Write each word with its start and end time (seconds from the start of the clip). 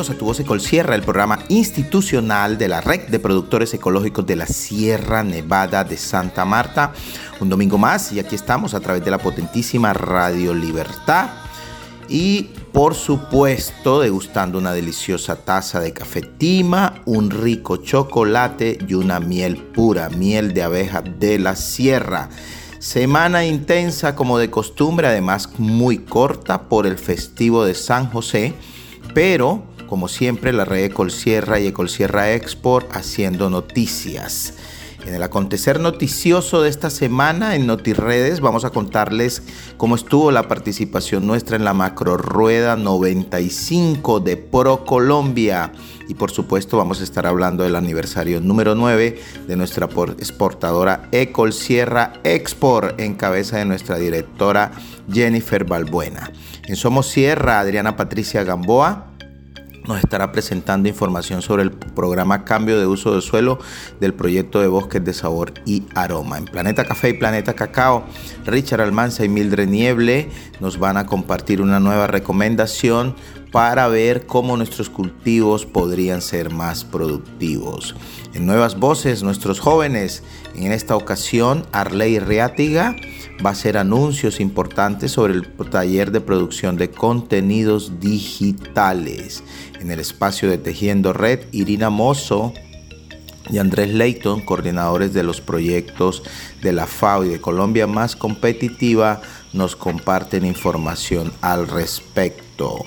bienvenidos 0.00 0.16
a 0.16 0.18
Tu 0.18 0.24
Voz 0.24 0.40
Ecolsierra, 0.40 0.94
el 0.94 1.02
programa 1.02 1.40
institucional 1.48 2.56
de 2.56 2.68
la 2.68 2.80
Red 2.80 3.08
de 3.08 3.18
Productores 3.18 3.74
Ecológicos 3.74 4.24
de 4.24 4.34
la 4.34 4.46
Sierra 4.46 5.22
Nevada 5.22 5.84
de 5.84 5.98
Santa 5.98 6.46
Marta. 6.46 6.92
Un 7.38 7.50
domingo 7.50 7.76
más 7.76 8.10
y 8.12 8.18
aquí 8.18 8.34
estamos 8.34 8.72
a 8.72 8.80
través 8.80 9.04
de 9.04 9.10
la 9.10 9.18
potentísima 9.18 9.92
Radio 9.92 10.54
Libertad 10.54 11.28
y 12.08 12.44
por 12.72 12.94
supuesto 12.94 14.00
degustando 14.00 14.56
una 14.56 14.72
deliciosa 14.72 15.36
taza 15.36 15.80
de 15.80 15.92
café 15.92 16.22
tima, 16.22 17.02
un 17.04 17.28
rico 17.28 17.76
chocolate 17.76 18.78
y 18.88 18.94
una 18.94 19.20
miel 19.20 19.58
pura, 19.58 20.08
miel 20.08 20.54
de 20.54 20.62
abeja 20.62 21.02
de 21.02 21.38
la 21.38 21.56
sierra. 21.56 22.30
Semana 22.78 23.44
intensa 23.44 24.16
como 24.16 24.38
de 24.38 24.48
costumbre, 24.48 25.08
además 25.08 25.50
muy 25.58 25.98
corta 25.98 26.70
por 26.70 26.86
el 26.86 26.96
festivo 26.96 27.66
de 27.66 27.74
San 27.74 28.10
José, 28.10 28.54
pero 29.12 29.69
como 29.90 30.06
siempre 30.06 30.52
la 30.52 30.64
red 30.64 30.84
Ecolsierra 30.84 31.58
y 31.58 31.66
Ecolsierra 31.66 32.32
Export 32.32 32.94
haciendo 32.94 33.50
noticias. 33.50 34.54
En 35.04 35.14
el 35.14 35.22
acontecer 35.24 35.80
noticioso 35.80 36.62
de 36.62 36.68
esta 36.68 36.90
semana 36.90 37.56
en 37.56 37.66
NotiRedes 37.66 38.40
vamos 38.40 38.64
a 38.64 38.70
contarles 38.70 39.42
cómo 39.78 39.96
estuvo 39.96 40.30
la 40.30 40.46
participación 40.46 41.26
nuestra 41.26 41.56
en 41.56 41.64
la 41.64 41.74
macro 41.74 42.16
rueda 42.16 42.76
95 42.76 44.20
de 44.20 44.36
Pro 44.36 44.84
Colombia. 44.84 45.72
Y 46.06 46.14
por 46.14 46.30
supuesto 46.30 46.76
vamos 46.76 47.00
a 47.00 47.04
estar 47.04 47.26
hablando 47.26 47.64
del 47.64 47.74
aniversario 47.74 48.40
número 48.40 48.76
9 48.76 49.20
de 49.48 49.56
nuestra 49.56 49.88
exportadora 50.18 51.08
Ecol 51.10 51.52
Sierra 51.52 52.12
Export 52.22 53.00
en 53.00 53.14
cabeza 53.14 53.56
de 53.56 53.64
nuestra 53.64 53.96
directora 53.96 54.70
Jennifer 55.10 55.64
Balbuena. 55.64 56.30
En 56.68 56.76
Somos 56.76 57.08
Sierra, 57.08 57.58
Adriana 57.58 57.96
Patricia 57.96 58.44
Gamboa 58.44 59.09
nos 59.90 59.98
estará 59.98 60.30
presentando 60.30 60.88
información 60.88 61.42
sobre 61.42 61.64
el 61.64 61.72
programa 61.72 62.44
Cambio 62.44 62.78
de 62.78 62.86
Uso 62.86 63.14
de 63.14 63.20
Suelo 63.20 63.58
del 63.98 64.14
proyecto 64.14 64.60
de 64.60 64.68
Bosques 64.68 65.04
de 65.04 65.12
Sabor 65.12 65.52
y 65.66 65.82
Aroma. 65.96 66.38
En 66.38 66.44
Planeta 66.44 66.84
Café 66.84 67.10
y 67.10 67.14
Planeta 67.14 67.54
Cacao, 67.54 68.04
Richard 68.46 68.80
Almanza 68.80 69.24
y 69.24 69.28
Mildred 69.28 69.68
Nieble 69.68 70.30
nos 70.60 70.78
van 70.78 70.96
a 70.96 71.06
compartir 71.06 71.60
una 71.60 71.80
nueva 71.80 72.06
recomendación 72.06 73.16
para 73.50 73.88
ver 73.88 74.26
cómo 74.26 74.56
nuestros 74.56 74.88
cultivos 74.88 75.66
podrían 75.66 76.22
ser 76.22 76.50
más 76.50 76.84
productivos. 76.84 77.96
En 78.32 78.46
Nuevas 78.46 78.78
Voces, 78.78 79.24
nuestros 79.24 79.58
jóvenes, 79.58 80.22
en 80.54 80.72
esta 80.72 80.96
ocasión 80.96 81.66
Arley 81.72 82.18
Reátiga 82.18 82.96
va 83.44 83.50
a 83.50 83.52
hacer 83.52 83.76
anuncios 83.76 84.40
importantes 84.40 85.12
sobre 85.12 85.34
el 85.34 85.46
taller 85.70 86.10
de 86.10 86.20
producción 86.20 86.76
de 86.76 86.90
contenidos 86.90 88.00
digitales. 88.00 89.42
En 89.80 89.90
el 89.90 90.00
espacio 90.00 90.50
de 90.50 90.58
Tejiendo 90.58 91.12
Red, 91.12 91.40
Irina 91.52 91.90
Mozo 91.90 92.52
y 93.50 93.58
Andrés 93.58 93.94
Leighton, 93.94 94.42
coordinadores 94.42 95.12
de 95.12 95.22
los 95.22 95.40
proyectos 95.40 96.22
de 96.62 96.72
la 96.72 96.86
FAO 96.86 97.24
y 97.24 97.28
de 97.28 97.40
Colombia 97.40 97.86
Más 97.86 98.14
Competitiva, 98.14 99.22
nos 99.52 99.76
comparten 99.76 100.44
información 100.44 101.32
al 101.40 101.66
respecto. 101.66 102.84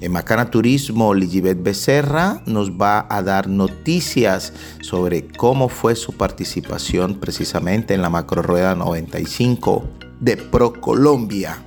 En 0.00 0.12
Macana 0.12 0.50
Turismo, 0.50 1.14
Ligibet 1.14 1.62
Becerra 1.62 2.42
nos 2.46 2.72
va 2.72 3.06
a 3.08 3.22
dar 3.22 3.48
noticias 3.48 4.52
sobre 4.80 5.26
cómo 5.26 5.68
fue 5.68 5.96
su 5.96 6.12
participación 6.12 7.20
precisamente 7.20 7.94
en 7.94 8.02
la 8.02 8.10
Macro 8.10 8.42
Rueda 8.42 8.74
95 8.74 9.84
de 10.20 10.36
Pro 10.36 10.72
Colombia. 10.80 11.62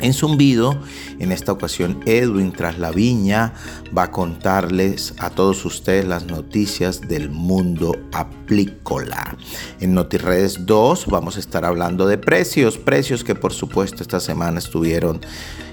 En 0.00 0.14
Zumbido, 0.14 0.78
en 1.18 1.32
esta 1.32 1.52
ocasión 1.52 2.00
Edwin 2.06 2.52
tras 2.52 2.78
la 2.78 2.90
viña 2.90 3.52
va 3.96 4.04
a 4.04 4.10
contarles 4.10 5.14
a 5.18 5.30
todos 5.30 5.64
ustedes 5.64 6.06
las 6.06 6.26
noticias 6.26 7.00
del 7.08 7.30
mundo 7.30 7.96
apícola. 8.12 9.36
En 9.80 9.94
NotiRedes 9.94 10.66
2 10.66 11.06
vamos 11.06 11.36
a 11.36 11.40
estar 11.40 11.64
hablando 11.64 12.06
de 12.06 12.18
precios, 12.18 12.78
precios 12.78 13.24
que 13.24 13.34
por 13.34 13.52
supuesto 13.52 14.02
esta 14.02 14.20
semana 14.20 14.58
estuvieron 14.58 15.20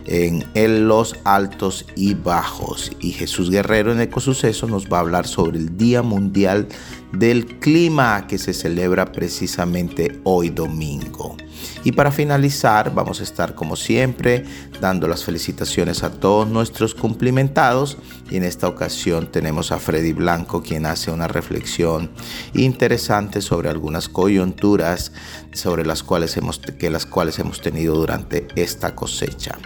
en, 0.08 0.88
los 0.88 1.16
altos 1.24 1.86
y 1.96 2.14
bajos. 2.14 2.92
Y 3.00 3.12
Jesús 3.12 3.50
Guerrero 3.50 3.92
en 3.92 4.02
Ecosuceso 4.02 4.68
nos 4.68 4.88
va 4.88 4.98
a 4.98 5.02
hablar 5.02 5.28
sobre 5.28 5.58
el 5.58 5.78
Día 5.78 6.02
Mundial 6.02 6.68
del 7.12 7.60
Clima 7.60 8.28
que 8.28 8.38
se 8.38 8.54
celebra 8.54 9.12
precisamente 9.12 10.20
hoy 10.24 10.50
domingo. 10.50 11.38
Y 11.84 11.92
para 11.92 12.12
finalizar, 12.12 12.94
vamos 12.94 13.20
a 13.20 13.24
estar 13.24 13.56
como 13.56 13.76
siempre 13.76 14.44
dando 14.82 15.08
las 15.08 15.24
felicitaciones 15.24 16.04
a 16.04 16.12
todos 16.12 16.48
nuestros 16.48 16.96
cumplimentados. 16.96 17.98
Y 18.30 18.38
en 18.38 18.44
esta 18.44 18.68
ocasión 18.68 19.32
tenemos 19.32 19.72
a 19.72 19.80
Freddy 19.80 20.14
Blanco, 20.14 20.64
quien 20.64 20.86
hace 20.86 21.12
una 21.12 21.28
reflexión 21.28 22.12
interesante 22.54 23.42
sobre 23.42 23.70
algunas 23.70 24.10
coyunturas 24.10 25.12
sobre 25.54 25.86
las 25.86 26.04
cuales 26.04 26.36
hemos, 26.38 26.60
que 26.60 26.90
las 26.90 27.06
cuales 27.06 27.40
hemos 27.40 27.62
tenido 27.62 27.96
durante 27.96 28.48
esta 28.56 28.94
cosecha. 28.94 29.58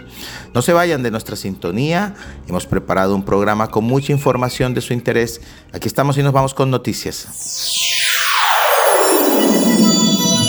No 0.54 0.62
se 0.62 0.72
vayan 0.72 1.02
de 1.02 1.10
nuestra 1.10 1.36
sintonía. 1.36 2.14
Hemos 2.46 2.66
preparado 2.66 3.14
un 3.14 3.24
programa 3.24 3.68
con 3.68 3.84
mucha 3.84 4.12
información 4.12 4.74
de 4.74 4.80
su 4.80 4.92
interés. 4.92 5.40
Aquí 5.72 5.88
estamos 5.88 6.16
y 6.18 6.22
nos 6.22 6.32
vamos 6.32 6.54
con 6.54 6.70
noticias. 6.70 7.26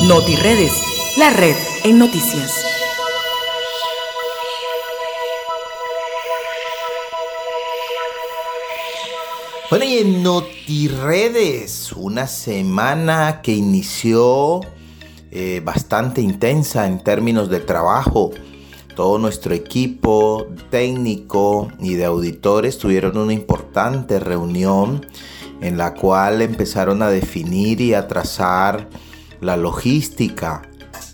NotiRedes, 0.04 0.74
la 1.18 1.30
red 1.30 1.56
en 1.84 2.00
noticias. 2.00 2.66
Bueno, 9.70 9.86
y 9.86 9.98
en 10.00 10.24
NotiRedes, 10.24 11.92
una 11.94 12.28
semana 12.28 13.42
que 13.42 13.54
inició 13.54 14.62
eh, 15.32 15.62
bastante 15.64 16.22
intensa 16.22 16.88
en 16.88 17.04
términos 17.04 17.50
de 17.50 17.60
trabajo. 17.60 18.32
Todo 18.96 19.18
nuestro 19.18 19.54
equipo 19.54 20.48
técnico 20.70 21.70
y 21.80 21.96
de 21.96 22.06
auditores 22.06 22.78
tuvieron 22.78 23.18
una 23.18 23.34
importante 23.34 24.20
reunión 24.20 25.06
en 25.62 25.78
la 25.78 25.94
cual 25.94 26.42
empezaron 26.42 27.02
a 27.02 27.10
definir 27.10 27.82
y 27.82 27.94
a 27.94 28.08
trazar 28.08 28.90
la 29.40 29.56
logística 29.58 30.71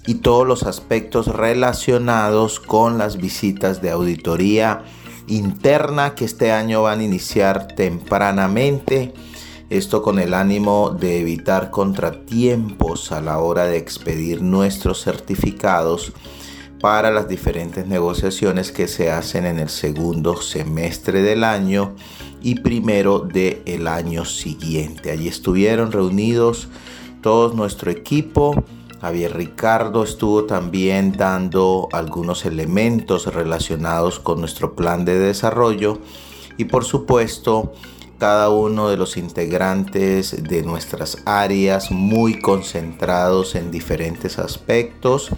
y 0.08 0.16
todos 0.16 0.48
los 0.48 0.64
aspectos 0.64 1.28
relacionados 1.28 2.60
con 2.60 2.98
las 2.98 3.18
visitas 3.18 3.82
de 3.82 3.92
auditoría 3.92 4.84
interna 5.28 6.16
que 6.16 6.26
este 6.26 6.52
año 6.52 6.82
van 6.82 7.02
a 7.02 7.04
iniciar 7.04 7.68
tempranamente 7.76 9.14
esto 9.70 10.02
con 10.02 10.18
el 10.18 10.34
ánimo 10.34 10.96
de 10.98 11.20
evitar 11.20 11.72
contratiempos 11.72 13.12
a 13.12 13.20
la 13.20 13.40
hora 13.40 13.66
de 13.66 13.78
expedir 13.78 14.42
nuestros 14.42 15.04
certificados 15.04 16.14
para 16.80 17.12
las 17.12 17.28
diferentes 17.28 17.86
negociaciones 17.86 18.72
que 18.72 18.88
se 18.88 19.12
hacen 19.12 19.46
en 19.46 19.60
el 19.60 19.68
segundo 19.68 20.42
semestre 20.42 21.22
del 21.22 21.44
año 21.44 21.96
y 22.42 22.56
primero 22.62 23.20
del 23.20 23.88
año 23.88 24.24
siguiente. 24.24 25.12
Allí 25.12 25.28
estuvieron 25.28 25.92
reunidos 25.92 26.70
todo 27.22 27.54
nuestro 27.54 27.92
equipo. 27.92 28.64
Javier 29.02 29.36
Ricardo 29.36 30.04
estuvo 30.04 30.46
también 30.46 31.12
dando 31.12 31.88
algunos 31.92 32.46
elementos 32.46 33.32
relacionados 33.32 34.20
con 34.20 34.40
nuestro 34.40 34.74
plan 34.76 35.06
de 35.06 35.20
desarrollo 35.20 36.00
y 36.58 36.66
por 36.66 36.84
supuesto 36.84 37.74
cada 38.18 38.50
uno 38.50 38.90
de 38.90 38.98
los 38.98 39.16
integrantes 39.18 40.44
de 40.44 40.64
nuestras 40.64 41.20
áreas 41.26 41.92
muy 41.92 42.40
concentrados 42.40 43.54
en 43.54 43.70
diferentes 43.70 44.40
aspectos. 44.40 45.30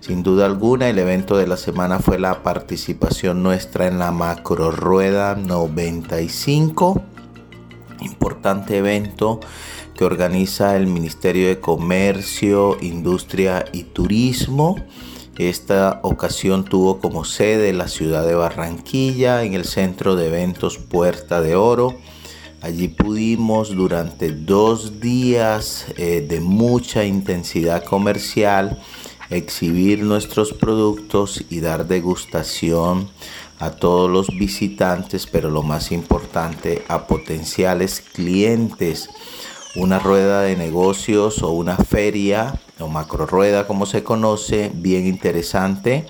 Sin 0.00 0.22
duda 0.22 0.46
alguna, 0.46 0.88
el 0.88 0.98
evento 0.98 1.36
de 1.36 1.46
la 1.46 1.58
semana 1.58 1.98
fue 1.98 2.18
la 2.18 2.42
participación 2.42 3.42
nuestra 3.42 3.86
en 3.86 3.98
la 3.98 4.10
Macro 4.10 4.70
Rueda 4.70 5.34
95, 5.34 7.02
importante 8.00 8.78
evento 8.78 9.40
que 9.94 10.04
organiza 10.04 10.76
el 10.76 10.86
Ministerio 10.86 11.48
de 11.48 11.60
Comercio, 11.60 12.76
Industria 12.80 13.64
y 13.72 13.84
Turismo. 13.84 14.76
Esta 15.38 16.00
ocasión 16.02 16.64
tuvo 16.64 17.00
como 17.00 17.24
sede 17.24 17.72
la 17.72 17.88
ciudad 17.88 18.26
de 18.26 18.34
Barranquilla 18.34 19.42
en 19.42 19.54
el 19.54 19.64
centro 19.64 20.16
de 20.16 20.28
eventos 20.28 20.78
Puerta 20.78 21.40
de 21.40 21.56
Oro. 21.56 21.94
Allí 22.60 22.88
pudimos 22.88 23.74
durante 23.74 24.30
dos 24.30 25.00
días 25.00 25.86
eh, 25.96 26.24
de 26.26 26.40
mucha 26.40 27.04
intensidad 27.04 27.84
comercial 27.84 28.80
exhibir 29.30 30.02
nuestros 30.02 30.52
productos 30.52 31.44
y 31.50 31.60
dar 31.60 31.86
degustación 31.86 33.08
a 33.58 33.70
todos 33.70 34.10
los 34.10 34.28
visitantes, 34.28 35.26
pero 35.26 35.50
lo 35.50 35.62
más 35.62 35.92
importante, 35.92 36.84
a 36.88 37.06
potenciales 37.06 38.00
clientes. 38.00 39.08
Una 39.76 39.98
rueda 39.98 40.42
de 40.42 40.54
negocios 40.54 41.42
o 41.42 41.50
una 41.50 41.76
feria 41.76 42.60
o 42.78 42.86
macro 42.86 43.26
rueda 43.26 43.66
como 43.66 43.86
se 43.86 44.04
conoce, 44.04 44.70
bien 44.72 45.04
interesante, 45.04 46.06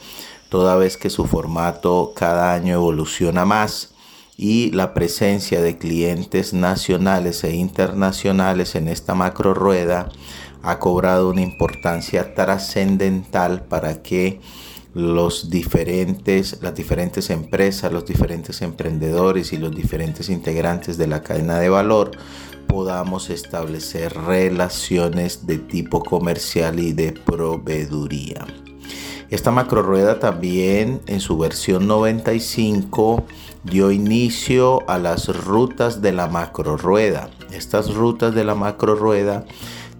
toda 0.50 0.76
vez 0.76 0.98
que 0.98 1.08
su 1.08 1.24
formato 1.24 2.12
cada 2.14 2.52
año 2.52 2.74
evoluciona 2.74 3.46
más 3.46 3.94
y 4.36 4.70
la 4.72 4.92
presencia 4.92 5.62
de 5.62 5.78
clientes 5.78 6.52
nacionales 6.52 7.42
e 7.42 7.54
internacionales 7.54 8.74
en 8.74 8.86
esta 8.86 9.14
macro 9.14 9.54
rueda 9.54 10.10
ha 10.62 10.78
cobrado 10.78 11.30
una 11.30 11.40
importancia 11.40 12.34
trascendental 12.34 13.62
para 13.62 14.02
que 14.02 14.40
los 14.94 15.50
diferentes, 15.50 16.58
las 16.62 16.74
diferentes 16.74 17.30
empresas, 17.30 17.92
los 17.92 18.06
diferentes 18.06 18.62
emprendedores 18.62 19.52
y 19.52 19.58
los 19.58 19.74
diferentes 19.74 20.28
integrantes 20.28 20.96
de 20.96 21.08
la 21.08 21.22
cadena 21.22 21.58
de 21.58 21.68
valor 21.68 22.12
podamos 22.68 23.28
establecer 23.30 24.14
relaciones 24.14 25.46
de 25.46 25.58
tipo 25.58 26.02
comercial 26.02 26.78
y 26.78 26.92
de 26.92 27.12
proveeduría. 27.12 28.46
Esta 29.30 29.50
macro 29.50 29.82
rueda 29.82 30.20
también 30.20 31.00
en 31.06 31.20
su 31.20 31.38
versión 31.38 31.88
95 31.88 33.24
dio 33.64 33.90
inicio 33.90 34.88
a 34.88 34.98
las 34.98 35.28
rutas 35.44 36.02
de 36.02 36.12
la 36.12 36.28
macro 36.28 36.76
rueda. 36.76 37.30
Estas 37.50 37.94
rutas 37.94 38.34
de 38.34 38.44
la 38.44 38.54
macro 38.54 38.94
rueda 38.94 39.44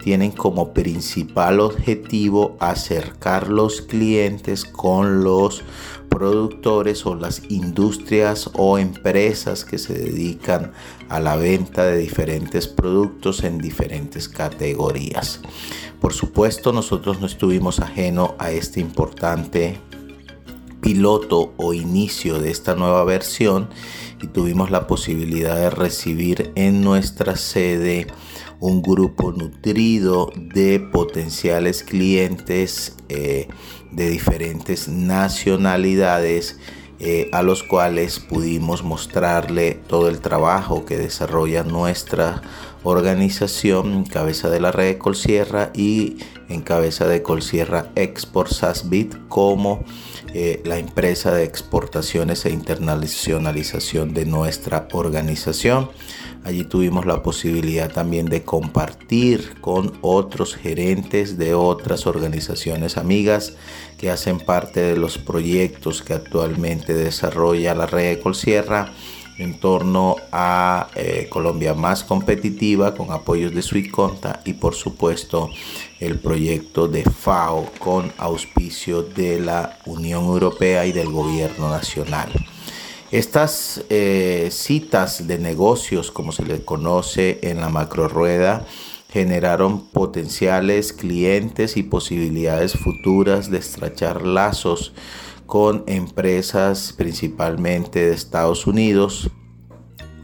tienen 0.05 0.33
como 0.33 0.75
principal 0.75 1.61
objetivo 1.61 2.59
acercar 2.61 3.49
los 3.49 3.81
clientes 3.81 4.67
con 4.67 5.25
los 5.25 5.63
productores 6.11 7.07
o 7.07 7.15
las 7.15 7.41
industrias 7.49 8.51
o 8.53 8.77
empresas 8.77 9.65
que 9.65 9.79
se 9.79 9.95
dedican 9.95 10.73
a 11.09 11.21
la 11.21 11.37
venta 11.37 11.87
de 11.87 11.97
diferentes 11.97 12.69
productos 12.69 13.45
en 13.45 13.57
diferentes 13.57 14.29
categorías. 14.29 15.41
Por 16.03 16.13
supuesto, 16.13 16.75
nosotros 16.75 17.19
no 17.21 17.27
estuvimos 17.27 17.81
ajeno 17.81 18.35
a 18.39 18.51
este 18.51 18.81
importante 18.81 19.81
piloto 20.83 21.55
o 21.57 21.73
inicio 21.73 22.41
de 22.41 22.51
esta 22.51 22.75
nueva 22.75 23.05
versión 23.05 23.71
y 24.21 24.27
tuvimos 24.27 24.71
la 24.71 24.87
posibilidad 24.87 25.57
de 25.57 25.71
recibir 25.71 26.53
en 26.57 26.83
nuestra 26.83 27.37
sede 27.37 28.07
un 28.61 28.83
grupo 28.83 29.33
nutrido 29.33 30.31
de 30.37 30.81
potenciales 30.81 31.83
clientes 31.83 32.97
eh, 33.09 33.49
de 33.93 34.11
diferentes 34.11 34.89
nacionalidades 34.89 36.59
eh, 37.01 37.29
a 37.33 37.43
los 37.43 37.63
cuales 37.63 38.21
pudimos 38.21 38.85
mostrarle 38.85 39.75
todo 39.75 40.09
el 40.09 40.21
trabajo 40.21 40.85
que 40.85 40.97
desarrolla 40.97 41.65
nuestra 41.65 42.41
organización 42.85 43.93
en 43.93 44.05
cabeza 44.05 44.49
de 44.49 44.61
la 44.61 44.71
red 44.71 44.99
Colsierra 44.99 45.71
y 45.75 46.19
en 46.49 46.61
cabeza 46.61 47.07
de 47.07 47.23
Colsierra 47.23 47.91
Export 47.97 48.51
Sasbit 48.51 49.17
como 49.29 49.85
eh, 50.35 50.63
la 50.65 50.79
empresa 50.79 51.33
de 51.33 51.45
exportaciones 51.45 52.45
e 52.47 52.51
internacionalización 52.51 54.15
de 54.15 54.27
nuestra 54.27 54.89
organización. 54.93 55.91
Allí 56.45 56.65
tuvimos 56.65 57.07
la 57.07 57.23
posibilidad 57.23 57.91
también 57.91 58.27
de 58.27 58.43
compartir 58.43 59.61
con 59.63 59.95
otros 60.03 60.55
gerentes 60.55 61.39
de 61.39 61.55
otras 61.55 62.07
organizaciones 62.07 62.99
amigas 62.99 63.55
que 63.97 64.11
hacen 64.11 64.39
parte 64.39 64.81
de 64.81 64.97
los 64.99 65.17
proyectos 65.17 66.03
que 66.03 66.13
actualmente 66.13 66.93
desarrolla 66.93 67.75
la 67.75 67.87
red 67.87 68.17
de 68.17 68.21
Colsierra 68.21 68.93
en 69.39 69.59
torno 69.59 70.17
a 70.33 70.89
eh, 70.95 71.29
Colombia 71.31 71.73
más 71.73 72.05
competitiva 72.05 72.95
con 72.95 73.11
apoyos 73.11 73.55
de 73.55 73.63
Suiconta 73.63 74.41
y 74.45 74.53
por 74.53 74.75
supuesto 74.75 75.49
el 75.99 76.19
proyecto 76.19 76.89
de 76.89 77.05
FAO 77.05 77.71
con 77.79 78.13
auspicio 78.19 79.03
de 79.03 79.41
la 79.41 79.79
Unión 79.87 80.25
Europea 80.25 80.85
y 80.85 80.93
del 80.93 81.11
gobierno 81.11 81.71
nacional. 81.71 82.31
Estas 83.15 83.85
eh, 83.91 84.49
citas 84.51 85.29
de 85.29 85.39
negocios, 85.39 86.11
como 86.11 86.33
se 86.33 86.45
les 86.45 86.63
conoce 86.63 87.39
en 87.43 87.61
la 87.61 87.69
macro 87.69 88.09
rueda, 88.09 88.67
generaron 89.09 89.87
potenciales 89.87 90.93
clientes 90.93 91.77
y 91.77 91.85
posibilidades 91.85 92.73
futuras 92.73 93.53
de 93.53 93.59
estrechar 93.59 94.27
lazos 94.27 94.95
con 95.47 95.85
empresas 95.87 96.93
principalmente 96.93 98.05
de 98.05 98.15
Estados 98.15 98.67
Unidos 98.67 99.31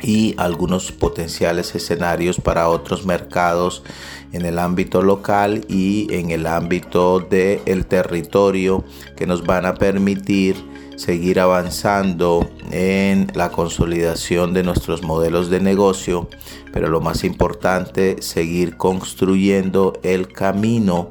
y 0.02 0.34
algunos 0.36 0.90
potenciales 0.90 1.72
escenarios 1.76 2.40
para 2.40 2.68
otros 2.68 3.06
mercados 3.06 3.84
en 4.32 4.44
el 4.44 4.58
ámbito 4.58 5.00
local 5.00 5.64
y 5.68 6.08
en 6.10 6.32
el 6.32 6.44
ámbito 6.44 7.20
del 7.20 7.86
territorio 7.86 8.82
que 9.16 9.28
nos 9.28 9.46
van 9.46 9.64
a 9.64 9.74
permitir 9.74 10.69
seguir 11.00 11.40
avanzando 11.40 12.50
en 12.70 13.28
la 13.34 13.50
consolidación 13.50 14.52
de 14.52 14.62
nuestros 14.62 15.02
modelos 15.02 15.48
de 15.48 15.58
negocio, 15.58 16.28
pero 16.74 16.88
lo 16.88 17.00
más 17.00 17.24
importante, 17.24 18.20
seguir 18.20 18.76
construyendo 18.76 19.94
el 20.02 20.28
camino 20.28 21.08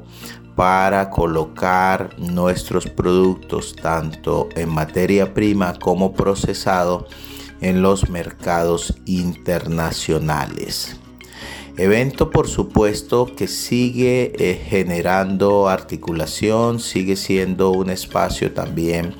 para 0.54 1.10
colocar 1.10 2.10
nuestros 2.18 2.86
productos 2.86 3.74
tanto 3.74 4.48
en 4.54 4.68
materia 4.68 5.34
prima 5.34 5.74
como 5.74 6.12
procesado 6.12 7.08
en 7.60 7.82
los 7.82 8.10
mercados 8.10 8.94
internacionales. 9.06 11.00
Evento 11.76 12.30
por 12.30 12.46
supuesto 12.46 13.34
que 13.34 13.48
sigue 13.48 14.32
eh, 14.38 14.62
generando 14.68 15.68
articulación, 15.68 16.78
sigue 16.78 17.16
siendo 17.16 17.70
un 17.70 17.90
espacio 17.90 18.52
también 18.52 19.16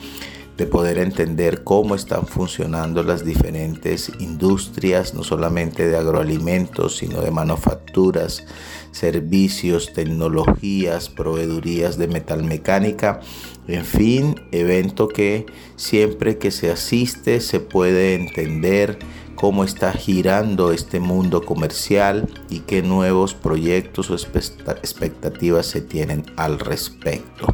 de 0.60 0.66
poder 0.66 0.98
entender 0.98 1.64
cómo 1.64 1.94
están 1.94 2.26
funcionando 2.26 3.02
las 3.02 3.24
diferentes 3.24 4.12
industrias, 4.18 5.14
no 5.14 5.24
solamente 5.24 5.88
de 5.88 5.96
agroalimentos, 5.96 6.98
sino 6.98 7.22
de 7.22 7.30
manufacturas, 7.30 8.44
servicios, 8.92 9.94
tecnologías, 9.94 11.08
proveedurías 11.08 11.96
de 11.96 12.08
metalmecánica, 12.08 13.20
en 13.68 13.86
fin, 13.86 14.34
evento 14.52 15.08
que 15.08 15.46
siempre 15.76 16.36
que 16.36 16.50
se 16.50 16.70
asiste 16.70 17.40
se 17.40 17.60
puede 17.60 18.12
entender 18.12 18.98
cómo 19.36 19.64
está 19.64 19.92
girando 19.92 20.72
este 20.72 21.00
mundo 21.00 21.40
comercial 21.40 22.28
y 22.50 22.58
qué 22.60 22.82
nuevos 22.82 23.32
proyectos 23.32 24.10
o 24.10 24.14
expectativas 24.14 25.64
se 25.64 25.80
tienen 25.80 26.26
al 26.36 26.58
respecto. 26.58 27.46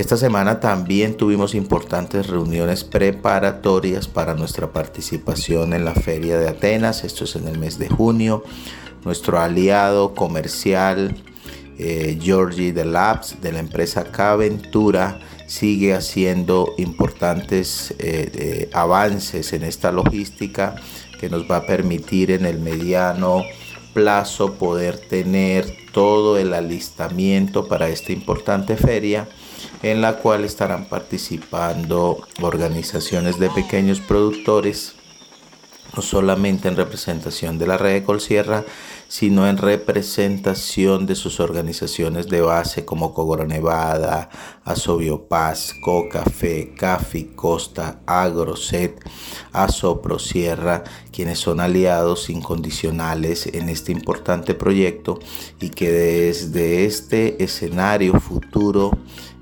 Esta 0.00 0.16
semana 0.16 0.60
también 0.60 1.14
tuvimos 1.14 1.54
importantes 1.54 2.26
reuniones 2.26 2.84
preparatorias 2.84 4.08
para 4.08 4.34
nuestra 4.34 4.72
participación 4.72 5.74
en 5.74 5.84
la 5.84 5.94
Feria 5.94 6.38
de 6.38 6.48
Atenas. 6.48 7.04
Esto 7.04 7.24
es 7.24 7.36
en 7.36 7.46
el 7.46 7.58
mes 7.58 7.78
de 7.78 7.90
junio. 7.90 8.42
Nuestro 9.04 9.38
aliado 9.38 10.14
comercial 10.14 11.22
eh, 11.78 12.18
Georgie 12.18 12.72
de 12.72 12.86
Labs 12.86 13.42
de 13.42 13.52
la 13.52 13.58
empresa 13.58 14.04
Caventura 14.04 15.20
sigue 15.46 15.92
haciendo 15.92 16.72
importantes 16.78 17.94
eh, 17.98 18.70
avances 18.72 19.52
en 19.52 19.64
esta 19.64 19.92
logística 19.92 20.76
que 21.20 21.28
nos 21.28 21.42
va 21.42 21.56
a 21.56 21.66
permitir 21.66 22.30
en 22.30 22.46
el 22.46 22.58
mediano 22.58 23.44
plazo 23.92 24.54
poder 24.54 24.96
tener 24.96 25.70
todo 25.92 26.38
el 26.38 26.54
alistamiento 26.54 27.68
para 27.68 27.90
esta 27.90 28.12
importante 28.12 28.78
feria 28.78 29.28
en 29.82 30.00
la 30.00 30.18
cual 30.18 30.44
estarán 30.44 30.84
participando 30.84 32.26
organizaciones 32.40 33.38
de 33.38 33.50
pequeños 33.50 34.00
productores, 34.00 34.94
no 35.96 36.02
solamente 36.02 36.68
en 36.68 36.76
representación 36.76 37.58
de 37.58 37.66
la 37.66 37.76
red 37.76 37.94
de 37.94 38.04
Colsierra, 38.04 38.64
sino 39.08 39.48
en 39.48 39.56
representación 39.56 41.06
de 41.06 41.16
sus 41.16 41.40
organizaciones 41.40 42.28
de 42.28 42.40
base 42.40 42.84
como 42.84 43.12
Cogoro 43.12 43.46
Nevada, 43.46 44.30
Asobio 44.64 45.26
Paz, 45.26 45.74
Café, 46.10 46.74
Cafi, 46.76 47.24
Costa, 47.34 48.00
Agroset, 48.06 49.00
Asopro 49.52 50.18
Sierra, 50.18 50.84
quienes 51.12 51.40
son 51.40 51.60
aliados 51.60 52.30
incondicionales 52.30 53.46
en 53.46 53.68
este 53.68 53.90
importante 53.90 54.54
proyecto 54.54 55.18
y 55.60 55.70
que 55.70 55.90
desde 55.90 56.84
este 56.84 57.42
escenario 57.42 58.20
futuro 58.20 58.92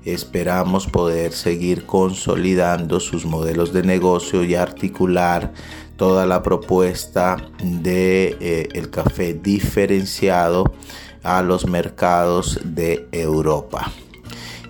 Esperamos 0.05 0.87
poder 0.87 1.33
seguir 1.33 1.85
consolidando 1.85 3.01
sus 3.01 3.25
modelos 3.25 3.73
de 3.73 3.83
negocio 3.83 4.45
y 4.45 4.55
articular 4.55 5.53
toda 5.99 6.25
la 6.25 6.41
propuesta 6.41 7.35
de 7.61 8.37
eh, 8.39 8.69
el 8.73 8.89
café 8.89 9.33
diferenciado 9.33 10.73
a 11.21 11.43
los 11.43 11.67
mercados 11.67 12.59
de 12.63 13.07
Europa. 13.11 13.91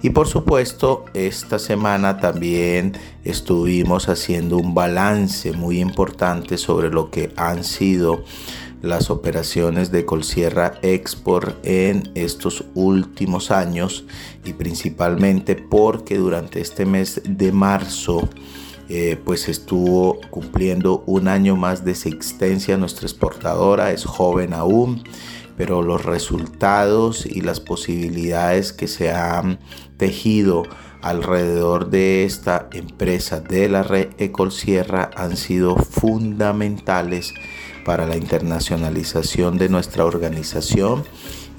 Y 0.02 0.10
por 0.10 0.28
supuesto, 0.28 1.06
esta 1.14 1.60
semana 1.60 2.18
también 2.18 2.98
estuvimos 3.24 4.10
haciendo 4.10 4.58
un 4.58 4.74
balance 4.74 5.52
muy 5.52 5.80
importante 5.80 6.58
sobre 6.58 6.90
lo 6.90 7.12
que 7.12 7.32
han 7.36 7.64
sido 7.64 8.24
las 8.82 9.12
operaciones 9.12 9.92
de 9.92 10.06
Colsierra 10.06 10.80
Export 10.82 11.64
en 11.64 12.12
estos 12.16 12.64
últimos 12.74 13.52
años 13.52 14.06
y 14.46 14.54
principalmente 14.54 15.56
porque 15.56 16.18
durante 16.18 16.62
este 16.62 16.86
mes 16.86 17.22
de 17.26 17.52
marzo 17.52 18.30
eh, 18.90 19.22
pues 19.24 19.48
estuvo 19.50 20.20
cumpliendo 20.32 21.04
un 21.06 21.28
año 21.28 21.56
más 21.56 21.86
de 21.86 21.92
existencia 21.92 22.76
nuestra 22.76 23.06
exportadora, 23.06 23.92
es 23.92 24.04
joven 24.04 24.54
aún, 24.54 25.04
pero 25.56 25.84
los 25.84 26.04
resultados 26.04 27.26
y 27.26 27.42
las 27.42 27.60
posibilidades 27.60 28.74
que 28.74 28.88
se 28.88 29.12
han 29.12 29.60
tejido 29.98 30.64
alrededor 31.02 31.90
de 31.92 32.26
esta 32.26 32.68
empresa 32.72 33.40
de 33.40 33.70
la 33.70 33.84
red 33.84 34.10
Ecolsierra 34.18 35.12
han 35.16 35.38
sido 35.38 35.76
fundamentales 35.76 37.34
para 37.86 38.08
la 38.08 38.18
internacionalización 38.18 39.58
de 39.58 39.70
nuestra 39.70 40.06
organización 40.06 41.04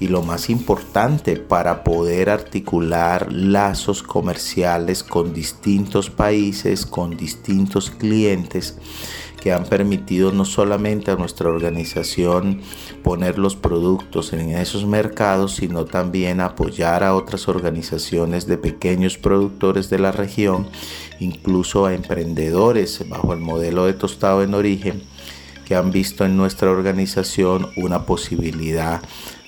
y 0.01 0.07
lo 0.07 0.23
más 0.23 0.49
importante 0.49 1.37
para 1.37 1.83
poder 1.83 2.31
articular 2.31 3.31
lazos 3.31 4.01
comerciales 4.01 5.03
con 5.03 5.31
distintos 5.31 6.09
países, 6.09 6.87
con 6.87 7.15
distintos 7.15 7.91
clientes 7.91 8.79
que 9.39 9.53
han 9.53 9.65
permitido 9.65 10.31
no 10.31 10.43
solamente 10.43 11.11
a 11.11 11.15
nuestra 11.17 11.49
organización 11.49 12.61
poner 13.03 13.37
los 13.37 13.55
productos 13.55 14.33
en 14.33 14.49
esos 14.49 14.87
mercados, 14.87 15.57
sino 15.57 15.85
también 15.85 16.41
apoyar 16.41 17.03
a 17.03 17.15
otras 17.15 17.47
organizaciones 17.47 18.47
de 18.47 18.57
pequeños 18.57 19.19
productores 19.19 19.91
de 19.91 19.99
la 19.99 20.11
región, 20.11 20.67
incluso 21.19 21.85
a 21.85 21.93
emprendedores 21.93 23.07
bajo 23.07 23.33
el 23.33 23.39
modelo 23.39 23.85
de 23.85 23.93
tostado 23.93 24.41
en 24.41 24.55
origen, 24.55 25.03
que 25.67 25.75
han 25.75 25.91
visto 25.91 26.25
en 26.25 26.37
nuestra 26.37 26.71
organización 26.71 27.69
una 27.77 28.05
posibilidad 28.05 29.01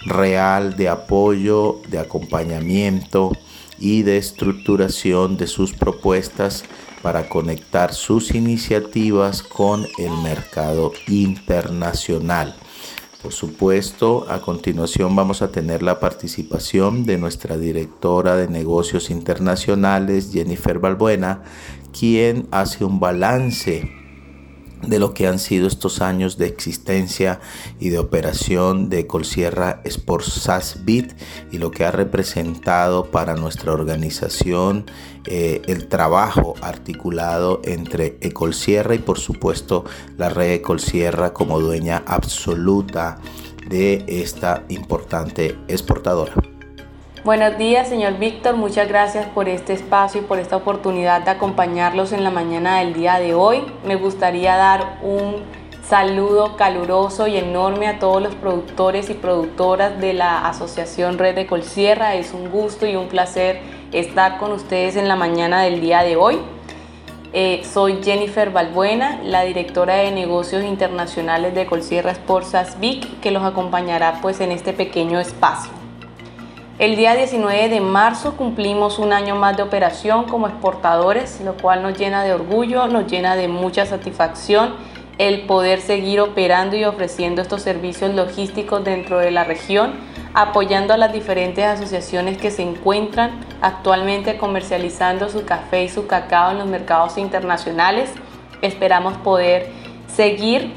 real 0.06 0.76
de 0.76 0.90
apoyo, 0.90 1.82
de 1.90 2.00
acompañamiento 2.00 3.32
y 3.80 4.04
de 4.04 4.18
estructuración 4.18 5.38
de 5.38 5.48
sus 5.48 5.74
propuestas 5.74 6.64
para 7.02 7.28
conectar 7.28 7.94
sus 7.94 8.34
iniciativas 8.34 9.44
con 9.44 9.86
el 9.98 10.12
mercado 10.24 10.94
internacional. 11.08 12.56
Por 13.22 13.32
supuesto, 13.32 14.26
a 14.30 14.40
continuación 14.40 15.16
vamos 15.16 15.42
a 15.42 15.52
tener 15.52 15.82
la 15.82 16.00
participación 16.00 17.06
de 17.06 17.18
nuestra 17.18 17.58
directora 17.58 18.36
de 18.36 18.50
negocios 18.50 19.10
internacionales, 19.10 20.32
Jennifer 20.34 20.80
Balbuena, 20.80 21.42
quien 21.98 22.48
hace 22.52 22.84
un 22.84 23.00
balance 23.00 24.03
de 24.88 25.00
lo 25.00 25.14
que 25.14 25.28
han 25.28 25.40
sido 25.40 25.68
estos 25.68 26.02
años 26.02 26.38
de 26.38 26.48
existencia 26.48 27.40
y 27.80 27.90
de 27.90 28.00
operación 28.00 28.90
de 28.90 29.08
Colsierra 29.08 29.82
Sport 29.84 30.26
SAS 30.26 30.86
Bit 30.86 31.14
y 31.52 31.58
lo 31.58 31.72
que 31.72 31.86
ha 31.86 31.92
representado 31.92 33.06
para 33.06 33.36
nuestra 33.36 33.72
organización 33.74 34.86
eh, 35.26 35.62
el 35.68 35.88
trabajo 35.88 36.56
articulado 36.62 37.62
entre 37.64 38.18
Ecolsierra 38.20 38.96
y 38.96 39.00
por 39.00 39.20
supuesto 39.20 39.86
la 40.18 40.30
red 40.30 40.52
Ecolsierra 40.52 41.34
como 41.34 41.60
dueña 41.60 42.04
absoluta 42.06 43.18
de 43.70 44.04
esta 44.08 44.66
importante 44.68 45.58
exportadora. 45.68 46.53
Buenos 47.24 47.58
días, 47.58 47.88
señor 47.88 48.18
Víctor. 48.18 48.58
Muchas 48.58 48.90
gracias 48.90 49.26
por 49.28 49.48
este 49.48 49.72
espacio 49.72 50.20
y 50.20 50.26
por 50.26 50.40
esta 50.40 50.58
oportunidad 50.58 51.22
de 51.22 51.32
acompañarlos 51.32 52.12
en 52.12 52.22
la 52.22 52.32
mañana 52.32 52.80
del 52.80 52.94
día 52.94 53.18
de 53.18 53.34
hoy. 53.34 53.64
Me 53.86 53.96
gustaría 53.96 54.58
dar 54.58 54.98
un 55.02 55.36
saludo 55.88 56.58
caluroso 56.58 57.28
y 57.28 57.38
enorme 57.38 57.88
a 57.88 57.98
todos 57.98 58.22
los 58.22 58.36
productores 58.36 59.10
y 59.10 59.14
productoras 59.14 60.02
de 60.02 60.12
la 60.12 60.46
Asociación 60.50 61.18
Red 61.18 61.36
de 61.36 61.48
Colsierra. 61.48 62.16
Es 62.16 62.34
un 62.34 62.52
gusto 62.52 62.86
y 62.86 62.98
un 62.98 63.08
placer 63.08 63.62
estar 63.94 64.38
con 64.38 64.52
ustedes 64.52 64.98
en 64.98 65.08
la 65.08 65.16
mañana 65.16 65.62
del 65.62 65.80
día 65.80 66.04
de 66.04 66.18
hoy. 66.18 66.40
Eh, 67.32 67.62
soy 67.64 68.04
Jennifer 68.04 68.50
Balbuena, 68.50 69.22
la 69.24 69.46
directora 69.46 69.96
de 69.96 70.12
negocios 70.12 70.66
internacionales 70.66 71.56
de 71.56 71.68
Colsierra 71.68 72.12
Sports 72.12 72.78
Vic, 72.82 73.22
que 73.22 73.32
los 73.32 73.44
acompañará 73.44 74.20
pues 74.22 74.42
en 74.42 74.52
este 74.52 74.74
pequeño 74.74 75.22
espacio. 75.22 75.83
El 76.80 76.96
día 76.96 77.14
19 77.14 77.70
de 77.70 77.82
marzo 77.82 78.36
cumplimos 78.36 78.98
un 78.98 79.14
año 79.14 79.36
más 79.36 79.56
de 79.56 79.62
operación 79.62 80.24
como 80.24 80.48
exportadores, 80.48 81.40
lo 81.42 81.54
cual 81.54 81.84
nos 81.84 81.96
llena 81.96 82.24
de 82.24 82.34
orgullo, 82.34 82.88
nos 82.88 83.06
llena 83.06 83.36
de 83.36 83.48
mucha 83.48 83.86
satisfacción 83.86 84.74
el 85.20 85.42
poder 85.42 85.82
seguir 85.82 86.20
operando 86.20 86.76
y 86.76 86.84
ofreciendo 86.84 87.44
estos 87.44 87.62
servicios 87.62 88.16
logísticos 88.16 88.84
dentro 88.84 89.20
de 89.20 89.30
la 89.30 89.44
región, 89.44 89.94
apoyando 90.34 90.96
a 90.96 90.98
las 90.98 91.14
diferentes 91.14 91.64
asociaciones 91.64 92.40
que 92.40 92.50
se 92.50 92.64
encuentran 92.64 93.40
actualmente 93.62 94.38
comercializando 94.38 95.30
su 95.30 95.46
café 95.46 95.84
y 95.84 95.90
su 95.90 96.08
cacao 96.08 96.54
en 96.54 96.58
los 96.58 96.68
mercados 96.68 97.20
internacionales. 97.20 98.10
Esperamos 98.64 99.16
poder 99.18 99.70
seguir 100.08 100.74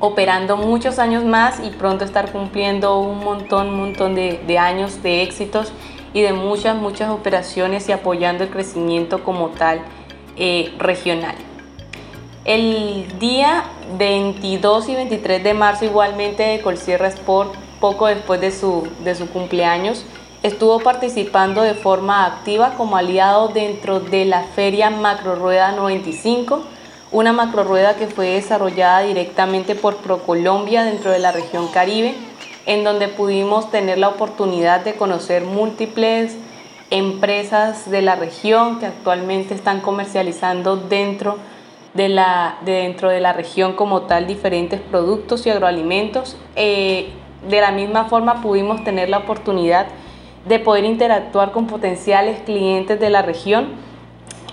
operando 0.00 0.56
muchos 0.56 0.98
años 0.98 1.24
más 1.24 1.60
y 1.64 1.70
pronto 1.70 2.04
estar 2.04 2.30
cumpliendo 2.30 2.98
un 3.00 3.18
montón, 3.24 3.74
montón 3.74 4.14
de, 4.14 4.58
años 4.58 5.02
de 5.02 5.22
éxitos 5.22 5.72
y 6.12 6.22
de 6.22 6.32
muchas, 6.32 6.76
muchas 6.76 7.10
operaciones 7.10 7.88
y 7.88 7.92
apoyando 7.92 8.44
el 8.44 8.50
crecimiento 8.50 9.24
como 9.24 9.48
tal 9.48 9.80
eh, 10.36 10.74
regional. 10.78 11.34
El 12.44 13.18
día 13.18 13.64
22 13.98 14.88
y 14.90 14.94
23 14.94 15.42
de 15.42 15.54
marzo 15.54 15.84
igualmente 15.84 16.42
de 16.42 16.60
Colsierra 16.60 17.08
Sport, 17.08 17.54
poco 17.80 18.06
después 18.06 18.40
de 18.40 18.52
su, 18.52 18.86
de 19.02 19.14
su 19.14 19.28
cumpleaños, 19.28 20.04
estuvo 20.42 20.78
participando 20.78 21.62
de 21.62 21.74
forma 21.74 22.24
activa 22.24 22.74
como 22.76 22.96
aliado 22.96 23.48
dentro 23.48 24.00
de 24.00 24.26
la 24.26 24.44
Feria 24.44 24.90
Macro 24.90 25.34
Rueda 25.34 25.72
95 25.72 26.62
una 27.12 27.32
macrorueda 27.32 27.94
que 27.96 28.08
fue 28.08 28.30
desarrollada 28.30 29.00
directamente 29.02 29.74
por 29.74 29.96
ProColombia 29.96 30.84
dentro 30.84 31.10
de 31.10 31.18
la 31.18 31.32
región 31.32 31.68
Caribe, 31.68 32.14
en 32.66 32.82
donde 32.82 33.08
pudimos 33.08 33.70
tener 33.70 33.98
la 33.98 34.08
oportunidad 34.08 34.80
de 34.80 34.94
conocer 34.94 35.44
múltiples 35.44 36.36
empresas 36.90 37.90
de 37.90 38.02
la 38.02 38.16
región 38.16 38.78
que 38.78 38.86
actualmente 38.86 39.54
están 39.54 39.80
comercializando 39.80 40.76
dentro 40.76 41.36
de 41.94 42.08
la, 42.08 42.58
dentro 42.64 43.08
de 43.08 43.20
la 43.20 43.32
región 43.32 43.72
como 43.74 44.02
tal 44.02 44.26
diferentes 44.26 44.80
productos 44.80 45.46
y 45.46 45.50
agroalimentos. 45.50 46.36
Eh, 46.54 47.10
de 47.48 47.60
la 47.60 47.70
misma 47.70 48.06
forma 48.06 48.42
pudimos 48.42 48.84
tener 48.84 49.08
la 49.08 49.18
oportunidad 49.18 49.86
de 50.46 50.58
poder 50.58 50.84
interactuar 50.84 51.52
con 51.52 51.66
potenciales 51.66 52.40
clientes 52.40 53.00
de 53.00 53.10
la 53.10 53.22
región 53.22 53.68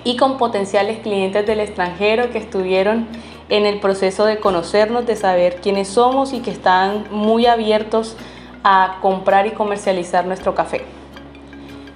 y 0.03 0.17
con 0.17 0.38
potenciales 0.38 1.00
clientes 1.00 1.45
del 1.45 1.60
extranjero 1.60 2.31
que 2.31 2.38
estuvieron 2.38 3.07
en 3.50 3.65
el 3.65 3.79
proceso 3.79 4.25
de 4.25 4.39
conocernos, 4.39 5.05
de 5.05 5.15
saber 5.15 5.57
quiénes 5.62 5.89
somos 5.89 6.33
y 6.33 6.39
que 6.39 6.51
están 6.51 7.05
muy 7.12 7.45
abiertos 7.45 8.15
a 8.63 8.98
comprar 9.01 9.48
y 9.48 9.51
comercializar 9.51 10.25
nuestro 10.25 10.55
café. 10.55 10.86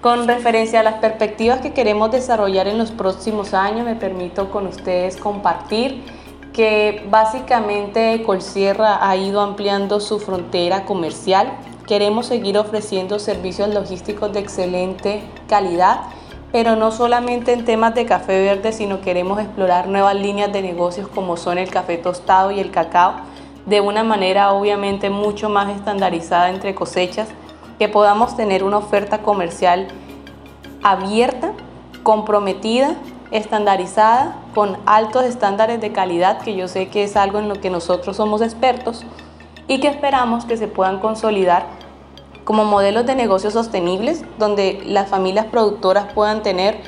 Con 0.02 0.28
referencia 0.28 0.82
a 0.82 0.84
las 0.84 0.96
perspectivas 0.96 1.60
que 1.60 1.74
queremos 1.74 2.12
desarrollar 2.12 2.68
en 2.68 2.78
los 2.78 2.92
próximos 2.92 3.54
años, 3.54 3.86
me 3.86 3.96
permito 3.96 4.52
con 4.52 4.68
ustedes 4.68 5.18
compartir 5.18 6.04
que 6.54 7.06
básicamente 7.10 8.24
Colsierra 8.24 9.08
ha 9.08 9.16
ido 9.16 9.42
ampliando 9.42 10.00
su 10.00 10.20
frontera 10.20 10.86
comercial. 10.86 11.52
Queremos 11.88 12.28
seguir 12.28 12.58
ofreciendo 12.58 13.20
servicios 13.20 13.74
logísticos 13.74 14.34
de 14.34 14.40
excelente 14.40 15.24
calidad 15.48 16.02
pero 16.58 16.76
no 16.76 16.90
solamente 16.90 17.54
en 17.54 17.66
temas 17.66 17.94
de 17.94 18.08
café 18.08 18.42
verde, 18.42 18.72
sino 18.72 19.00
queremos 19.00 19.40
explorar 19.40 19.88
nuevas 19.88 20.16
líneas 20.16 20.52
de 20.52 20.64
negocios 20.64 21.08
como 21.08 21.38
son 21.38 21.60
el 21.60 21.70
café 21.70 22.00
tostado 22.00 22.50
y 22.50 22.60
el 22.60 22.72
cacao, 22.72 23.14
de 23.68 23.80
una 23.80 24.04
manera 24.04 24.52
obviamente 24.54 25.12
mucho 25.12 25.50
más 25.50 25.70
estandarizada 25.70 26.50
entre 26.50 26.74
cosechas, 26.74 27.30
que 27.78 27.90
podamos 27.90 28.36
tener 28.36 28.64
una 28.64 28.78
oferta 28.80 29.20
comercial 29.20 29.88
abierta, 30.82 31.52
comprometida, 32.02 32.96
estandarizada, 33.30 34.38
con 34.56 34.80
altos 34.88 35.26
estándares 35.26 35.80
de 35.80 35.92
calidad, 35.92 36.42
que 36.42 36.56
yo 36.56 36.68
sé 36.68 36.88
que 36.88 37.04
es 37.04 37.16
algo 37.18 37.38
en 37.38 37.50
lo 37.50 37.62
que 37.62 37.70
nosotros 37.70 38.18
somos 38.18 38.42
expertos, 38.42 39.06
y 39.68 39.80
que 39.80 39.90
esperamos 39.90 40.46
que 40.46 40.58
se 40.58 40.68
puedan 40.68 40.98
consolidar 40.98 41.68
como 42.48 42.64
modelos 42.64 43.06
de 43.06 43.14
negocios 43.14 43.52
sostenibles 43.52 44.24
donde 44.40 44.82
las 44.86 45.10
familias 45.10 45.48
productoras 45.48 46.14
puedan 46.14 46.44
tener 46.44 46.80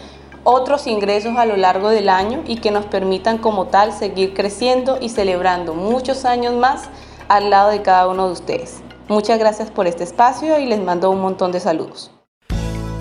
otros 0.46 0.88
ingresos 0.88 1.36
a 1.36 1.46
lo 1.46 1.58
largo 1.58 1.90
del 1.90 2.08
año 2.08 2.44
y 2.48 2.62
que 2.62 2.72
nos 2.72 2.86
permitan 2.86 3.40
como 3.40 3.66
tal 3.66 3.92
seguir 3.92 4.34
creciendo 4.34 5.00
y 5.02 5.10
celebrando 5.10 5.74
muchos 5.74 6.24
años 6.24 6.54
más 6.56 6.88
al 7.28 7.50
lado 7.50 7.72
de 7.72 7.82
cada 7.82 8.08
uno 8.08 8.28
de 8.28 8.32
ustedes. 8.32 8.78
Muchas 9.10 9.38
gracias 9.38 9.70
por 9.70 9.86
este 9.86 10.06
espacio 10.06 10.58
y 10.60 10.66
les 10.66 10.82
mando 10.82 11.12
un 11.12 11.20
montón 11.20 11.52
de 11.52 11.60
saludos. 11.60 12.10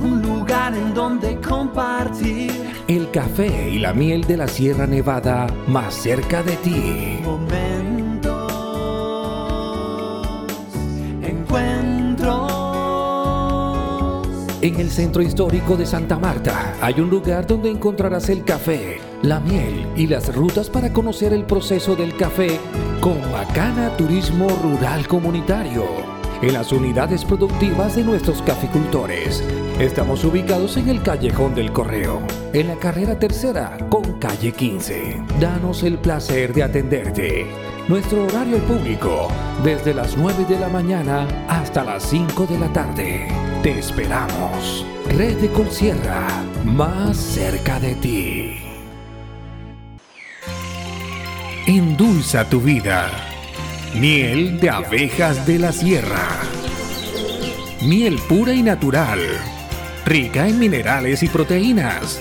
Un 0.02 0.20
lugar 0.20 0.74
en 0.74 0.92
donde 0.92 1.40
compartir 1.40 2.50
el 2.88 3.08
café 3.12 3.70
y 3.70 3.78
la 3.78 3.92
miel 3.92 4.24
de 4.24 4.36
la 4.36 4.48
Sierra 4.48 4.88
Nevada 4.88 5.46
más 5.68 5.94
cerca 5.94 6.42
de 6.42 6.56
ti. 6.56 7.20
En 14.68 14.78
el 14.78 14.90
centro 14.90 15.22
histórico 15.22 15.78
de 15.78 15.86
Santa 15.86 16.18
Marta 16.18 16.74
hay 16.82 17.00
un 17.00 17.08
lugar 17.08 17.46
donde 17.46 17.70
encontrarás 17.70 18.28
el 18.28 18.44
café, 18.44 19.00
la 19.22 19.40
miel 19.40 19.86
y 19.96 20.06
las 20.06 20.34
rutas 20.34 20.68
para 20.68 20.92
conocer 20.92 21.32
el 21.32 21.44
proceso 21.44 21.96
del 21.96 22.14
café 22.14 22.60
con 23.00 23.18
Macana 23.32 23.96
Turismo 23.96 24.46
Rural 24.62 25.08
Comunitario. 25.08 25.86
En 26.42 26.52
las 26.52 26.70
unidades 26.70 27.24
productivas 27.24 27.96
de 27.96 28.04
nuestros 28.04 28.42
caficultores. 28.42 29.42
Estamos 29.80 30.22
ubicados 30.24 30.76
en 30.76 30.90
el 30.90 31.02
Callejón 31.02 31.54
del 31.54 31.72
Correo, 31.72 32.20
en 32.52 32.68
la 32.68 32.76
carrera 32.76 33.18
tercera 33.18 33.78
con 33.88 34.18
calle 34.18 34.52
15. 34.52 35.22
Danos 35.40 35.82
el 35.82 35.96
placer 35.96 36.52
de 36.52 36.64
atenderte. 36.64 37.67
Nuestro 37.88 38.24
horario 38.24 38.58
público, 38.64 39.28
desde 39.64 39.94
las 39.94 40.14
9 40.14 40.44
de 40.44 40.58
la 40.58 40.68
mañana 40.68 41.26
hasta 41.48 41.82
las 41.82 42.02
5 42.02 42.44
de 42.44 42.58
la 42.58 42.70
tarde. 42.70 43.28
Te 43.62 43.78
esperamos. 43.78 44.84
Red 45.16 45.38
de 45.38 45.48
Colsierra, 45.48 46.26
más 46.66 47.16
cerca 47.16 47.80
de 47.80 47.94
ti. 47.94 48.56
Endulza 51.66 52.46
tu 52.50 52.60
vida. 52.60 53.10
Miel 53.94 54.60
de 54.60 54.68
abejas 54.68 55.46
de 55.46 55.58
la 55.58 55.72
sierra. 55.72 56.28
Miel 57.80 58.18
pura 58.28 58.52
y 58.52 58.62
natural. 58.62 59.20
Rica 60.04 60.46
en 60.46 60.58
minerales 60.58 61.22
y 61.22 61.28
proteínas. 61.28 62.20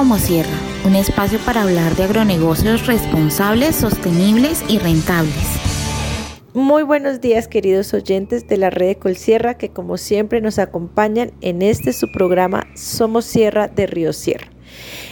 Somos 0.00 0.22
Sierra, 0.22 0.48
un 0.86 0.96
espacio 0.96 1.38
para 1.40 1.60
hablar 1.60 1.94
de 1.94 2.04
agronegocios 2.04 2.86
responsables, 2.86 3.76
sostenibles 3.76 4.64
y 4.66 4.78
rentables. 4.78 5.34
Muy 6.54 6.84
buenos 6.84 7.20
días 7.20 7.48
queridos 7.48 7.92
oyentes 7.92 8.48
de 8.48 8.56
la 8.56 8.70
red 8.70 8.86
de 8.86 8.94
Colsierra 8.96 9.58
que 9.58 9.68
como 9.68 9.98
siempre 9.98 10.40
nos 10.40 10.58
acompañan 10.58 11.32
en 11.42 11.60
este 11.60 11.92
su 11.92 12.10
programa 12.10 12.66
Somos 12.74 13.26
Sierra 13.26 13.68
de 13.68 13.86
Río 13.86 14.14
Sierra. 14.14 14.46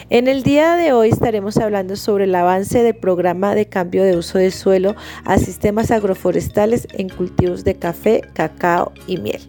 En 0.09 0.27
el 0.27 0.43
día 0.43 0.77
de 0.77 0.95
hoy 0.95 1.11
estaremos 1.11 1.59
hablando 1.59 1.95
sobre 1.95 2.25
el 2.25 2.35
avance 2.35 2.83
del 2.83 2.97
programa 2.97 3.55
de 3.55 3.67
cambio 3.67 4.05
de 4.05 4.17
uso 4.17 4.39
de 4.39 4.51
suelo 4.51 4.97
a 5.27 5.37
sistemas 5.37 5.91
agroforestales 5.91 6.89
en 6.93 7.11
cultivos 7.11 7.63
de 7.63 7.75
café, 7.75 8.23
cacao 8.33 8.93
y 9.07 9.19
miel. 9.19 9.43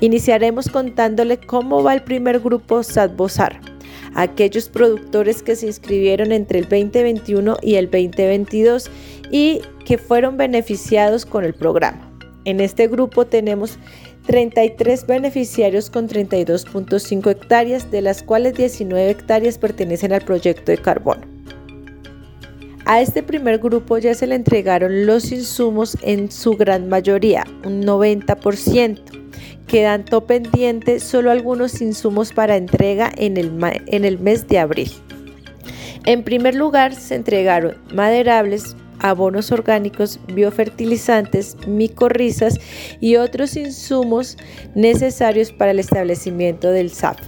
Iniciaremos 0.00 0.70
contándole 0.70 1.36
cómo 1.36 1.82
va 1.82 1.92
el 1.92 2.02
primer 2.02 2.40
grupo 2.40 2.82
Sadbosar, 2.82 3.60
aquellos 4.14 4.68
productores 4.68 5.42
que 5.42 5.56
se 5.56 5.66
inscribieron 5.66 6.32
entre 6.32 6.60
el 6.60 6.68
2021 6.68 7.56
y 7.62 7.74
el 7.74 7.90
2022 7.90 8.90
y 9.30 9.60
que 9.84 9.98
fueron 9.98 10.36
beneficiados 10.36 11.26
con 11.26 11.44
el 11.44 11.54
programa. 11.54 12.08
En 12.44 12.60
este 12.60 12.88
grupo 12.88 13.26
tenemos 13.26 13.78
33 14.26 15.06
beneficiarios 15.06 15.90
con 15.90 16.08
32.5 16.08 17.30
hectáreas, 17.30 17.90
de 17.90 18.02
las 18.02 18.22
cuales 18.22 18.54
19 18.54 19.10
hectáreas 19.10 19.58
pertenecen 19.58 20.12
al 20.12 20.22
proyecto 20.22 20.72
de 20.72 20.78
carbono. 20.78 21.22
A 22.84 23.00
este 23.00 23.22
primer 23.22 23.58
grupo 23.58 23.98
ya 23.98 24.14
se 24.14 24.26
le 24.26 24.34
entregaron 24.34 25.06
los 25.06 25.30
insumos 25.30 25.96
en 26.02 26.32
su 26.32 26.56
gran 26.56 26.88
mayoría, 26.88 27.44
un 27.64 27.84
90%. 27.84 29.21
Quedando 29.66 30.26
pendientes 30.26 31.02
solo 31.02 31.30
algunos 31.30 31.80
insumos 31.80 32.32
para 32.32 32.56
entrega 32.56 33.10
en 33.16 33.36
el, 33.36 33.52
en 33.86 34.04
el 34.04 34.18
mes 34.18 34.46
de 34.48 34.58
abril. 34.58 34.90
En 36.04 36.24
primer 36.24 36.54
lugar, 36.54 36.94
se 36.94 37.14
entregaron 37.14 37.76
maderables, 37.94 38.76
abonos 38.98 39.52
orgánicos, 39.52 40.18
biofertilizantes, 40.32 41.56
micorrizas 41.66 42.58
y 43.00 43.16
otros 43.16 43.56
insumos 43.56 44.36
necesarios 44.74 45.52
para 45.52 45.72
el 45.72 45.78
establecimiento 45.78 46.70
del 46.70 46.90
SAP. 46.90 47.18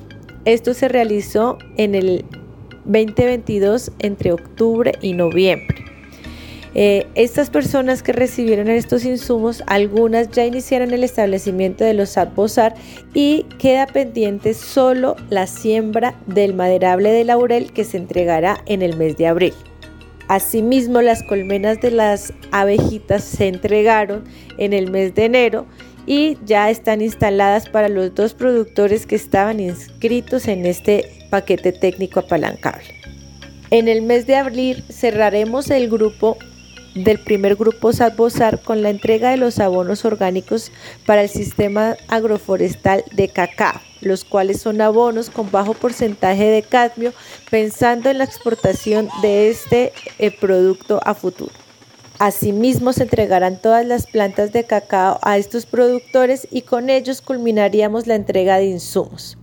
Esto 0.45 0.75
se 0.75 0.89
realizó 0.89 1.59
en 1.77 1.95
el 1.95 2.25
2022 2.85 3.93
entre 4.01 4.33
octubre 4.33 4.93
y 5.01 5.15
noviembre. 5.15 5.84
Eh, 6.75 7.07
estas 7.15 7.51
personas 7.51 8.03
que 8.03 8.13
recibieron 8.13 8.69
estos 8.69 9.05
insumos, 9.05 9.63
algunas 9.67 10.31
ya 10.31 10.45
iniciaron 10.45 10.93
el 10.93 11.05
establecimiento 11.05 11.85
de 11.85 11.95
los 11.95 12.17
Bosar 12.35 12.75
y 13.13 13.45
queda 13.59 13.87
pendiente 13.87 14.55
solo 14.55 15.15
la 15.31 15.47
siembra 15.47 16.15
del 16.27 16.55
maderable 16.55 17.13
de 17.13 17.25
laurel 17.25 17.73
que 17.73 17.85
se 17.85 17.97
entregará 17.97 18.63
en 18.67 18.83
el 18.83 18.97
mes 18.97 19.17
de 19.17 19.29
abril. 19.29 19.55
Asimismo, 20.27 21.01
las 21.01 21.23
colmenas 21.23 21.81
de 21.81 21.91
las 21.91 22.33
abejitas 22.51 23.23
se 23.23 23.47
entregaron 23.47 24.25
en 24.59 24.73
el 24.73 24.91
mes 24.91 25.15
de 25.15 25.27
enero 25.27 25.67
y 26.07 26.39
ya 26.45 26.71
están 26.71 27.03
instaladas 27.03 27.69
para 27.69 27.89
los 27.89 28.15
dos 28.15 28.35
productores 28.35 29.07
que 29.07 29.17
estaban 29.17 29.61
inscritos 29.61 30.49
en 30.49 30.67
este 30.67 31.05
paquete 31.31 31.73
técnico 31.73 32.21
apalancable. 32.21 32.87
En 33.71 33.89
el 33.89 34.03
mes 34.03 34.27
de 34.27 34.37
abril 34.37 34.85
cerraremos 34.91 35.71
el 35.71 35.89
grupo 35.91 36.37
del 36.95 37.19
primer 37.19 37.57
grupo 37.57 37.93
Sadbosar 37.93 38.61
con 38.61 38.83
la 38.83 38.91
entrega 38.91 39.31
de 39.31 39.37
los 39.37 39.59
abonos 39.59 40.05
orgánicos 40.05 40.71
para 41.07 41.23
el 41.23 41.29
sistema 41.29 41.97
agroforestal 42.09 43.05
de 43.13 43.29
cacao, 43.29 43.81
los 44.01 44.25
cuales 44.25 44.61
son 44.61 44.81
abonos 44.81 45.31
con 45.31 45.51
bajo 45.51 45.75
porcentaje 45.75 46.45
de 46.45 46.63
cadmio, 46.63 47.13
pensando 47.51 48.11
en 48.11 48.19
la 48.19 48.25
exportación 48.25 49.09
de 49.23 49.51
este 49.51 49.93
eh, 50.19 50.31
producto 50.31 51.01
a 51.05 51.15
futuro. 51.15 51.53
Asimismo, 52.21 52.93
se 52.93 53.03
entregarán 53.03 53.61
todas 53.61 53.85
las 53.85 54.07
plantas 54.07 54.53
de 54.53 54.65
cacao 54.65 55.19
a 55.23 55.37
estos 55.37 55.67
productores 55.67 56.47
y 56.51 56.63
con 56.63 56.89
ellos 56.89 57.21
culminaríamos 57.21 58.07
la 58.07 58.15
entrega 58.15 58.59
de 58.59 58.67
insumos 58.67 59.37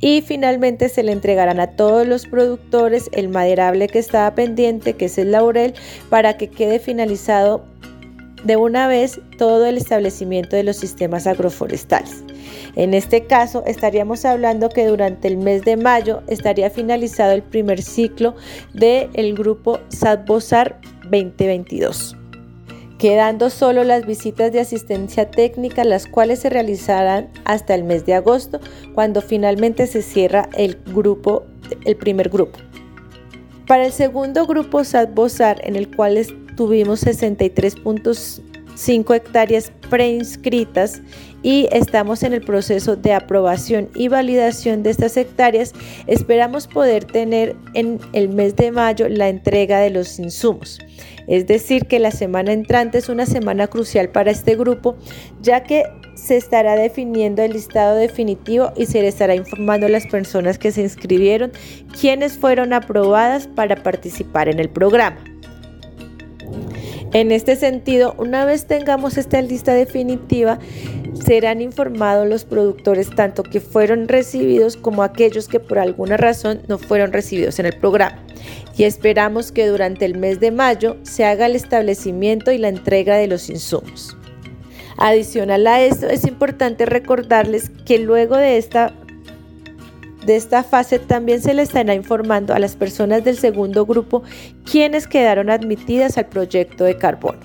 y 0.00 0.22
finalmente 0.22 0.88
se 0.88 1.02
le 1.02 1.12
entregarán 1.12 1.60
a 1.60 1.68
todos 1.68 2.06
los 2.06 2.26
productores 2.26 3.08
el 3.12 3.28
maderable 3.28 3.88
que 3.88 3.98
estaba 3.98 4.34
pendiente, 4.34 4.94
que 4.94 5.06
es 5.06 5.18
el 5.18 5.32
laurel, 5.32 5.74
para 6.10 6.36
que 6.36 6.48
quede 6.48 6.78
finalizado 6.78 7.64
de 8.44 8.56
una 8.56 8.88
vez 8.88 9.20
todo 9.38 9.66
el 9.66 9.76
establecimiento 9.76 10.56
de 10.56 10.64
los 10.64 10.76
sistemas 10.76 11.26
agroforestales. 11.26 12.24
En 12.74 12.94
este 12.94 13.26
caso, 13.26 13.62
estaríamos 13.66 14.24
hablando 14.24 14.68
que 14.68 14.86
durante 14.86 15.28
el 15.28 15.36
mes 15.36 15.62
de 15.62 15.76
mayo 15.76 16.22
estaría 16.26 16.70
finalizado 16.70 17.32
el 17.32 17.42
primer 17.42 17.82
ciclo 17.82 18.34
del 18.72 19.34
grupo 19.34 19.78
Sadbosar 19.88 20.80
2022 21.04 22.16
quedando 23.02 23.50
solo 23.50 23.82
las 23.82 24.06
visitas 24.06 24.52
de 24.52 24.60
asistencia 24.60 25.28
técnica, 25.28 25.82
las 25.82 26.06
cuales 26.06 26.38
se 26.38 26.50
realizarán 26.50 27.30
hasta 27.44 27.74
el 27.74 27.82
mes 27.82 28.06
de 28.06 28.14
agosto, 28.14 28.60
cuando 28.94 29.20
finalmente 29.20 29.88
se 29.88 30.02
cierra 30.02 30.48
el 30.56 30.78
grupo, 30.86 31.42
el 31.84 31.96
primer 31.96 32.28
grupo. 32.28 32.60
Para 33.66 33.86
el 33.86 33.92
segundo 33.92 34.46
grupo 34.46 34.84
SAT-BOSAR, 34.84 35.62
en 35.64 35.74
el 35.74 35.96
cual 35.96 36.24
tuvimos 36.56 37.04
63.5 37.04 39.16
hectáreas 39.16 39.72
preinscritas 39.90 41.02
y 41.42 41.66
estamos 41.72 42.22
en 42.22 42.34
el 42.34 42.42
proceso 42.42 42.94
de 42.94 43.14
aprobación 43.14 43.88
y 43.96 44.06
validación 44.06 44.84
de 44.84 44.90
estas 44.90 45.16
hectáreas, 45.16 45.72
esperamos 46.06 46.68
poder 46.68 47.04
tener 47.04 47.56
en 47.74 47.98
el 48.12 48.28
mes 48.28 48.54
de 48.54 48.70
mayo 48.70 49.08
la 49.08 49.28
entrega 49.28 49.80
de 49.80 49.90
los 49.90 50.20
insumos. 50.20 50.78
Es 51.26 51.46
decir, 51.46 51.86
que 51.86 51.98
la 51.98 52.10
semana 52.10 52.52
entrante 52.52 52.98
es 52.98 53.08
una 53.08 53.26
semana 53.26 53.66
crucial 53.66 54.08
para 54.08 54.30
este 54.30 54.56
grupo, 54.56 54.96
ya 55.40 55.62
que 55.62 55.84
se 56.14 56.36
estará 56.36 56.76
definiendo 56.76 57.42
el 57.42 57.52
listado 57.52 57.96
definitivo 57.96 58.72
y 58.76 58.86
se 58.86 59.02
le 59.02 59.08
estará 59.08 59.34
informando 59.34 59.86
a 59.86 59.90
las 59.90 60.06
personas 60.06 60.58
que 60.58 60.70
se 60.70 60.82
inscribieron 60.82 61.52
quienes 61.98 62.38
fueron 62.38 62.72
aprobadas 62.72 63.48
para 63.48 63.82
participar 63.82 64.48
en 64.48 64.60
el 64.60 64.68
programa. 64.68 65.31
En 67.12 67.30
este 67.30 67.56
sentido, 67.56 68.14
una 68.16 68.46
vez 68.46 68.66
tengamos 68.66 69.18
esta 69.18 69.42
lista 69.42 69.74
definitiva, 69.74 70.58
serán 71.24 71.60
informados 71.60 72.26
los 72.26 72.44
productores 72.44 73.10
tanto 73.10 73.42
que 73.42 73.60
fueron 73.60 74.08
recibidos 74.08 74.78
como 74.78 75.02
aquellos 75.02 75.46
que 75.46 75.60
por 75.60 75.78
alguna 75.78 76.16
razón 76.16 76.62
no 76.68 76.78
fueron 76.78 77.12
recibidos 77.12 77.58
en 77.58 77.66
el 77.66 77.78
programa. 77.78 78.18
Y 78.78 78.84
esperamos 78.84 79.52
que 79.52 79.66
durante 79.66 80.06
el 80.06 80.16
mes 80.16 80.40
de 80.40 80.52
mayo 80.52 80.96
se 81.02 81.26
haga 81.26 81.44
el 81.44 81.54
establecimiento 81.54 82.50
y 82.50 82.56
la 82.56 82.68
entrega 82.68 83.16
de 83.16 83.26
los 83.26 83.50
insumos. 83.50 84.16
Adicional 84.96 85.66
a 85.66 85.82
esto, 85.82 86.06
es 86.08 86.24
importante 86.24 86.86
recordarles 86.86 87.70
que 87.84 87.98
luego 87.98 88.36
de 88.36 88.56
esta 88.56 88.94
de 90.26 90.36
esta 90.36 90.62
fase 90.62 90.98
también 90.98 91.42
se 91.42 91.54
le 91.54 91.62
estará 91.62 91.94
informando 91.94 92.54
a 92.54 92.58
las 92.58 92.76
personas 92.76 93.24
del 93.24 93.36
segundo 93.36 93.86
grupo 93.86 94.22
quienes 94.64 95.06
quedaron 95.08 95.50
admitidas 95.50 96.16
al 96.18 96.26
proyecto 96.26 96.84
de 96.84 96.96
carbono. 96.96 97.40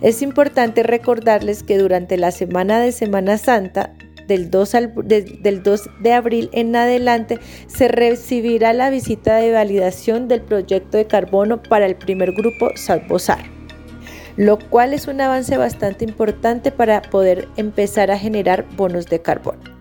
Es 0.00 0.22
importante 0.22 0.82
recordarles 0.82 1.62
que 1.62 1.78
durante 1.78 2.16
la 2.16 2.30
semana 2.30 2.78
de 2.80 2.92
Semana 2.92 3.38
Santa, 3.38 3.94
del 4.28 4.50
2, 4.50 4.72
del 5.04 5.62
2 5.62 5.90
de 6.00 6.12
abril 6.12 6.50
en 6.52 6.76
adelante, 6.76 7.38
se 7.66 7.88
recibirá 7.88 8.72
la 8.72 8.90
visita 8.90 9.36
de 9.36 9.52
validación 9.52 10.28
del 10.28 10.42
proyecto 10.42 10.96
de 10.96 11.06
carbono 11.06 11.62
para 11.62 11.86
el 11.86 11.96
primer 11.96 12.32
grupo 12.32 12.70
Salvosar, 12.76 13.44
lo 14.36 14.58
cual 14.58 14.94
es 14.94 15.08
un 15.08 15.20
avance 15.20 15.56
bastante 15.56 16.04
importante 16.04 16.70
para 16.70 17.02
poder 17.02 17.48
empezar 17.56 18.10
a 18.10 18.18
generar 18.18 18.64
bonos 18.76 19.06
de 19.06 19.20
carbono. 19.20 19.73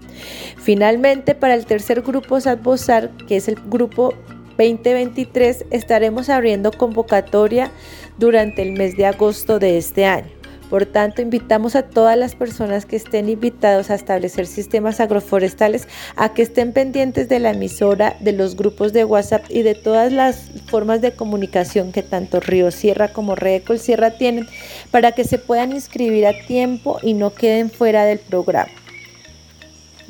Finalmente, 0.57 1.35
para 1.35 1.53
el 1.53 1.65
tercer 1.65 2.01
grupo 2.01 2.39
Salvosar, 2.39 3.11
que 3.27 3.37
es 3.37 3.47
el 3.47 3.55
grupo 3.55 4.13
2023, 4.57 5.65
estaremos 5.71 6.29
abriendo 6.29 6.71
convocatoria 6.71 7.71
durante 8.17 8.61
el 8.61 8.73
mes 8.73 8.95
de 8.95 9.05
agosto 9.05 9.59
de 9.59 9.77
este 9.77 10.05
año. 10.05 10.43
Por 10.73 10.87
tanto, 10.87 11.21
invitamos 11.21 11.75
a 11.75 11.83
todas 11.83 12.17
las 12.17 12.33
personas 12.33 12.87
que 12.87 12.95
estén 12.95 13.29
invitados 13.29 13.91
a 13.91 13.93
establecer 13.93 14.47
sistemas 14.47 14.99
agroforestales 14.99 15.87
a 16.15 16.33
que 16.33 16.41
estén 16.41 16.73
pendientes 16.73 17.29
de 17.29 17.37
la 17.37 17.51
emisora, 17.51 18.15
de 18.21 18.31
los 18.31 18.55
grupos 18.55 18.91
de 18.91 19.05
WhatsApp 19.05 19.45
y 19.49 19.61
de 19.61 19.75
todas 19.75 20.11
las 20.11 20.49
formas 20.65 20.99
de 21.01 21.15
comunicación 21.15 21.91
que 21.91 22.01
tanto 22.01 22.39
Río 22.39 22.71
Sierra 22.71 23.09
como 23.09 23.35
Redecol 23.35 23.77
Sierra 23.77 24.17
tienen 24.17 24.47
para 24.89 25.11
que 25.11 25.25
se 25.25 25.37
puedan 25.37 25.73
inscribir 25.73 26.25
a 26.25 26.33
tiempo 26.47 26.97
y 27.03 27.13
no 27.13 27.35
queden 27.35 27.69
fuera 27.69 28.05
del 28.05 28.17
programa. 28.17 28.71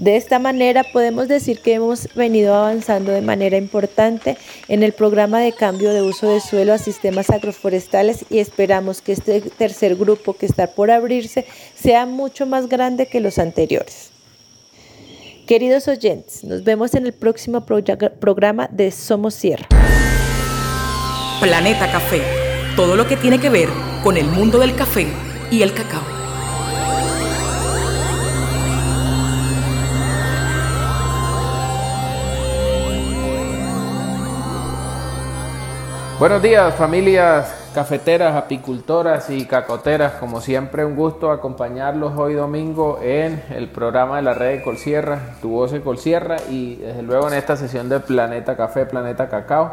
De 0.03 0.17
esta 0.17 0.37
manera 0.37 0.83
podemos 0.83 1.29
decir 1.29 1.59
que 1.59 1.75
hemos 1.75 2.13
venido 2.13 2.53
avanzando 2.53 3.13
de 3.13 3.21
manera 3.21 3.55
importante 3.55 4.37
en 4.67 4.83
el 4.83 4.91
programa 4.91 5.39
de 5.39 5.53
cambio 5.53 5.93
de 5.93 6.01
uso 6.01 6.27
de 6.27 6.41
suelo 6.41 6.73
a 6.73 6.77
sistemas 6.77 7.29
agroforestales 7.29 8.25
y 8.29 8.39
esperamos 8.39 9.01
que 9.01 9.13
este 9.13 9.39
tercer 9.39 9.95
grupo 9.95 10.33
que 10.33 10.45
está 10.45 10.67
por 10.67 10.91
abrirse 10.91 11.45
sea 11.73 12.05
mucho 12.05 12.45
más 12.45 12.67
grande 12.67 13.05
que 13.05 13.21
los 13.21 13.39
anteriores. 13.39 14.09
Queridos 15.47 15.87
oyentes, 15.87 16.43
nos 16.43 16.65
vemos 16.65 16.95
en 16.95 17.05
el 17.05 17.13
próximo 17.13 17.65
programa 17.65 18.67
de 18.69 18.91
Somos 18.91 19.35
Sierra. 19.35 19.69
Planeta 21.39 21.89
Café, 21.89 22.21
todo 22.75 22.97
lo 22.97 23.07
que 23.07 23.15
tiene 23.15 23.39
que 23.39 23.49
ver 23.49 23.69
con 24.03 24.17
el 24.17 24.25
mundo 24.25 24.59
del 24.59 24.75
café 24.75 25.07
y 25.49 25.61
el 25.61 25.73
cacao. 25.73 26.22
Buenos 36.19 36.43
días 36.43 36.76
familias 36.76 37.71
cafeteras, 37.73 38.36
apicultoras 38.36 39.32
y 39.32 39.45
cacoteras. 39.45 40.13
Como 40.13 40.41
siempre 40.41 40.86
un 40.86 40.95
gusto 40.95 41.32
acompañarlos 41.32 42.13
hoy 42.15 42.36
domingo 42.36 42.99
en 43.02 43.41
el 43.49 43.67
programa 43.69 44.17
de 44.17 44.21
la 44.21 44.34
red 44.36 44.58
de 44.58 44.63
Colsierra, 44.63 45.36
Tu 45.41 45.49
Voz 45.49 45.71
de 45.71 45.82
Colsierra 45.82 46.38
y 46.49 46.76
desde 46.76 47.02
luego 47.02 47.28
en 47.28 47.34
esta 47.34 47.58
sesión 47.58 47.89
de 47.89 47.99
Planeta 47.99 48.56
Café, 48.56 48.86
Planeta 48.86 49.28
Cacao 49.28 49.71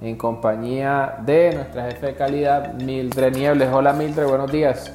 en 0.00 0.16
compañía 0.16 1.16
de 1.26 1.54
nuestra 1.54 1.90
jefe 1.90 2.06
de 2.06 2.14
calidad 2.14 2.72
Mildred 2.74 3.34
Niebles. 3.34 3.68
Hola 3.72 3.92
Mildred, 3.92 4.26
buenos 4.26 4.50
días. 4.50 4.92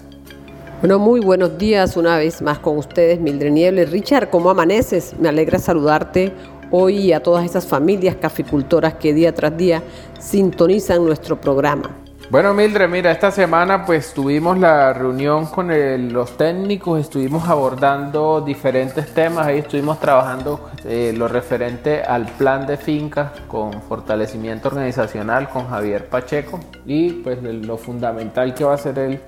Bueno, 0.79 0.97
muy 0.97 1.19
buenos 1.19 1.57
días 1.57 1.97
una 1.97 2.17
vez 2.17 2.41
más 2.41 2.59
con 2.59 2.77
ustedes, 2.77 3.19
Mildred 3.19 3.51
Niebles. 3.51 3.91
Richard, 3.91 4.29
¿cómo 4.29 4.49
amaneces? 4.49 5.13
Me 5.19 5.29
alegra 5.29 5.59
saludarte 5.59 6.33
hoy 6.71 7.13
a 7.13 7.21
todas 7.21 7.45
esas 7.45 7.65
familias 7.65 8.15
caficultoras 8.15 8.95
que 8.95 9.13
día 9.13 9.33
tras 9.33 9.55
día 9.57 9.83
sintonizan 10.19 11.05
nuestro 11.05 11.39
programa. 11.39 11.89
Bueno, 12.31 12.55
Mildred, 12.55 12.89
mira, 12.89 13.11
esta 13.11 13.29
semana 13.29 13.85
pues 13.85 14.11
tuvimos 14.11 14.57
la 14.57 14.91
reunión 14.93 15.45
con 15.45 15.69
los 16.11 16.35
técnicos, 16.37 16.99
estuvimos 16.99 17.47
abordando 17.47 18.41
diferentes 18.41 19.13
temas, 19.13 19.45
ahí 19.45 19.59
estuvimos 19.59 19.99
trabajando 19.99 20.71
eh, 20.85 21.13
lo 21.15 21.27
referente 21.27 22.01
al 22.01 22.25
plan 22.25 22.65
de 22.65 22.77
fincas 22.77 23.31
con 23.47 23.79
fortalecimiento 23.83 24.69
organizacional 24.69 25.49
con 25.49 25.69
Javier 25.69 26.09
Pacheco 26.09 26.59
y 26.87 27.11
pues 27.11 27.43
lo 27.43 27.77
fundamental 27.77 28.55
que 28.55 28.63
va 28.63 28.73
a 28.73 28.79
ser 28.79 28.97
el, 28.97 29.19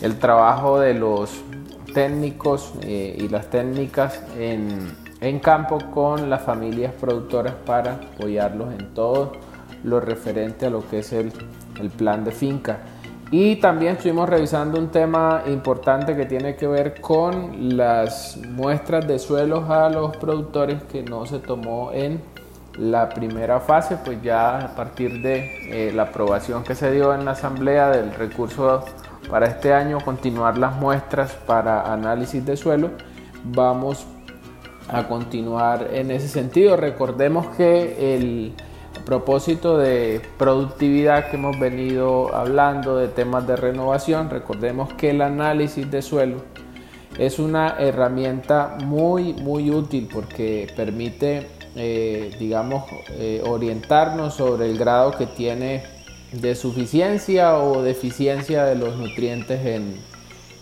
el 0.00 0.18
trabajo 0.18 0.80
de 0.80 0.94
los 0.94 1.42
técnicos 1.92 2.72
eh, 2.80 3.16
y 3.18 3.28
las 3.28 3.50
técnicas 3.50 4.22
en 4.38 4.96
en 5.20 5.38
campo 5.38 5.78
con 5.92 6.30
las 6.30 6.42
familias 6.42 6.92
productoras 6.98 7.54
para 7.66 7.94
apoyarlos 7.94 8.72
en 8.72 8.94
todo 8.94 9.32
lo 9.84 10.00
referente 10.00 10.66
a 10.66 10.70
lo 10.70 10.86
que 10.88 11.00
es 11.00 11.12
el, 11.12 11.32
plan 11.96 12.24
de 12.24 12.32
finca. 12.32 12.78
Y 13.30 13.56
también 13.56 13.96
estuvimos 13.96 14.28
revisando 14.28 14.78
un 14.78 14.88
tema 14.88 15.44
importante 15.46 16.16
que 16.16 16.26
tiene 16.26 16.56
que 16.56 16.66
ver 16.66 17.00
con 17.00 17.76
las 17.76 18.36
muestras 18.36 19.06
de 19.06 19.18
suelos 19.18 19.70
a 19.70 19.88
los 19.88 20.16
productores 20.16 20.82
que 20.82 21.02
no 21.02 21.24
se 21.26 21.38
tomó 21.38 21.92
en 21.92 22.20
la 22.76 23.08
primera 23.08 23.60
fase, 23.60 23.96
pues 24.04 24.20
ya 24.22 24.58
a 24.58 24.74
partir 24.74 25.22
de 25.22 25.88
eh, 25.88 25.92
la 25.92 26.04
aprobación 26.04 26.64
que 26.64 26.74
se 26.74 26.90
dio 26.90 27.14
en 27.14 27.24
la 27.24 27.32
asamblea 27.32 27.90
del 27.90 28.12
recurso 28.12 28.84
para 29.30 29.46
este 29.46 29.72
año, 29.72 29.98
continuar 30.04 30.58
las 30.58 30.76
muestras 30.76 31.32
para 31.46 31.92
análisis 31.92 32.44
de 32.44 32.56
suelo, 32.56 32.90
vamos 33.44 34.06
a 34.92 35.08
continuar 35.08 35.88
en 35.92 36.10
ese 36.10 36.28
sentido. 36.28 36.76
Recordemos 36.76 37.46
que 37.56 38.14
el 38.14 38.52
propósito 39.04 39.78
de 39.78 40.20
productividad 40.38 41.30
que 41.30 41.36
hemos 41.36 41.58
venido 41.58 42.34
hablando 42.34 42.96
de 42.96 43.08
temas 43.08 43.46
de 43.46 43.56
renovación, 43.56 44.30
recordemos 44.30 44.92
que 44.94 45.10
el 45.10 45.22
análisis 45.22 45.90
de 45.90 46.02
suelo 46.02 46.42
es 47.18 47.38
una 47.38 47.76
herramienta 47.78 48.78
muy 48.84 49.32
muy 49.34 49.70
útil 49.70 50.08
porque 50.12 50.72
permite 50.76 51.48
eh, 51.76 52.34
digamos 52.38 52.84
eh, 53.10 53.42
orientarnos 53.44 54.34
sobre 54.34 54.70
el 54.70 54.78
grado 54.78 55.12
que 55.12 55.26
tiene 55.26 55.82
de 56.32 56.54
suficiencia 56.54 57.58
o 57.58 57.82
deficiencia 57.82 58.64
de 58.64 58.76
los 58.76 58.96
nutrientes 58.96 59.66
en, 59.66 59.96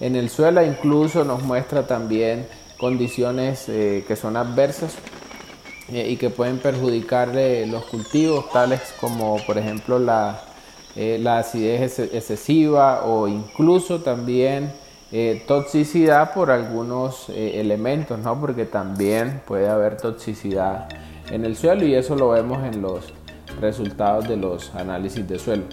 en 0.01 0.17
el 0.17 0.31
suelo 0.31 0.65
incluso 0.65 1.25
nos 1.25 1.43
muestra 1.43 1.87
también 1.87 2.47
condiciones 2.79 3.69
eh, 3.69 4.05
que 4.07 4.17
son 4.17 4.37
adversas 4.37 4.97
eh, 5.93 6.09
y 6.09 6.17
que 6.17 6.31
pueden 6.31 6.59
perjudicar 6.59 7.37
eh, 7.37 7.67
los 7.67 7.85
cultivos, 7.85 8.51
tales 8.51 8.95
como 9.01 9.37
por 9.47 9.59
ejemplo 9.59 9.99
la, 9.99 10.41
la 10.97 11.39
acidez 11.39 11.99
excesiva 11.99 13.05
o 13.05 13.29
incluso 13.29 14.01
también 14.01 14.73
toxicidad 15.47 16.35
por 16.35 16.51
algunos 16.51 17.29
elementos, 17.29 18.19
¿no? 18.19 18.39
porque 18.41 18.65
también 18.65 19.41
puede 19.47 19.69
haber 19.69 19.97
toxicidad 19.97 20.89
en 21.31 21.45
el 21.45 21.57
suelo 21.57 21.87
y 21.87 21.95
eso 21.95 22.17
lo 22.17 22.31
vemos 22.31 22.65
en 22.65 22.83
los 22.83 23.15
resultados 23.61 24.29
de 24.29 24.37
los 24.37 24.75
análisis 24.75 25.27
de 25.29 25.39
suelo. 25.39 25.65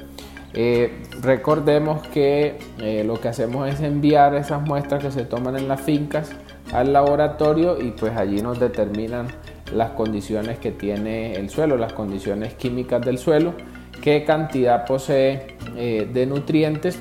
recordemos 1.22 2.06
que 2.10 2.60
lo 3.04 3.20
que 3.20 3.30
hacemos 3.30 3.68
es 3.68 3.80
enviar 3.80 4.36
esas 4.36 4.62
muestras 4.62 5.04
que 5.04 5.12
se 5.12 5.26
toman 5.26 5.58
en 5.58 5.68
las 5.68 5.82
fincas 5.82 6.30
al 6.74 6.94
laboratorio 6.94 7.82
y 7.82 7.92
pues 7.92 8.16
allí 8.16 8.42
nos 8.42 8.60
determinan 8.60 9.28
las 9.74 9.92
condiciones 9.92 10.60
que 10.60 10.72
tiene 10.72 11.34
el 11.34 11.50
suelo, 11.50 11.78
las 11.78 11.94
condiciones 11.94 12.54
químicas 12.54 13.02
del 13.04 13.18
suelo, 13.18 13.54
qué 14.02 14.24
cantidad 14.24 14.86
posee 14.86 15.58
eh, 15.76 16.10
de 16.12 16.26
nutrientes 16.26 17.00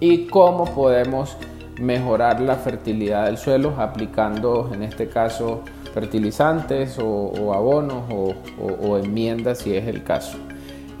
y 0.00 0.26
cómo 0.26 0.64
podemos 0.64 1.36
mejorar 1.80 2.40
la 2.40 2.56
fertilidad 2.56 3.26
del 3.26 3.38
suelo 3.38 3.74
aplicando 3.78 4.70
en 4.72 4.82
este 4.82 5.08
caso 5.08 5.62
fertilizantes 5.94 6.98
o, 7.00 7.52
abonos 7.54 8.04
o, 8.10 8.98
enmiendas 8.98 9.58
si 9.58 9.74
es 9.74 9.88
el 9.88 10.04
caso. 10.04 10.38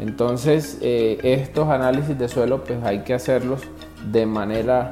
Entonces 0.00 0.78
eh, 0.80 1.18
estos 1.22 1.68
análisis 1.68 2.18
de 2.18 2.28
suelo 2.28 2.64
pues 2.64 2.82
hay 2.82 3.00
que 3.00 3.14
hacerlos 3.14 3.60
de 4.10 4.26
manera 4.26 4.88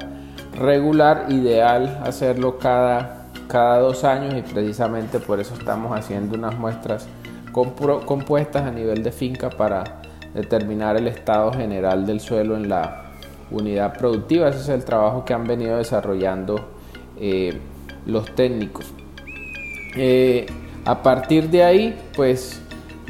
regular, 0.57 1.25
ideal 1.29 2.01
hacerlo 2.03 2.57
cada, 2.57 3.25
cada 3.47 3.79
dos 3.79 4.03
años 4.03 4.33
y 4.35 4.41
precisamente 4.41 5.19
por 5.19 5.39
eso 5.39 5.53
estamos 5.53 5.97
haciendo 5.97 6.35
unas 6.37 6.57
muestras 6.57 7.07
compuestas 7.51 8.63
a 8.63 8.71
nivel 8.71 9.03
de 9.03 9.11
finca 9.11 9.49
para 9.49 10.01
determinar 10.33 10.97
el 10.97 11.07
estado 11.07 11.51
general 11.53 12.05
del 12.05 12.19
suelo 12.19 12.55
en 12.55 12.69
la 12.69 13.05
unidad 13.51 13.97
productiva. 13.97 14.49
Ese 14.49 14.59
es 14.59 14.69
el 14.69 14.85
trabajo 14.85 15.25
que 15.25 15.33
han 15.33 15.45
venido 15.45 15.77
desarrollando 15.77 16.69
eh, 17.19 17.59
los 18.05 18.33
técnicos. 18.35 18.93
Eh, 19.95 20.45
a 20.85 21.01
partir 21.01 21.49
de 21.49 21.63
ahí, 21.63 21.99
pues 22.15 22.61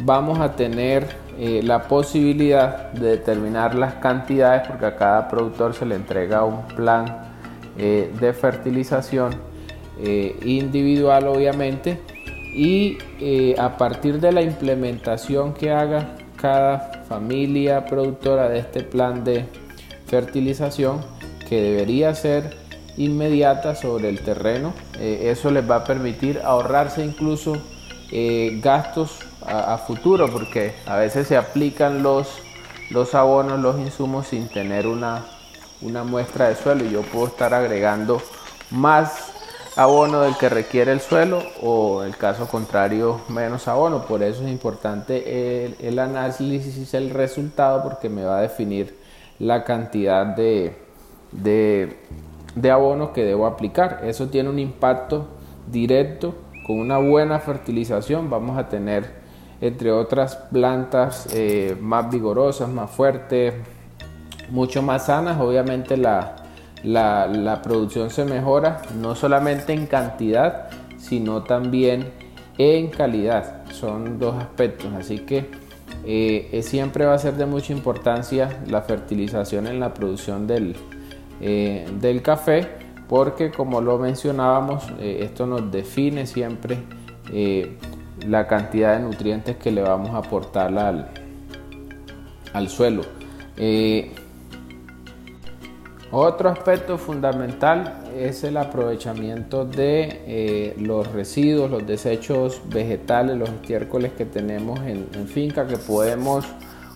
vamos 0.03 0.39
a 0.39 0.55
tener 0.55 1.07
eh, 1.37 1.61
la 1.63 1.83
posibilidad 1.83 2.91
de 2.91 3.11
determinar 3.11 3.75
las 3.75 3.95
cantidades 3.95 4.67
porque 4.67 4.85
a 4.85 4.95
cada 4.95 5.27
productor 5.27 5.73
se 5.73 5.85
le 5.85 5.95
entrega 5.95 6.43
un 6.43 6.63
plan 6.67 7.28
eh, 7.77 8.11
de 8.19 8.33
fertilización 8.33 9.35
individual 10.45 11.27
obviamente 11.27 11.99
y 12.55 12.97
a 13.57 13.75
partir 13.75 14.21
de 14.21 14.31
la 14.31 14.41
implementación 14.41 15.53
que 15.53 15.71
haga 15.71 16.15
cada 16.37 17.03
familia 17.09 17.85
productora 17.85 18.47
de 18.47 18.59
este 18.59 18.81
plan 18.81 19.25
de 19.25 19.45
fertilización 20.07 21.01
que 21.49 21.61
debería 21.61 22.13
ser 22.15 22.55
inmediata 22.97 23.75
sobre 23.75 24.09
el 24.09 24.21
terreno. 24.21 24.73
Eh, 24.99 25.29
eso 25.31 25.51
les 25.51 25.69
va 25.69 25.77
a 25.77 25.83
permitir 25.83 26.39
ahorrarse 26.43 27.03
incluso 27.03 27.57
eh, 28.11 28.59
gastos 28.61 29.19
a, 29.45 29.77
futuro 29.77 30.29
porque 30.29 30.73
a 30.85 30.97
veces 30.97 31.27
se 31.27 31.37
aplican 31.37 32.03
los, 32.03 32.27
los 32.91 33.15
abonos, 33.15 33.59
los 33.59 33.79
insumos 33.79 34.27
sin 34.27 34.47
tener 34.47 34.85
una, 34.85 35.25
una 35.81 36.03
muestra 36.03 36.49
de 36.49 36.55
suelo 36.55 36.85
y 36.85 36.91
yo 36.91 37.01
puedo 37.01 37.27
estar 37.27 37.53
agregando 37.53 38.21
más 38.71 39.33
abono 39.75 40.21
del 40.21 40.35
que 40.35 40.49
requiere 40.49 40.91
el 40.91 40.99
suelo 40.99 41.41
o 41.61 42.03
el 42.03 42.17
caso 42.17 42.47
contrario 42.47 43.21
menos 43.29 43.67
abono. 43.67 44.05
Por 44.05 44.23
eso 44.23 44.43
es 44.43 44.49
importante 44.49 45.65
el, 45.65 45.75
el 45.79 45.99
análisis, 45.99 46.93
el 46.93 47.09
resultado 47.11 47.83
porque 47.83 48.09
me 48.09 48.23
va 48.23 48.39
a 48.39 48.41
definir 48.41 48.97
la 49.39 49.63
cantidad 49.63 50.25
de, 50.25 50.75
de, 51.31 52.71
abono 52.71 53.13
que 53.13 53.23
debo 53.23 53.47
aplicar. 53.47 54.01
Eso 54.03 54.27
tiene 54.27 54.49
un 54.49 54.59
impacto 54.59 55.27
directo 55.71 56.35
con 56.67 56.79
una 56.79 56.97
buena 56.97 57.39
fertilización. 57.39 58.29
Vamos 58.29 58.57
a 58.57 58.67
tener 58.67 59.19
entre 59.61 59.91
otras 59.91 60.35
plantas 60.35 61.27
eh, 61.33 61.77
más 61.79 62.09
vigorosas, 62.09 62.69
más 62.69 62.91
fuertes, 62.91 63.53
mucho 64.51 64.81
más 64.81 65.07
sanas. 65.07 65.39
Obviamente 65.39 65.97
la, 65.97 66.35
la, 66.83 67.61
producción 67.61 68.09
se 68.09 68.25
mejora 68.25 68.81
no 68.99 69.15
solamente 69.15 69.73
en 69.73 69.85
cantidad, 69.85 70.69
sino 70.97 71.43
también 71.43 72.11
en 72.57 72.87
calidad. 72.89 73.63
Son 73.71 74.19
dos 74.19 74.35
aspectos, 74.35 74.91
así 74.93 75.19
que 75.19 75.49
eh, 76.05 76.61
siempre 76.63 77.05
va 77.05 77.13
a 77.13 77.19
ser 77.19 77.35
de 77.35 77.45
mucha 77.45 77.73
importancia 77.73 78.61
la 78.67 78.81
fertilización 78.81 79.67
en 79.67 79.79
la 79.79 79.93
producción 79.93 80.47
del, 80.47 80.75
eh, 81.41 81.87
del 81.99 82.21
café, 82.21 82.67
porque 83.07 83.51
como 83.51 83.81
lo 83.81 83.97
mencionábamos, 83.97 84.83
eh, 84.99 85.19
esto 85.23 85.45
nos 85.45 85.71
define 85.71 86.25
siempre 86.25 86.77
la 88.27 88.47
cantidad 88.47 88.97
de 88.97 89.03
nutrientes 89.03 89.57
que 89.57 89.69
le 89.69 89.83
vamos 89.83 90.09
a 90.15 90.17
aportar 90.17 90.75
al, 90.75 91.09
al 92.53 92.69
suelo. 92.69 93.03
Otro 96.11 96.49
aspecto 96.49 96.97
fundamental 96.97 97.99
es 98.17 98.43
el 98.43 98.57
aprovechamiento 98.57 99.63
de 99.63 100.23
eh, 100.25 100.75
los 100.79 101.11
residuos, 101.11 101.69
los 101.69 101.85
desechos 101.85 102.61
vegetales, 102.67 103.37
los 103.37 103.49
estiércoles 103.49 104.13
que 104.17 104.25
tenemos 104.25 104.79
en, 104.79 105.07
finca 105.27 105.67
que 105.67 105.77
podemos 105.77 106.45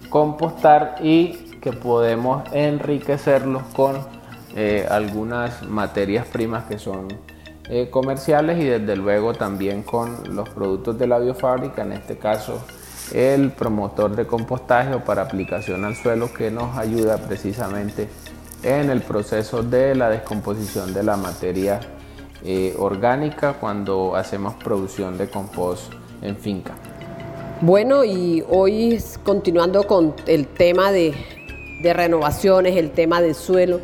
compostar 0.09 0.95
y 1.03 1.57
que 1.61 1.73
podemos 1.73 2.43
enriquecerlos 2.53 3.61
con 3.75 3.97
eh, 4.55 4.87
algunas 4.89 5.61
materias 5.61 6.25
primas 6.25 6.63
que 6.63 6.79
son 6.79 7.07
eh, 7.69 7.89
comerciales 7.91 8.59
y 8.59 8.65
desde 8.65 8.95
luego 8.95 9.33
también 9.33 9.83
con 9.83 10.35
los 10.35 10.49
productos 10.49 10.97
de 10.97 11.05
la 11.05 11.19
biofábrica, 11.19 11.83
en 11.83 11.93
este 11.93 12.17
caso 12.17 12.63
el 13.13 13.51
promotor 13.51 14.15
de 14.15 14.25
compostaje 14.25 14.93
o 14.95 15.03
para 15.03 15.21
aplicación 15.21 15.85
al 15.85 15.95
suelo 15.95 16.33
que 16.33 16.49
nos 16.49 16.75
ayuda 16.77 17.17
precisamente 17.17 18.07
en 18.63 18.89
el 18.89 19.01
proceso 19.01 19.61
de 19.61 19.93
la 19.95 20.09
descomposición 20.09 20.93
de 20.93 21.03
la 21.03 21.17
materia 21.17 21.79
eh, 22.45 22.75
orgánica 22.77 23.53
cuando 23.53 24.15
hacemos 24.15 24.55
producción 24.55 25.17
de 25.17 25.29
compost 25.29 25.93
en 26.21 26.35
finca. 26.37 26.73
Bueno, 27.61 28.03
y 28.03 28.43
hoy 28.49 29.01
continuando 29.23 29.87
con 29.87 30.13
el 30.27 30.47
tema 30.47 30.91
de, 30.91 31.13
renovaciones, 31.81 32.75
el 32.75 32.91
tema 32.91 33.21
de 33.21 33.33
suelo, 33.33 33.79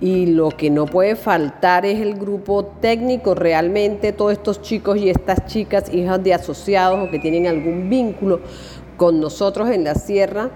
y 0.00 0.26
lo 0.26 0.50
que 0.50 0.70
no 0.70 0.86
puede 0.86 1.16
faltar 1.16 1.84
es 1.84 2.00
el 2.00 2.14
grupo 2.14 2.64
técnico, 2.80 3.34
realmente 3.34 4.12
todos 4.12 4.32
estos 4.32 4.62
chicos 4.62 4.96
y 4.98 5.10
estas 5.10 5.46
chicas, 5.46 5.92
hijas 5.92 6.22
de 6.22 6.34
asociados 6.34 7.06
o 7.06 7.10
que 7.10 7.18
tienen 7.18 7.46
algún 7.46 7.90
vínculo 7.90 8.40
con 8.96 9.20
nosotros 9.20 9.68
en 9.70 9.84
la 9.84 9.94
sierra, 9.94 10.50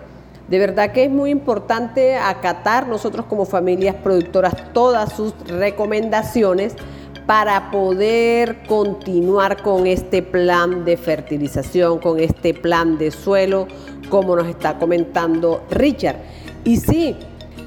de 0.52 0.58
verdad 0.58 0.92
que 0.92 1.04
es 1.04 1.10
muy 1.10 1.30
importante 1.30 2.14
acatar 2.14 2.86
nosotros 2.86 3.24
como 3.24 3.46
familias 3.46 3.96
productoras 3.96 4.52
todas 4.74 5.10
sus 5.14 5.32
recomendaciones 5.48 6.74
para 7.24 7.70
poder 7.70 8.62
continuar 8.64 9.62
con 9.62 9.86
este 9.86 10.20
plan 10.20 10.84
de 10.84 10.98
fertilización, 10.98 12.00
con 12.00 12.20
este 12.20 12.52
plan 12.52 12.98
de 12.98 13.10
suelo, 13.10 13.66
como 14.10 14.36
nos 14.36 14.46
está 14.46 14.78
comentando 14.78 15.62
Richard. 15.70 16.16
Y 16.64 16.76
sí, 16.76 17.16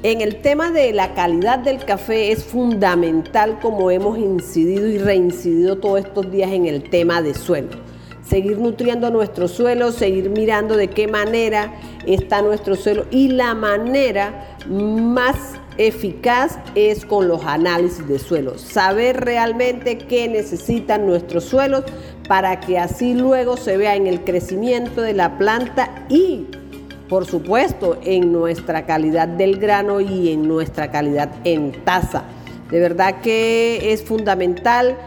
en 0.03 0.21
el 0.21 0.43
tema 0.43 0.69
de 0.69 0.93
la 0.93 1.15
calidad 1.15 1.57
del 1.57 1.83
café 1.85 2.31
es 2.31 2.43
fundamental 2.43 3.57
como 3.61 3.89
hemos 3.89 4.19
incidido 4.19 4.87
y 4.87 4.99
reincidido 4.99 5.77
todos 5.77 6.01
estos 6.01 6.29
días 6.29 6.51
en 6.51 6.67
el 6.67 6.87
tema 6.87 7.23
de 7.23 7.33
suelo 7.33 7.84
seguir 8.27 8.57
nutriendo 8.57 9.11
nuestro 9.11 9.47
suelo, 9.47 9.91
seguir 9.91 10.29
mirando 10.29 10.75
de 10.75 10.89
qué 10.89 11.07
manera 11.07 11.73
está 12.05 12.41
nuestro 12.41 12.75
suelo 12.75 13.05
y 13.11 13.29
la 13.29 13.53
manera 13.53 14.57
más 14.67 15.35
eficaz 15.77 16.57
es 16.73 17.05
con 17.05 17.27
los 17.27 17.43
análisis 17.45 18.07
de 18.07 18.17
suelo, 18.17 18.57
saber 18.57 19.21
realmente 19.21 19.97
qué 19.97 20.27
necesitan 20.27 21.05
nuestros 21.05 21.45
suelos 21.45 21.83
para 22.27 22.59
que 22.59 22.79
así 22.79 23.13
luego 23.13 23.57
se 23.57 23.77
vea 23.77 23.95
en 23.95 24.07
el 24.07 24.23
crecimiento 24.23 25.01
de 25.01 25.13
la 25.13 25.37
planta 25.37 26.05
y 26.09 26.47
por 27.09 27.25
supuesto 27.25 27.99
en 28.03 28.31
nuestra 28.31 28.85
calidad 28.85 29.27
del 29.27 29.57
grano 29.59 30.01
y 30.01 30.31
en 30.31 30.47
nuestra 30.47 30.89
calidad 30.89 31.31
en 31.43 31.71
taza. 31.83 32.23
De 32.71 32.79
verdad 32.79 33.21
que 33.21 33.93
es 33.93 34.03
fundamental 34.03 34.97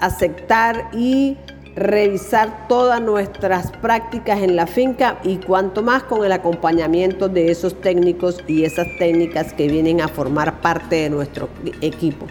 aceptar 0.00 0.88
y 0.94 1.36
revisar 1.76 2.68
todas 2.68 3.00
nuestras 3.00 3.70
prácticas 3.72 4.42
en 4.42 4.56
la 4.56 4.66
finca 4.66 5.18
y 5.24 5.38
cuanto 5.38 5.82
más 5.82 6.04
con 6.04 6.24
el 6.24 6.32
acompañamiento 6.32 7.28
de 7.28 7.50
esos 7.50 7.80
técnicos 7.80 8.38
y 8.46 8.64
esas 8.64 8.86
técnicas 8.98 9.52
que 9.52 9.68
vienen 9.68 10.00
a 10.00 10.08
formar 10.08 10.60
parte 10.60 10.96
de 10.96 11.10
nuestro 11.10 11.48
equipo. 11.80 12.26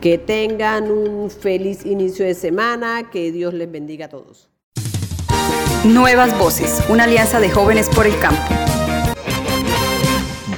Que 0.00 0.18
tengan 0.18 0.90
un 0.90 1.30
feliz 1.30 1.86
inicio 1.86 2.24
de 2.24 2.34
semana, 2.34 3.10
que 3.10 3.30
Dios 3.30 3.54
les 3.54 3.70
bendiga 3.70 4.06
a 4.06 4.08
todos. 4.08 4.48
Nuevas 5.84 6.36
Voces, 6.38 6.82
una 6.88 7.04
alianza 7.04 7.40
de 7.40 7.50
jóvenes 7.50 7.88
por 7.88 8.06
el 8.06 8.18
campo. 8.18 8.71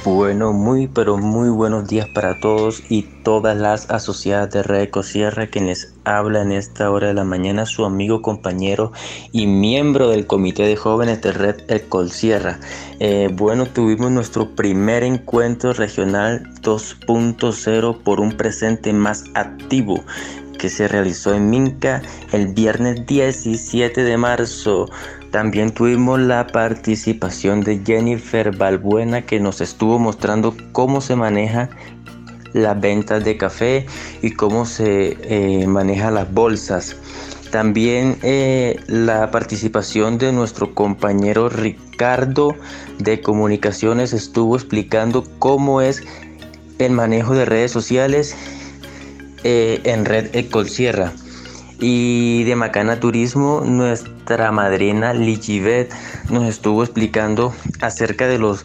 Bueno, 0.05 0.53
muy 0.53 0.87
pero 0.87 1.17
muy 1.17 1.49
buenos 1.49 1.88
días 1.88 2.07
para 2.11 2.38
todos 2.38 2.83
y 2.90 3.05
todas 3.23 3.57
las 3.57 3.90
asociadas 3.90 4.51
de 4.51 4.62
Red 4.62 4.83
Ecosierra 4.83 5.47
quienes 5.47 5.95
habla 6.05 6.43
en 6.43 6.53
esta 6.53 6.90
hora 6.90 7.07
de 7.07 7.14
la 7.14 7.25
mañana 7.25 7.64
su 7.64 7.87
amigo, 7.87 8.21
compañero 8.21 8.93
y 9.33 9.47
miembro 9.47 10.11
del 10.11 10.27
comité 10.27 10.64
de 10.64 10.77
jóvenes 10.77 11.23
de 11.23 11.33
Red 11.33 11.57
Ecosierra. 11.69 12.61
Eh, 13.01 13.31
bueno, 13.33 13.64
tuvimos 13.64 14.11
nuestro 14.11 14.55
primer 14.55 15.05
encuentro 15.05 15.73
regional 15.73 16.53
2.0 16.61 18.03
por 18.03 18.21
un 18.21 18.33
presente 18.33 18.93
más 18.93 19.25
activo 19.33 20.05
que 20.59 20.69
se 20.69 20.87
realizó 20.87 21.35
en 21.35 21.49
Minca 21.49 22.03
el 22.33 22.49
viernes 22.49 23.07
17 23.07 24.05
de 24.05 24.17
marzo 24.19 24.87
también 25.35 25.73
tuvimos 25.73 26.20
la 26.20 26.47
participación 26.47 27.62
de 27.62 27.81
Jennifer 27.85 28.57
Balbuena 28.57 29.23
que 29.23 29.40
nos 29.40 29.61
estuvo 29.61 29.99
mostrando 29.99 30.55
cómo 30.70 31.01
se 31.01 31.16
maneja 31.16 31.70
las 32.53 32.81
ventas 32.81 33.25
de 33.25 33.37
café 33.37 33.85
y 34.23 34.31
cómo 34.31 34.64
se 34.64 35.18
eh, 35.23 35.66
maneja 35.66 36.12
las 36.12 36.33
bolsas. 36.33 36.94
También 37.51 38.16
eh, 38.23 38.79
la 38.87 39.33
participación 39.33 40.18
de 40.18 40.31
nuestro 40.31 40.73
compañero 40.73 41.49
Ricardo 41.49 42.55
de 43.01 43.20
Comunicaciones 43.20 44.12
estuvo 44.12 44.55
explicando 44.55 45.25
cómo 45.40 45.81
es 45.81 46.05
el 46.79 46.92
manejo 46.92 47.35
de 47.35 47.44
redes 47.44 47.73
sociales 47.73 48.37
eh, 49.42 49.81
en 49.83 50.05
Red 50.05 50.37
Ecolsierra. 50.37 51.12
Y 51.81 52.44
de 52.44 52.55
Macana 52.55 53.01
Turismo, 53.01 53.62
nuestra 54.25 54.53
madrina 54.53 55.13
Lichivet 55.13 55.93
nos 56.31 56.45
estuvo 56.45 56.83
explicando 56.83 57.55
acerca 57.83 58.27
de 58.27 58.39
los 58.39 58.65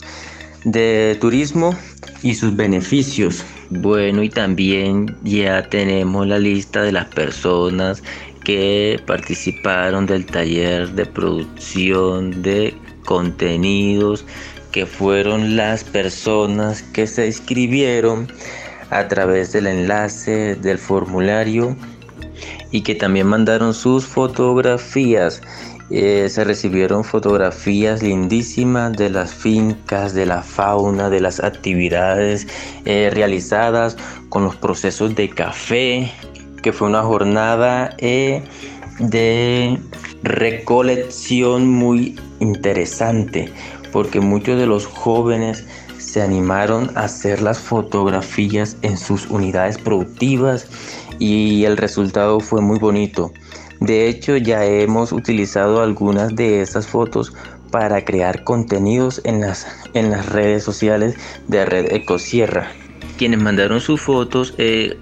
de 0.64 1.18
turismo 1.20 1.76
y 2.24 2.36
sus 2.36 2.56
beneficios. 2.56 3.44
Bueno, 3.70 4.24
y 4.24 4.30
también 4.30 5.18
ya 5.24 5.68
tenemos 5.68 6.26
la 6.28 6.40
lista 6.40 6.82
de 6.82 6.94
las 6.94 7.08
personas 7.08 8.02
que 8.46 9.02
participaron 9.06 10.06
del 10.06 10.26
taller 10.26 10.92
de 10.92 11.06
producción 11.06 12.42
de 12.42 12.74
contenidos, 13.04 14.24
que 14.72 14.86
fueron 14.86 15.58
las 15.58 15.84
personas 15.84 16.84
que 16.84 17.06
se 17.06 17.28
inscribieron 17.28 18.32
a 18.92 19.10
través 19.10 19.52
del 19.52 19.68
enlace 19.68 20.56
del 20.56 20.78
formulario 20.78 21.76
y 22.72 22.82
que 22.82 22.96
también 22.96 23.28
mandaron 23.28 23.74
sus 23.74 24.06
fotografías. 24.06 25.42
Eh, 25.92 26.28
se 26.30 26.44
recibieron 26.44 27.04
fotografías 27.04 28.04
lindísimas 28.04 28.94
de 28.94 29.10
las 29.10 29.34
fincas, 29.34 30.14
de 30.14 30.28
la 30.28 30.44
fauna, 30.44 31.10
de 31.10 31.20
las 31.20 31.40
actividades 31.40 32.48
eh, 32.86 33.10
realizadas 33.12 33.98
con 34.30 34.44
los 34.44 34.56
procesos 34.56 35.16
de 35.16 35.30
café, 35.30 36.12
que 36.62 36.72
fue 36.72 36.90
una 36.90 37.02
jornada 37.02 37.96
eh, 37.98 38.44
de 39.00 39.80
recolección 40.22 41.68
muy 41.68 42.20
interesante, 42.40 43.52
porque 43.92 44.20
muchos 44.20 44.60
de 44.60 44.68
los 44.68 44.86
jóvenes 44.86 45.66
se 45.98 46.22
animaron 46.22 46.96
a 46.96 47.06
hacer 47.06 47.42
las 47.42 47.60
fotografías 47.60 48.78
en 48.84 48.96
sus 48.98 49.28
unidades 49.28 49.78
productivas 49.78 50.68
y 51.20 51.66
el 51.66 51.78
resultado 51.78 52.40
fue 52.40 52.62
muy 52.62 52.80
bonito. 52.80 53.32
De 53.80 54.08
hecho, 54.08 54.36
ya 54.38 54.66
hemos 54.66 55.12
utilizado 55.12 55.82
algunas 55.82 56.36
de 56.36 56.62
estas 56.62 56.88
fotos 56.88 57.34
para 57.72 58.04
crear 58.04 58.44
contenidos 58.44 59.22
en 59.24 59.42
las, 59.42 59.68
en 59.94 60.12
las 60.12 60.26
redes 60.28 60.64
sociales 60.64 61.16
de 61.48 61.66
Red 61.66 61.94
Ecosierra. 61.94 62.72
Quienes 63.18 63.42
mandaron 63.42 63.80
sus 63.80 64.02
fotos 64.02 64.54
eh, 64.58 64.98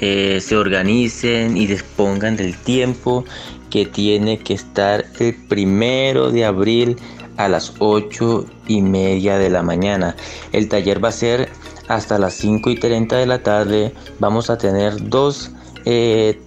eh, 0.00 0.40
se 0.40 0.56
organicen 0.56 1.56
y 1.56 1.66
dispongan 1.66 2.36
del 2.36 2.56
tiempo 2.56 3.24
que 3.70 3.86
tiene 3.86 4.38
que 4.38 4.54
estar 4.54 5.04
el 5.20 5.34
primero 5.48 6.30
de 6.30 6.44
abril 6.44 6.96
a 7.36 7.48
las 7.48 7.74
8 7.78 8.46
y 8.66 8.82
media 8.82 9.38
de 9.38 9.50
la 9.50 9.62
mañana. 9.62 10.16
El 10.52 10.68
taller 10.68 11.02
va 11.02 11.10
a 11.10 11.12
ser 11.12 11.48
hasta 11.86 12.18
las 12.18 12.34
5 12.34 12.70
y 12.70 12.76
30 12.76 13.16
de 13.16 13.26
la 13.26 13.42
tarde. 13.42 13.94
Vamos 14.18 14.50
a 14.50 14.58
tener 14.58 15.08
dos 15.08 15.50
eh, 15.90 16.38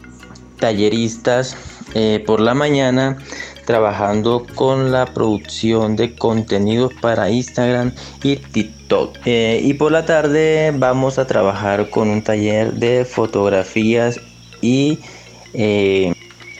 talleristas 0.60 1.58
eh, 1.96 2.24
por 2.28 2.40
la 2.40 2.54
mañana 2.54 3.18
trabajando 3.66 4.46
con 4.54 4.92
la 4.92 5.08
producción 5.08 5.96
de 5.96 6.14
contenidos 6.16 6.94
para 7.02 7.28
Instagram 7.32 7.92
y 8.22 8.36
TikTok. 8.36 9.18
Eh, 9.26 9.60
y 9.64 9.74
por 9.74 9.92
la 9.92 10.06
tarde 10.06 10.72
vamos 10.76 11.18
a 11.18 11.26
trabajar 11.26 11.90
con 11.90 12.10
un 12.10 12.24
taller 12.24 12.74
de 12.74 13.04
fotografías 13.04 14.20
y 14.62 15.00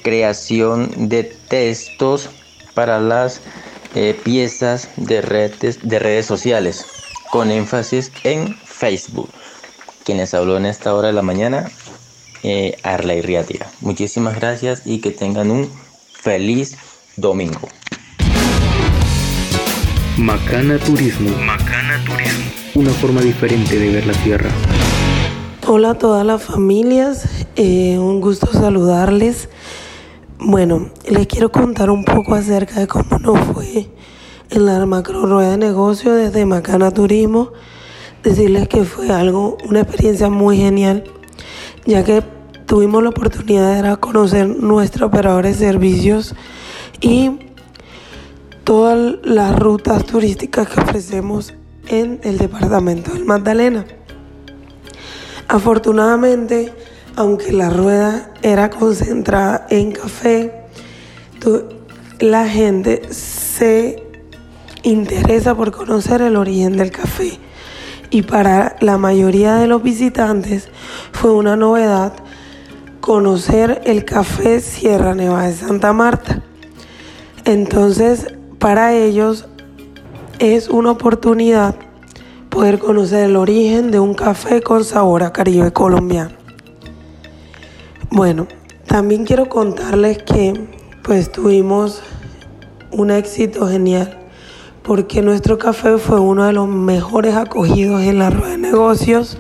creación 0.02 1.08
de 1.08 1.24
textos 1.50 2.32
para 2.74 3.00
las 3.00 3.42
piezas 4.24 4.90
de 4.98 5.22
redes, 5.22 5.80
de 5.88 6.00
redes 6.00 6.26
sociales 6.26 6.84
con 7.32 7.52
énfasis 7.52 8.12
en 8.24 8.56
Facebook. 8.66 9.30
Quienes 10.04 10.34
habló 10.34 10.58
en 10.58 10.66
esta 10.66 10.96
hora 10.96 11.10
de 11.10 11.14
la 11.14 11.22
mañana, 11.22 11.70
eh, 12.44 12.78
Arley 12.84 13.22
Riatia. 13.22 13.68
Muchísimas 13.82 14.36
gracias 14.36 14.84
y 14.86 15.00
que 15.00 15.12
tengan 15.12 15.52
un 15.52 15.70
feliz 16.14 16.78
domingo. 17.18 17.68
Macana 20.18 20.78
Turismo. 20.78 21.36
Macana 21.38 22.04
Turismo. 22.06 22.52
Una 22.76 22.92
forma 22.92 23.22
diferente 23.22 23.78
de 23.78 23.90
ver 23.90 24.08
la 24.08 24.14
tierra. 24.14 24.50
Hola 25.68 25.92
a 25.92 25.94
todas 25.98 26.26
las 26.26 26.44
familias, 26.44 27.46
eh, 27.56 27.98
un 27.98 28.20
gusto 28.20 28.48
saludarles. 28.52 29.50
Bueno, 30.40 30.90
les 31.08 31.28
quiero 31.28 31.52
contar 31.52 31.90
un 31.90 32.04
poco 32.04 32.34
acerca 32.36 32.80
de 32.80 32.88
cómo 32.88 33.20
nos 33.20 33.40
fue 33.48 33.90
en 34.50 34.66
la 34.66 34.86
macro 34.86 35.26
rueda 35.26 35.52
de 35.52 35.58
negocio 35.58 36.14
desde 36.14 36.46
Macana 36.46 36.92
Turismo. 36.92 37.52
Decirles 38.24 38.68
que 38.68 38.84
fue 38.84 39.10
algo, 39.12 39.58
una 39.68 39.82
experiencia 39.82 40.30
muy 40.30 40.58
genial 40.58 41.04
ya 41.86 42.04
que 42.04 42.24
tuvimos 42.66 43.04
la 43.04 43.10
oportunidad 43.10 43.84
de 43.84 43.98
conocer 43.98 44.48
nuestros 44.48 45.08
operadores 45.08 45.60
de 45.60 45.68
servicios 45.68 46.36
y 47.02 47.32
todas 48.64 49.16
las 49.24 49.58
rutas 49.58 50.06
turísticas 50.06 50.70
que 50.70 50.80
ofrecemos 50.80 51.54
en 51.88 52.20
el 52.24 52.38
departamento 52.38 53.12
del 53.12 53.26
Magdalena. 53.26 53.86
Afortunadamente, 55.48 56.74
aunque 57.16 57.52
la 57.52 57.70
rueda 57.70 58.32
era 58.42 58.70
concentrada 58.70 59.68
en 59.70 59.92
café, 59.92 60.66
la 62.20 62.48
gente 62.48 63.12
se 63.12 64.02
interesa 64.84 65.56
por 65.56 65.72
conocer 65.72 66.22
el 66.22 66.38
origen 66.38 66.78
del 66.78 66.92
café 66.92 67.40
y 68.12 68.24
para 68.24 68.76
la 68.82 68.98
mayoría 68.98 69.56
de 69.56 69.68
los 69.68 69.82
visitantes 69.82 70.70
fue 71.14 71.32
una 71.32 71.56
novedad 71.56 72.14
conocer 73.00 73.82
el 73.86 74.06
café 74.06 74.60
Sierra 74.60 75.16
Nevada 75.16 75.48
de 75.48 75.54
Santa 75.54 75.94
Marta. 75.94 76.44
Entonces, 77.46 78.28
para 78.60 78.94
ellos 78.94 79.48
es 80.40 80.70
una 80.70 80.92
oportunidad 80.92 81.76
poder 82.50 82.80
conocer 82.80 83.30
el 83.30 83.38
origen 83.38 83.92
de 83.92 84.00
un 84.00 84.14
café 84.14 84.62
con 84.62 84.84
sabor 84.84 85.24
a 85.24 85.32
Caribe 85.32 85.72
colombiano. 85.72 86.36
Bueno, 88.12 88.46
también 88.88 89.26
quiero 89.26 89.48
contarles 89.48 90.22
que 90.24 90.68
pues 91.02 91.32
tuvimos 91.32 92.04
un 92.92 93.10
éxito 93.10 93.68
genial 93.70 94.21
porque 94.84 95.22
nuestro 95.22 95.58
café 95.58 95.98
fue 95.98 96.20
uno 96.20 96.46
de 96.46 96.54
los 96.54 96.68
mejores 96.68 97.36
acogidos 97.36 98.02
en 98.02 98.20
la 98.20 98.30
rueda 98.30 98.52
de 98.52 98.58
negocios 98.58 99.38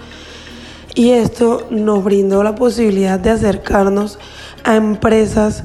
y 0.93 1.11
esto 1.11 1.67
nos 1.69 2.03
brindó 2.03 2.43
la 2.43 2.55
posibilidad 2.55 3.19
de 3.19 3.31
acercarnos 3.31 4.19
a 4.63 4.75
empresas 4.75 5.63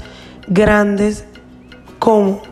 grandes 0.49 1.25
como 1.99 2.43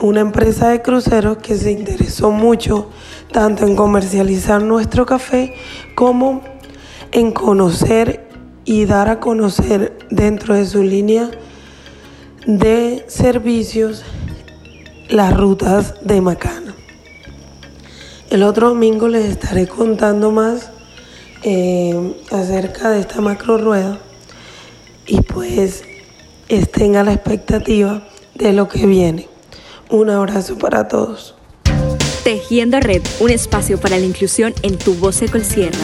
una 0.00 0.20
empresa 0.20 0.68
de 0.70 0.82
cruceros 0.82 1.38
que 1.38 1.56
se 1.56 1.72
interesó 1.72 2.30
mucho 2.30 2.88
tanto 3.32 3.66
en 3.66 3.76
comercializar 3.76 4.62
nuestro 4.62 5.06
café 5.06 5.54
como 5.94 6.42
en 7.12 7.32
conocer 7.32 8.26
y 8.64 8.86
dar 8.86 9.08
a 9.08 9.20
conocer 9.20 9.98
dentro 10.10 10.54
de 10.54 10.66
su 10.66 10.82
línea 10.82 11.30
de 12.46 13.04
servicios 13.08 14.04
las 15.10 15.36
rutas 15.36 15.94
de 16.02 16.20
Macana. 16.20 16.74
El 18.30 18.44
otro 18.44 18.68
domingo 18.68 19.08
les 19.08 19.24
estaré 19.24 19.66
contando 19.66 20.30
más 20.30 20.70
eh, 21.42 22.14
acerca 22.30 22.90
de 22.90 23.00
esta 23.00 23.20
macro 23.20 23.58
rueda 23.58 23.98
y 25.06 25.20
pues 25.22 25.82
estén 26.48 26.94
a 26.94 27.02
la 27.02 27.12
expectativa 27.12 28.04
de 28.36 28.52
lo 28.52 28.68
que 28.68 28.86
viene. 28.86 29.28
Un 29.90 30.10
abrazo 30.10 30.56
para 30.56 30.86
todos. 30.86 31.34
Tejiendo 32.22 32.78
Red, 32.78 33.02
un 33.18 33.30
espacio 33.30 33.80
para 33.80 33.98
la 33.98 34.06
inclusión 34.06 34.54
en 34.62 34.78
tu 34.78 34.94
voz 34.94 35.16
Sierra. 35.16 35.78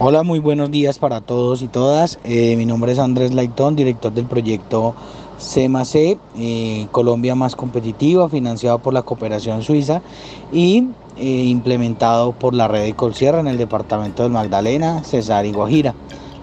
Hola, 0.00 0.24
muy 0.24 0.40
buenos 0.40 0.72
días 0.72 0.98
para 0.98 1.20
todos 1.20 1.62
y 1.62 1.68
todas. 1.68 2.18
Eh, 2.24 2.56
mi 2.56 2.66
nombre 2.66 2.90
es 2.90 2.98
Andrés 2.98 3.32
Laitón, 3.32 3.76
director 3.76 4.12
del 4.12 4.26
proyecto 4.26 4.96
CMAC, 5.44 6.18
eh, 6.36 6.88
Colombia 6.90 7.34
Más 7.34 7.54
Competitiva, 7.54 8.28
financiado 8.28 8.78
por 8.78 8.94
la 8.94 9.02
Cooperación 9.02 9.62
Suiza 9.62 10.02
y 10.52 10.88
eh, 11.16 11.44
implementado 11.44 12.32
por 12.32 12.54
la 12.54 12.66
red 12.66 12.84
de 12.84 12.94
Colsierra 12.94 13.40
en 13.40 13.46
el 13.46 13.58
departamento 13.58 14.22
del 14.22 14.32
Magdalena, 14.32 15.04
Cesar 15.04 15.46
y 15.46 15.52
Guajira. 15.52 15.94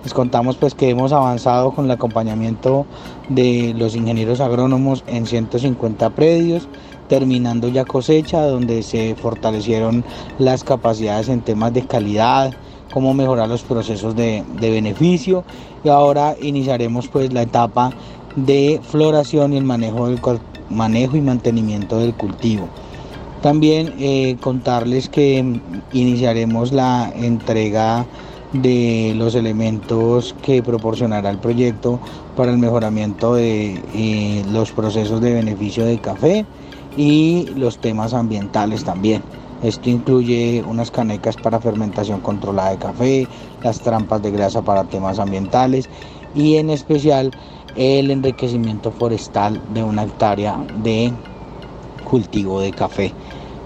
Les 0.04 0.14
contamos 0.14 0.56
pues 0.56 0.74
que 0.74 0.90
hemos 0.90 1.12
avanzado 1.12 1.72
con 1.72 1.86
el 1.86 1.92
acompañamiento 1.92 2.86
de 3.30 3.76
los 3.78 3.96
ingenieros 3.96 4.40
agrónomos 4.40 5.04
en 5.08 5.28
150 5.28 6.10
predios, 6.12 6.68
terminando 7.08 7.68
ya 7.68 7.86
cosecha, 7.86 8.48
donde 8.48 8.82
se 8.82 9.16
fortalecieron 9.16 10.04
las 10.40 10.64
capacidades 10.64 11.30
en 11.30 11.42
temas 11.42 11.74
de 11.74 11.86
calidad, 11.86 12.52
cómo 12.92 13.14
mejorar 13.14 13.48
los 13.50 13.62
procesos 13.62 14.16
de, 14.16 14.44
de 14.60 14.72
beneficio 14.72 15.44
y 15.84 15.90
ahora 15.90 16.36
iniciaremos 16.42 17.08
pues 17.08 17.32
la 17.34 17.44
etapa 17.44 17.92
de 18.36 18.80
floración 18.84 19.54
y 19.54 19.58
el 19.58 19.64
manejo, 19.64 20.08
del, 20.08 20.20
manejo 20.70 21.18
y 21.18 21.22
mantenimiento 21.22 22.00
del 22.00 22.14
cultivo. 22.14 22.68
También 23.42 23.94
eh, 24.00 24.38
contarles 24.42 25.10
que 25.10 25.60
iniciaremos 25.94 26.72
la 26.72 27.12
entrega 27.16 28.06
de 28.54 29.14
los 29.16 29.34
elementos 29.36 30.36
que 30.42 30.62
proporcionará 30.62 31.30
el 31.30 31.38
proyecto 31.38 32.00
para 32.36 32.52
el 32.52 32.58
mejoramiento 32.58 33.36
de 33.36 33.82
eh, 33.96 34.44
los 34.52 34.72
procesos 34.72 35.22
de 35.22 35.34
beneficio 35.34 35.86
de 35.86 36.00
café 36.00 36.46
y 36.98 37.48
los 37.56 37.80
temas 37.80 38.14
ambientales 38.14 38.84
también. 38.84 39.24
Esto 39.64 39.90
incluye 39.90 40.64
unas 40.68 40.92
canecas 40.92 41.38
para 41.38 41.60
fermentación 41.60 42.20
controlada 42.20 42.72
de 42.72 42.78
café, 42.78 43.28
las 43.64 43.80
trampas 43.80 44.22
de 44.22 44.32
grasa 44.32 44.62
para 44.62 44.84
temas 44.84 45.20
ambientales 45.20 45.88
y 46.36 46.58
en 46.58 46.70
especial 46.70 47.32
el 47.76 48.12
enriquecimiento 48.12 48.92
forestal 48.92 49.62
de 49.74 49.84
una 49.84 50.04
hectárea 50.04 50.58
de 50.84 51.12
cultivo 52.04 52.62
de 52.62 52.72
café. 52.72 53.14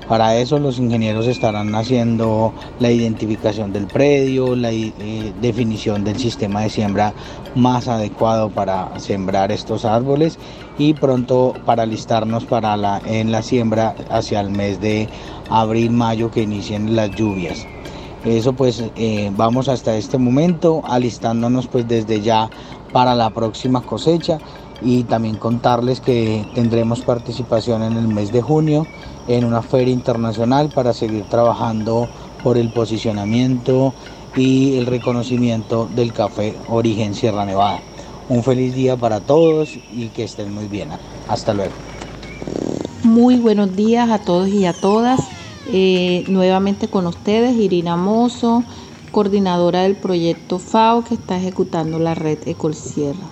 Para 0.07 0.37
eso 0.37 0.59
los 0.59 0.77
ingenieros 0.77 1.25
estarán 1.25 1.73
haciendo 1.73 2.53
la 2.79 2.91
identificación 2.91 3.73
del 3.73 3.87
predio, 3.87 4.55
la 4.55 4.71
eh, 4.71 5.33
definición 5.41 6.03
del 6.03 6.19
sistema 6.19 6.61
de 6.61 6.69
siembra 6.69 7.11
más 7.55 7.87
adecuado 7.87 8.51
para 8.51 8.99
sembrar 8.99 9.51
estos 9.51 9.83
árboles 9.83 10.37
y 10.77 10.93
pronto 10.93 11.55
para 11.65 11.87
listarnos 11.87 12.45
para 12.45 12.77
la, 12.77 13.01
en 13.07 13.31
la 13.31 13.41
siembra 13.41 13.95
hacia 14.11 14.41
el 14.41 14.51
mes 14.51 14.79
de 14.79 15.09
abril, 15.49 15.89
mayo 15.89 16.29
que 16.29 16.43
inicien 16.43 16.95
las 16.95 17.09
lluvias. 17.09 17.65
Eso 18.25 18.53
pues 18.53 18.83
eh, 18.95 19.31
vamos 19.35 19.67
hasta 19.69 19.95
este 19.97 20.19
momento 20.19 20.81
alistándonos 20.85 21.67
pues 21.67 21.87
desde 21.87 22.21
ya 22.21 22.49
para 22.95 23.13
la 23.13 23.29
próxima 23.29 23.81
cosecha 23.81 24.37
y 24.81 25.03
también 25.03 25.35
contarles 25.35 25.99
que 25.99 26.45
tendremos 26.55 27.01
participación 27.01 27.83
en 27.83 27.97
el 27.97 28.07
mes 28.07 28.31
de 28.31 28.41
junio 28.41 28.87
en 29.27 29.43
una 29.43 29.61
feria 29.61 29.93
internacional 29.93 30.69
para 30.73 30.93
seguir 30.93 31.25
trabajando 31.25 32.07
por 32.41 32.57
el 32.57 32.71
posicionamiento 32.71 33.93
y 34.37 34.77
el 34.77 34.85
reconocimiento 34.85 35.89
del 35.93 36.13
café 36.13 36.55
Origen 36.69 37.15
Sierra 37.15 37.43
Nevada. 37.43 37.81
Un 38.29 38.43
feliz 38.43 38.73
día 38.73 38.95
para 38.95 39.19
todos 39.19 39.77
y 39.91 40.07
que 40.15 40.23
estén 40.23 40.53
muy 40.53 40.67
bien. 40.67 40.87
Hasta 41.27 41.53
luego. 41.53 41.73
Muy 43.03 43.39
buenos 43.39 43.75
días 43.75 44.09
a 44.09 44.19
todos 44.19 44.47
y 44.47 44.65
a 44.65 44.71
todas. 44.71 45.19
Eh, 45.67 46.23
nuevamente 46.29 46.87
con 46.87 47.07
ustedes, 47.07 47.57
Irina 47.57 47.97
Mozo, 47.97 48.63
coordinadora 49.15 49.83
del 49.83 49.95
proyecto 49.95 50.59
FAO 50.59 51.05
que 51.05 51.13
está 51.13 51.37
ejecutando 51.37 51.99
la 51.99 52.15
red 52.15 52.37
Ecolsierra. 52.45 53.23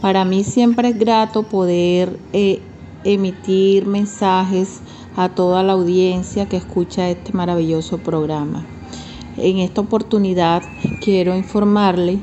Para 0.00 0.24
mí 0.24 0.42
siempre 0.42 0.88
es 0.88 0.98
grato 0.98 1.42
poder 1.42 2.18
eh, 2.32 2.62
emitir 3.04 3.84
mensajes 3.84 4.80
a 5.16 5.28
toda 5.28 5.62
la 5.62 5.74
audiencia 5.74 6.48
que 6.48 6.56
escucha 6.56 7.10
este 7.10 7.34
maravilloso 7.34 7.98
programa. 7.98 8.64
En 9.36 9.58
esta 9.58 9.82
oportunidad 9.82 10.62
quiero 11.04 11.36
informarle 11.36 12.20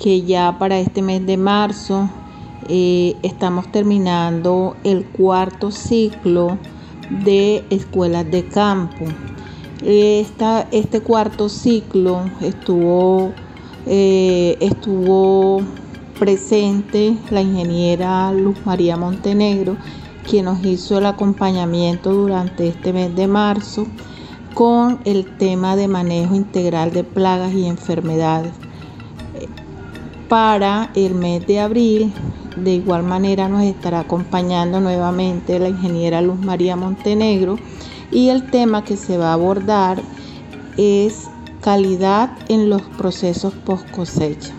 que 0.00 0.22
ya 0.22 0.58
para 0.58 0.80
este 0.80 1.00
mes 1.00 1.24
de 1.24 1.36
marzo 1.36 2.10
eh, 2.68 3.14
estamos 3.22 3.70
terminando 3.70 4.74
el 4.82 5.04
cuarto 5.04 5.70
ciclo 5.70 6.58
de 7.24 7.64
escuelas 7.70 8.28
de 8.28 8.48
campo. 8.48 9.04
Este 9.82 11.00
cuarto 11.00 11.48
ciclo 11.48 12.24
estuvo, 12.40 13.32
eh, 13.86 14.56
estuvo 14.60 15.62
presente 16.18 17.16
la 17.30 17.40
ingeniera 17.40 18.32
Luz 18.32 18.56
María 18.64 18.96
Montenegro, 18.96 19.76
quien 20.28 20.46
nos 20.46 20.64
hizo 20.64 20.98
el 20.98 21.06
acompañamiento 21.06 22.12
durante 22.12 22.68
este 22.68 22.92
mes 22.92 23.14
de 23.14 23.28
marzo 23.28 23.86
con 24.54 24.98
el 25.04 25.36
tema 25.36 25.76
de 25.76 25.86
manejo 25.86 26.34
integral 26.34 26.92
de 26.92 27.04
plagas 27.04 27.52
y 27.52 27.66
enfermedades. 27.66 28.52
Para 30.28 30.90
el 30.94 31.14
mes 31.14 31.46
de 31.46 31.60
abril, 31.60 32.12
de 32.56 32.74
igual 32.74 33.04
manera 33.04 33.48
nos 33.48 33.62
estará 33.62 34.00
acompañando 34.00 34.80
nuevamente 34.80 35.58
la 35.58 35.68
ingeniera 35.68 36.20
Luz 36.20 36.38
María 36.40 36.76
Montenegro 36.76 37.58
y 38.10 38.28
el 38.28 38.50
tema 38.50 38.84
que 38.84 38.96
se 38.96 39.18
va 39.18 39.30
a 39.30 39.34
abordar 39.34 40.00
es 40.76 41.28
calidad 41.60 42.30
en 42.48 42.70
los 42.70 42.82
procesos 42.82 43.52
post 43.52 43.90
cosecha. 43.90 44.52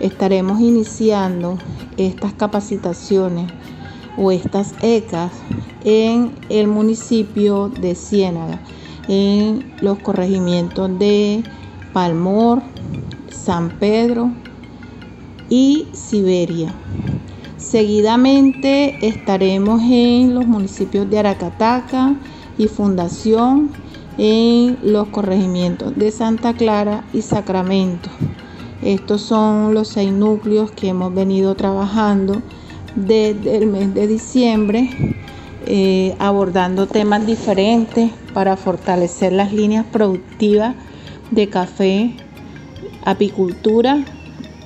Estaremos 0.00 0.60
iniciando 0.60 1.58
estas 1.96 2.32
capacitaciones 2.32 3.50
o 4.16 4.30
estas 4.30 4.74
ECAS 4.82 5.32
en 5.84 6.34
el 6.48 6.66
municipio 6.66 7.68
de 7.68 7.94
Ciénaga, 7.94 8.60
en 9.08 9.72
los 9.80 9.98
corregimientos 9.98 10.98
de 10.98 11.42
Palmor, 11.92 12.62
San 13.30 13.78
Pedro 13.78 14.30
y 15.48 15.86
Siberia. 15.92 16.74
Seguidamente 17.56 19.06
estaremos 19.06 19.80
en 19.82 20.34
los 20.34 20.46
municipios 20.46 21.08
de 21.08 21.18
Aracataca 21.18 22.16
y 22.58 22.68
Fundación, 22.68 23.70
en 24.18 24.78
los 24.82 25.08
corregimientos 25.08 25.96
de 25.96 26.10
Santa 26.10 26.54
Clara 26.54 27.04
y 27.12 27.22
Sacramento. 27.22 28.10
Estos 28.82 29.22
son 29.22 29.74
los 29.74 29.88
seis 29.88 30.12
núcleos 30.12 30.70
que 30.72 30.88
hemos 30.88 31.14
venido 31.14 31.54
trabajando 31.54 32.42
desde 32.96 33.56
el 33.56 33.66
mes 33.66 33.94
de 33.94 34.06
diciembre, 34.06 34.90
eh, 35.66 36.14
abordando 36.18 36.86
temas 36.86 37.24
diferentes 37.24 38.10
para 38.34 38.56
fortalecer 38.56 39.32
las 39.32 39.52
líneas 39.52 39.86
productivas 39.90 40.74
de 41.30 41.48
café, 41.48 42.16
apicultura 43.04 44.04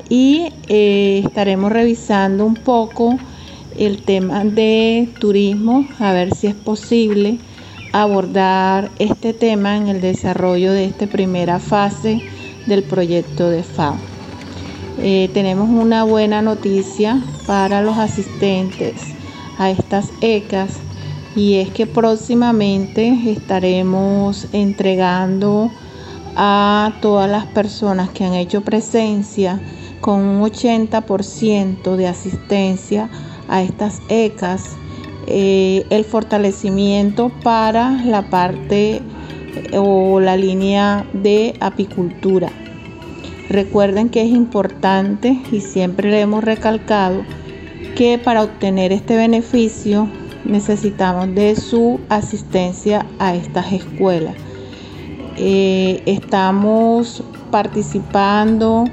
y 0.08 0.48
eh, 0.68 1.22
estaremos 1.24 1.70
revisando 1.70 2.46
un 2.46 2.54
poco 2.54 3.18
el 3.78 4.02
tema 4.02 4.44
de 4.44 5.12
turismo, 5.20 5.86
a 5.98 6.12
ver 6.12 6.34
si 6.34 6.46
es 6.46 6.54
posible 6.54 7.38
abordar 8.02 8.90
este 8.98 9.32
tema 9.32 9.76
en 9.76 9.88
el 9.88 10.02
desarrollo 10.02 10.72
de 10.72 10.84
esta 10.84 11.06
primera 11.06 11.58
fase 11.58 12.20
del 12.66 12.82
proyecto 12.82 13.48
de 13.48 13.62
FAO. 13.62 13.96
Eh, 14.98 15.30
tenemos 15.32 15.70
una 15.70 16.04
buena 16.04 16.42
noticia 16.42 17.22
para 17.46 17.80
los 17.80 17.96
asistentes 17.96 18.94
a 19.58 19.70
estas 19.70 20.10
ECAS 20.20 20.72
y 21.34 21.54
es 21.54 21.70
que 21.70 21.86
próximamente 21.86 23.16
estaremos 23.30 24.46
entregando 24.52 25.70
a 26.36 26.92
todas 27.00 27.30
las 27.30 27.46
personas 27.46 28.10
que 28.10 28.24
han 28.24 28.34
hecho 28.34 28.60
presencia 28.60 29.58
con 30.02 30.20
un 30.20 30.42
80% 30.42 31.96
de 31.96 32.08
asistencia 32.08 33.08
a 33.48 33.62
estas 33.62 34.02
ECAS, 34.10 34.76
eh, 35.28 35.84
el 35.90 36.04
fortalecimiento 36.04 37.32
para 37.42 37.90
la 38.04 38.30
parte 38.30 38.96
eh, 38.96 39.02
o 39.76 40.20
la 40.20 40.36
línea 40.36 41.04
de 41.14 41.54
apicultura. 41.58 42.48
Recuerden 43.48 44.08
que 44.08 44.22
es 44.22 44.30
importante 44.30 45.36
y 45.50 45.60
siempre 45.60 46.10
le 46.10 46.20
hemos 46.20 46.44
recalcado 46.44 47.24
que 47.96 48.18
para 48.18 48.44
obtener 48.44 48.92
este 48.92 49.16
beneficio 49.16 50.08
necesitamos 50.44 51.34
de 51.34 51.56
su 51.56 51.98
asistencia 52.08 53.04
a 53.18 53.34
estas 53.34 53.72
escuelas. 53.72 54.36
Eh, 55.36 56.02
estamos 56.06 57.24
participando 57.50 58.84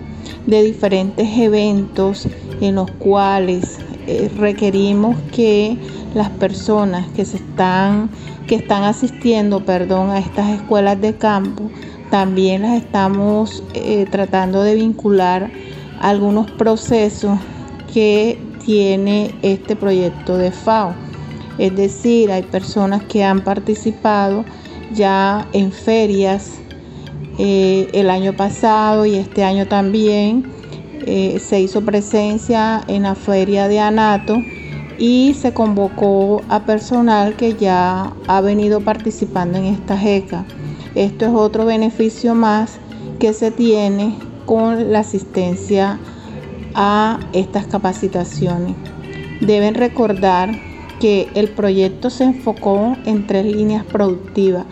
de 0.47 0.63
diferentes 0.63 1.27
eventos 1.37 2.27
en 2.59 2.75
los 2.75 2.89
cuales 2.91 3.77
requerimos 4.37 5.15
que 5.31 5.77
las 6.13 6.29
personas 6.29 7.07
que 7.15 7.25
se 7.25 7.37
están 7.37 8.09
que 8.47 8.55
están 8.55 8.83
asistiendo, 8.83 9.63
perdón, 9.65 10.09
a 10.09 10.19
estas 10.19 10.49
escuelas 10.49 10.99
de 10.99 11.15
campo, 11.15 11.69
también 12.09 12.63
las 12.63 12.73
estamos 12.73 13.63
eh, 13.73 14.05
tratando 14.11 14.63
de 14.63 14.75
vincular 14.75 15.49
algunos 15.99 16.51
procesos 16.51 17.39
que 17.93 18.37
tiene 18.65 19.33
este 19.41 19.75
proyecto 19.75 20.37
de 20.37 20.51
FAO. 20.51 20.93
Es 21.57 21.75
decir, 21.75 22.31
hay 22.31 22.43
personas 22.43 23.03
que 23.03 23.23
han 23.23 23.41
participado 23.41 24.43
ya 24.93 25.47
en 25.53 25.71
ferias 25.71 26.59
eh, 27.37 27.89
el 27.93 28.09
año 28.09 28.33
pasado 28.33 29.05
y 29.05 29.15
este 29.15 29.43
año 29.43 29.67
también 29.67 30.51
eh, 31.05 31.39
se 31.39 31.61
hizo 31.61 31.81
presencia 31.81 32.83
en 32.87 33.03
la 33.03 33.15
feria 33.15 33.67
de 33.67 33.79
Anato 33.79 34.37
y 34.97 35.33
se 35.33 35.53
convocó 35.53 36.41
a 36.49 36.65
personal 36.65 37.35
que 37.35 37.55
ya 37.55 38.13
ha 38.27 38.41
venido 38.41 38.81
participando 38.81 39.57
en 39.57 39.65
esta 39.65 39.97
JECA. 39.97 40.45
Esto 40.95 41.25
es 41.25 41.31
otro 41.33 41.65
beneficio 41.65 42.35
más 42.35 42.77
que 43.19 43.33
se 43.33 43.51
tiene 43.51 44.15
con 44.45 44.91
la 44.91 44.99
asistencia 44.99 45.99
a 46.75 47.19
estas 47.33 47.65
capacitaciones. 47.67 48.75
Deben 49.41 49.75
recordar 49.75 50.51
que 50.99 51.29
el 51.33 51.49
proyecto 51.49 52.09
se 52.09 52.25
enfocó 52.25 52.95
en 53.05 53.27
tres 53.27 53.45
líneas 53.45 53.83
productivas 53.83 54.65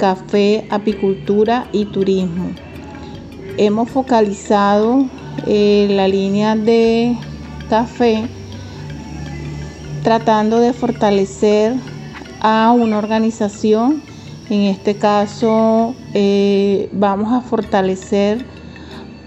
café, 0.00 0.66
apicultura 0.70 1.68
y 1.72 1.84
turismo. 1.84 2.52
Hemos 3.58 3.90
focalizado 3.90 5.06
eh, 5.46 5.88
la 5.90 6.08
línea 6.08 6.56
de 6.56 7.16
café 7.68 8.26
tratando 10.02 10.60
de 10.60 10.72
fortalecer 10.72 11.74
a 12.40 12.72
una 12.72 12.98
organización. 12.98 14.02
En 14.48 14.62
este 14.62 14.96
caso 14.96 15.94
eh, 16.14 16.88
vamos 16.92 17.32
a 17.32 17.40
fortalecer 17.40 18.44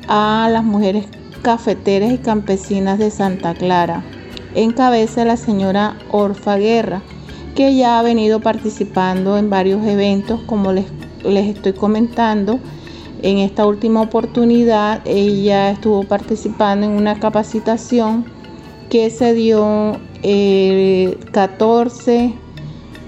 a 0.07 0.49
las 0.51 0.63
mujeres 0.63 1.05
cafeteras 1.41 2.11
y 2.11 2.17
campesinas 2.17 2.99
de 2.99 3.11
Santa 3.11 3.53
Clara. 3.53 4.03
En 4.55 4.71
cabeza 4.71 5.26
la 5.26 5.38
señora 5.38 5.97
Orfa 6.11 6.57
Guerra 6.57 7.01
que 7.55 7.76
ya 7.76 7.99
ha 7.99 8.03
venido 8.03 8.39
participando 8.39 9.38
en 9.38 9.49
varios 9.49 9.86
eventos, 9.86 10.41
como 10.47 10.74
les, 10.74 10.86
les 11.24 11.55
estoy 11.55 11.74
comentando. 11.74 12.59
En 13.21 13.38
esta 13.38 13.65
última 13.65 14.01
oportunidad 14.01 15.01
ella 15.05 15.69
estuvo 15.71 16.03
participando 16.03 16.86
en 16.86 16.93
una 16.93 17.19
capacitación 17.19 18.26
que 18.89 19.09
se 19.09 19.34
dio 19.34 19.97
el 20.24 21.17
14, 21.32 22.34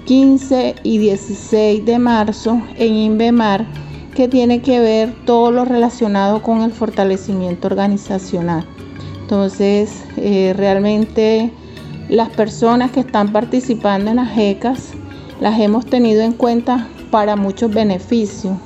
15 0.04 0.74
y 0.82 0.98
16 0.98 1.84
de 1.84 1.98
marzo 1.98 2.62
en 2.76 2.94
Inbemar, 2.94 3.66
que 4.14 4.28
tiene 4.28 4.62
que 4.62 4.78
ver 4.80 5.12
todo 5.24 5.50
lo 5.50 5.64
relacionado 5.64 6.42
con 6.42 6.62
el 6.62 6.72
fortalecimiento 6.72 7.66
organizacional. 7.66 8.66
Entonces, 9.22 10.04
eh, 10.16 10.54
realmente 10.56 11.50
las 12.08 12.28
personas 12.28 12.92
que 12.92 13.00
están 13.00 13.32
participando 13.32 14.10
en 14.10 14.16
las 14.16 14.38
ECAS 14.38 14.92
las 15.40 15.58
hemos 15.58 15.84
tenido 15.86 16.22
en 16.22 16.32
cuenta 16.32 16.86
para 17.10 17.34
muchos 17.34 17.72
beneficios. 17.72 18.56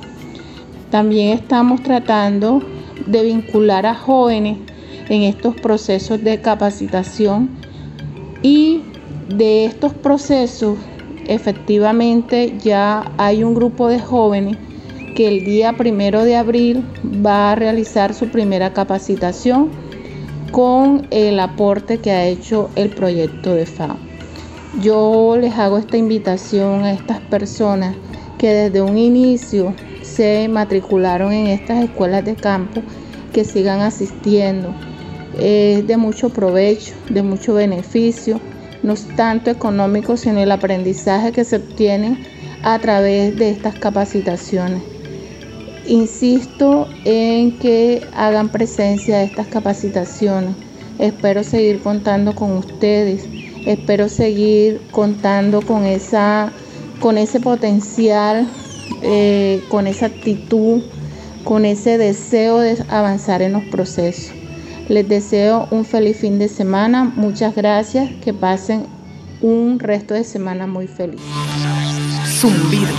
También 0.91 1.29
estamos 1.29 1.81
tratando 1.81 2.61
de 3.07 3.23
vincular 3.23 3.85
a 3.85 3.95
jóvenes 3.95 4.57
en 5.09 5.23
estos 5.23 5.55
procesos 5.55 6.23
de 6.23 6.39
capacitación 6.39 7.60
y 8.41 8.81
de 9.29 9.65
estos 9.65 9.93
procesos 9.93 10.77
efectivamente 11.27 12.57
ya 12.61 13.11
hay 13.17 13.43
un 13.43 13.53
grupo 13.53 13.87
de 13.87 13.99
jóvenes 13.99 14.57
que 15.15 15.27
el 15.27 15.45
día 15.45 15.73
primero 15.73 16.23
de 16.23 16.35
abril 16.35 16.83
va 17.25 17.51
a 17.51 17.55
realizar 17.55 18.13
su 18.13 18.29
primera 18.29 18.73
capacitación 18.73 19.69
con 20.51 21.07
el 21.11 21.39
aporte 21.39 21.99
que 21.99 22.11
ha 22.11 22.25
hecho 22.25 22.69
el 22.75 22.89
proyecto 22.89 23.53
de 23.53 23.65
FAO. 23.65 23.97
Yo 24.81 25.37
les 25.39 25.53
hago 25.57 25.77
esta 25.77 25.97
invitación 25.97 26.83
a 26.83 26.93
estas 26.93 27.19
personas 27.21 27.95
que 28.37 28.47
desde 28.47 28.81
un 28.81 28.97
inicio 28.97 29.73
se 30.01 30.47
matricularon 30.47 31.31
en 31.33 31.47
estas 31.47 31.83
escuelas 31.83 32.25
de 32.25 32.35
campo 32.35 32.81
que 33.33 33.43
sigan 33.43 33.81
asistiendo. 33.81 34.73
Es 35.39 35.87
de 35.87 35.97
mucho 35.97 36.29
provecho, 36.29 36.93
de 37.09 37.23
mucho 37.23 37.53
beneficio, 37.53 38.39
no 38.83 38.95
tanto 39.15 39.49
económico, 39.49 40.17
sino 40.17 40.39
el 40.39 40.51
aprendizaje 40.51 41.31
que 41.31 41.45
se 41.45 41.57
obtiene 41.57 42.17
a 42.63 42.79
través 42.79 43.35
de 43.37 43.49
estas 43.49 43.75
capacitaciones. 43.75 44.81
Insisto 45.87 46.87
en 47.05 47.57
que 47.57 48.01
hagan 48.13 48.49
presencia 48.49 49.19
de 49.19 49.25
estas 49.25 49.47
capacitaciones. 49.47 50.55
Espero 50.99 51.43
seguir 51.43 51.81
contando 51.81 52.35
con 52.35 52.51
ustedes. 52.57 53.27
Espero 53.65 54.09
seguir 54.09 54.81
contando 54.91 55.61
con, 55.61 55.85
esa, 55.85 56.51
con 56.99 57.17
ese 57.17 57.39
potencial, 57.39 58.47
eh, 59.01 59.63
con 59.69 59.87
esa 59.87 60.07
actitud, 60.07 60.81
con 61.43 61.65
ese 61.65 61.97
deseo 61.97 62.59
de 62.59 62.83
avanzar 62.89 63.41
en 63.41 63.53
los 63.53 63.63
procesos. 63.65 64.40
Les 64.91 65.07
deseo 65.07 65.69
un 65.71 65.85
feliz 65.85 66.17
fin 66.17 66.37
de 66.37 66.49
semana. 66.49 67.13
Muchas 67.15 67.55
gracias. 67.55 68.11
Que 68.21 68.33
pasen 68.33 68.87
un 69.39 69.79
resto 69.79 70.13
de 70.13 70.25
semana 70.25 70.67
muy 70.67 70.85
feliz. 70.85 71.21
Zumbido. 72.27 72.91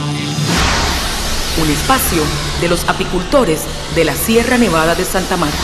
Un 1.62 1.70
espacio 1.70 2.22
de 2.62 2.70
los 2.70 2.88
apicultores 2.88 3.66
de 3.94 4.06
la 4.06 4.14
Sierra 4.14 4.56
Nevada 4.56 4.94
de 4.94 5.04
Santa 5.04 5.36
Marta. 5.36 5.58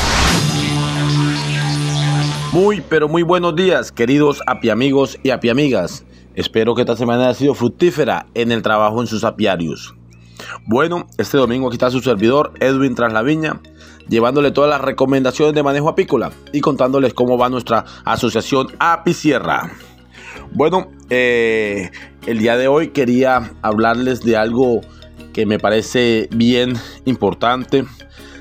Muy, 2.52 2.82
pero 2.82 3.08
muy 3.08 3.22
buenos 3.22 3.56
días, 3.56 3.90
queridos 3.90 4.42
apiamigos 4.46 5.18
y 5.22 5.30
apiamigas. 5.30 6.04
Espero 6.34 6.74
que 6.74 6.82
esta 6.82 6.94
semana 6.94 7.24
haya 7.24 7.38
sido 7.38 7.54
fructífera 7.54 8.26
en 8.34 8.52
el 8.52 8.60
trabajo 8.60 9.00
en 9.00 9.06
sus 9.06 9.24
apiarios. 9.24 9.94
Bueno, 10.66 11.06
este 11.16 11.38
domingo 11.38 11.68
aquí 11.68 11.76
está 11.76 11.90
su 11.90 12.00
servidor, 12.00 12.52
Edwin 12.60 12.94
Traslaviña, 12.94 13.60
llevándole 14.08 14.50
todas 14.50 14.70
las 14.70 14.80
recomendaciones 14.80 15.54
de 15.54 15.62
manejo 15.62 15.88
apícola 15.88 16.32
y 16.52 16.60
contándoles 16.60 17.14
cómo 17.14 17.38
va 17.38 17.48
nuestra 17.48 17.84
asociación 18.04 18.68
Apicierra. 18.78 19.70
Bueno, 20.52 20.88
eh, 21.10 21.90
el 22.26 22.38
día 22.38 22.56
de 22.56 22.68
hoy 22.68 22.88
quería 22.88 23.52
hablarles 23.62 24.22
de 24.22 24.36
algo 24.36 24.80
que 25.32 25.46
me 25.46 25.58
parece 25.58 26.28
bien 26.32 26.74
importante, 27.04 27.84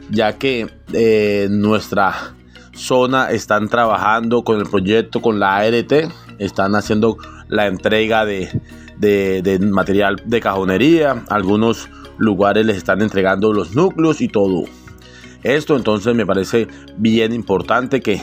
ya 0.10 0.38
que 0.38 0.68
eh, 0.94 1.48
nuestra 1.50 2.34
zona 2.74 3.32
están 3.32 3.68
trabajando 3.68 4.44
con 4.44 4.60
el 4.60 4.68
proyecto, 4.68 5.22
con 5.22 5.40
la 5.40 5.58
ART, 5.58 5.92
están 6.40 6.76
haciendo 6.76 7.18
la 7.50 7.68
entrega 7.68 8.26
de, 8.26 8.50
de, 8.98 9.60
material 9.60 10.22
de 10.26 10.40
cajonería, 10.40 11.24
algunos 11.30 11.90
lugares 12.18 12.66
les 12.66 12.78
están 12.78 13.02
entregando 13.02 13.54
los 13.54 13.76
núcleos 13.76 14.22
y 14.22 14.28
todo. 14.28 14.66
Esto 15.48 15.78
entonces 15.78 16.14
me 16.14 16.26
parece 16.26 16.68
bien 16.98 17.32
importante 17.32 18.02
que, 18.02 18.22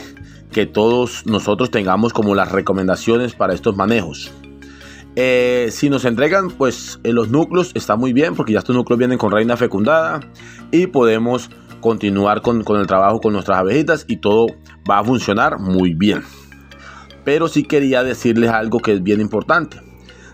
que 0.51 0.67
todos 0.67 1.25
nosotros 1.25 1.71
tengamos 1.71 2.13
como 2.13 2.35
las 2.35 2.51
recomendaciones 2.51 3.33
para 3.33 3.55
estos 3.55 3.75
manejos. 3.75 4.31
Eh, 5.15 5.69
si 5.71 5.89
nos 5.89 6.05
entregan 6.05 6.51
pues 6.51 6.99
en 7.03 7.15
los 7.15 7.29
núcleos 7.29 7.71
está 7.73 7.95
muy 7.95 8.13
bien 8.13 8.35
porque 8.35 8.53
ya 8.53 8.59
estos 8.59 8.75
núcleos 8.75 8.99
vienen 8.99 9.17
con 9.17 9.31
reina 9.31 9.57
fecundada 9.57 10.19
y 10.71 10.85
podemos 10.85 11.49
continuar 11.81 12.43
con, 12.43 12.63
con 12.63 12.79
el 12.79 12.85
trabajo 12.85 13.19
con 13.19 13.33
nuestras 13.33 13.57
abejitas 13.57 14.05
y 14.07 14.17
todo 14.17 14.45
va 14.87 14.99
a 14.99 15.03
funcionar 15.03 15.57
muy 15.57 15.95
bien. 15.95 16.21
Pero 17.23 17.47
sí 17.47 17.63
quería 17.63 18.03
decirles 18.03 18.51
algo 18.51 18.81
que 18.81 18.93
es 18.93 19.01
bien 19.01 19.19
importante. 19.19 19.81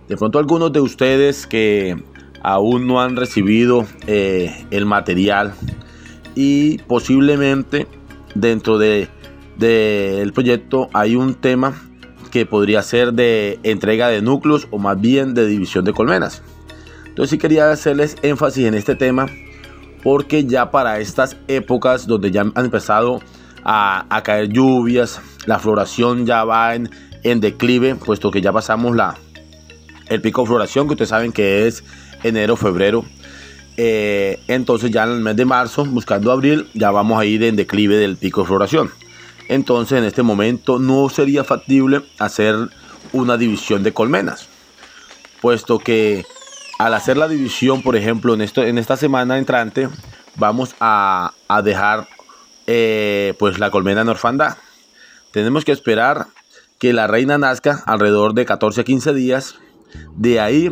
De 0.09 0.17
pronto 0.17 0.39
algunos 0.39 0.73
de 0.73 0.81
ustedes 0.81 1.47
que 1.47 1.95
aún 2.43 2.85
no 2.85 2.99
han 2.99 3.15
recibido 3.15 3.85
eh, 4.07 4.65
el 4.71 4.85
material 4.85 5.53
y 6.35 6.77
posiblemente 6.79 7.87
dentro 8.35 8.77
del 8.77 9.09
de, 9.57 10.31
proyecto 10.33 10.89
hay 10.93 11.15
un 11.15 11.35
tema 11.35 11.73
que 12.31 12.45
podría 12.45 12.81
ser 12.81 13.13
de 13.13 13.59
entrega 13.63 14.07
de 14.07 14.21
núcleos 14.21 14.67
o 14.71 14.79
más 14.79 14.99
bien 14.99 15.33
de 15.33 15.45
división 15.45 15.83
de 15.85 15.93
colmenas. 15.93 16.41
Entonces 17.07 17.31
sí 17.31 17.37
quería 17.37 17.69
hacerles 17.71 18.15
énfasis 18.21 18.65
en 18.65 18.73
este 18.73 18.95
tema 18.95 19.27
porque 20.01 20.45
ya 20.45 20.71
para 20.71 20.99
estas 20.99 21.37
épocas 21.47 22.07
donde 22.07 22.31
ya 22.31 22.41
han 22.41 22.65
empezado 22.65 23.21
a, 23.63 24.21
caer 24.23 24.49
lluvias, 24.49 25.21
la 25.45 25.59
floración 25.59 26.25
ya 26.25 26.43
va 26.45 26.73
en, 26.73 26.89
en 27.23 27.41
declive, 27.41 27.95
puesto 27.95 28.31
que 28.31 28.41
ya 28.41 28.51
pasamos 28.51 28.95
la, 28.95 29.15
el 30.07 30.21
pico 30.21 30.41
de 30.41 30.47
floración, 30.47 30.87
que 30.87 30.93
ustedes 30.93 31.09
saben 31.09 31.31
que 31.31 31.67
es 31.67 31.83
enero, 32.23 32.55
febrero. 32.55 33.05
Eh, 33.83 34.39
entonces 34.47 34.91
ya 34.91 35.05
en 35.05 35.09
el 35.09 35.21
mes 35.21 35.35
de 35.35 35.43
marzo, 35.43 35.83
buscando 35.85 36.31
abril, 36.31 36.69
ya 36.75 36.91
vamos 36.91 37.19
a 37.19 37.25
ir 37.25 37.43
en 37.43 37.55
declive 37.55 37.97
del 37.97 38.15
pico 38.15 38.41
de 38.41 38.47
floración. 38.47 38.91
Entonces 39.47 39.97
en 39.97 40.03
este 40.03 40.21
momento 40.21 40.77
no 40.77 41.09
sería 41.09 41.43
factible 41.43 42.03
hacer 42.19 42.55
una 43.11 43.37
división 43.37 43.81
de 43.81 43.91
colmenas, 43.91 44.47
puesto 45.41 45.79
que 45.79 46.23
al 46.77 46.93
hacer 46.93 47.17
la 47.17 47.27
división, 47.27 47.81
por 47.81 47.95
ejemplo, 47.95 48.35
en, 48.35 48.77
esta 48.77 48.97
semana 48.97 49.39
entrante, 49.39 49.89
vamos 50.35 50.75
a, 50.79 51.33
dejar 51.63 52.07
eh, 52.67 53.33
pues 53.39 53.57
la 53.57 53.71
colmena 53.71 54.01
en 54.01 54.09
orfandad. 54.09 54.57
Tenemos 55.31 55.65
que 55.65 55.71
esperar 55.71 56.27
que 56.77 56.93
la 56.93 57.07
reina 57.07 57.39
nazca 57.39 57.81
alrededor 57.87 58.35
de 58.35 58.45
14 58.45 58.81
a 58.81 58.83
15 58.83 59.13
días 59.15 59.55
de 60.15 60.39
ahí 60.39 60.71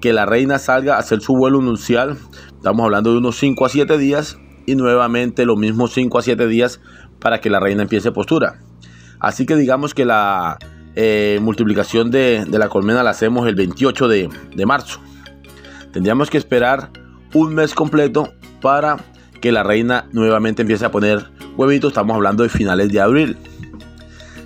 que 0.00 0.12
la 0.12 0.26
reina 0.26 0.58
salga 0.58 0.96
a 0.96 0.98
hacer 0.98 1.20
su 1.20 1.34
vuelo 1.34 1.60
nupcial, 1.60 2.18
estamos 2.58 2.84
hablando 2.84 3.12
de 3.12 3.18
unos 3.18 3.38
5 3.38 3.64
a 3.64 3.68
7 3.68 3.98
días 3.98 4.36
y 4.66 4.74
nuevamente 4.74 5.46
los 5.46 5.56
mismos 5.56 5.92
5 5.94 6.18
a 6.18 6.22
7 6.22 6.46
días 6.48 6.80
para 7.20 7.40
que 7.40 7.50
la 7.50 7.60
reina 7.60 7.82
empiece 7.82 8.12
postura. 8.12 8.58
Así 9.20 9.46
que 9.46 9.56
digamos 9.56 9.94
que 9.94 10.04
la 10.04 10.58
eh, 10.94 11.38
multiplicación 11.40 12.10
de, 12.10 12.44
la 12.50 12.68
colmena 12.68 13.02
la 13.02 13.10
hacemos 13.10 13.46
el 13.46 13.54
28 13.54 14.08
de, 14.08 14.28
de 14.54 14.66
marzo. 14.66 15.00
Tendríamos 15.92 16.30
que 16.30 16.38
esperar 16.38 16.90
un 17.32 17.54
mes 17.54 17.74
completo 17.74 18.32
para 18.60 18.98
que 19.40 19.52
la 19.52 19.62
reina 19.62 20.06
nuevamente 20.12 20.62
empiece 20.62 20.84
a 20.84 20.90
poner 20.90 21.30
huevitos. 21.56 21.92
Estamos 21.92 22.16
hablando 22.16 22.42
de 22.42 22.48
finales 22.48 22.92
de 22.92 23.00
abril. 23.00 23.38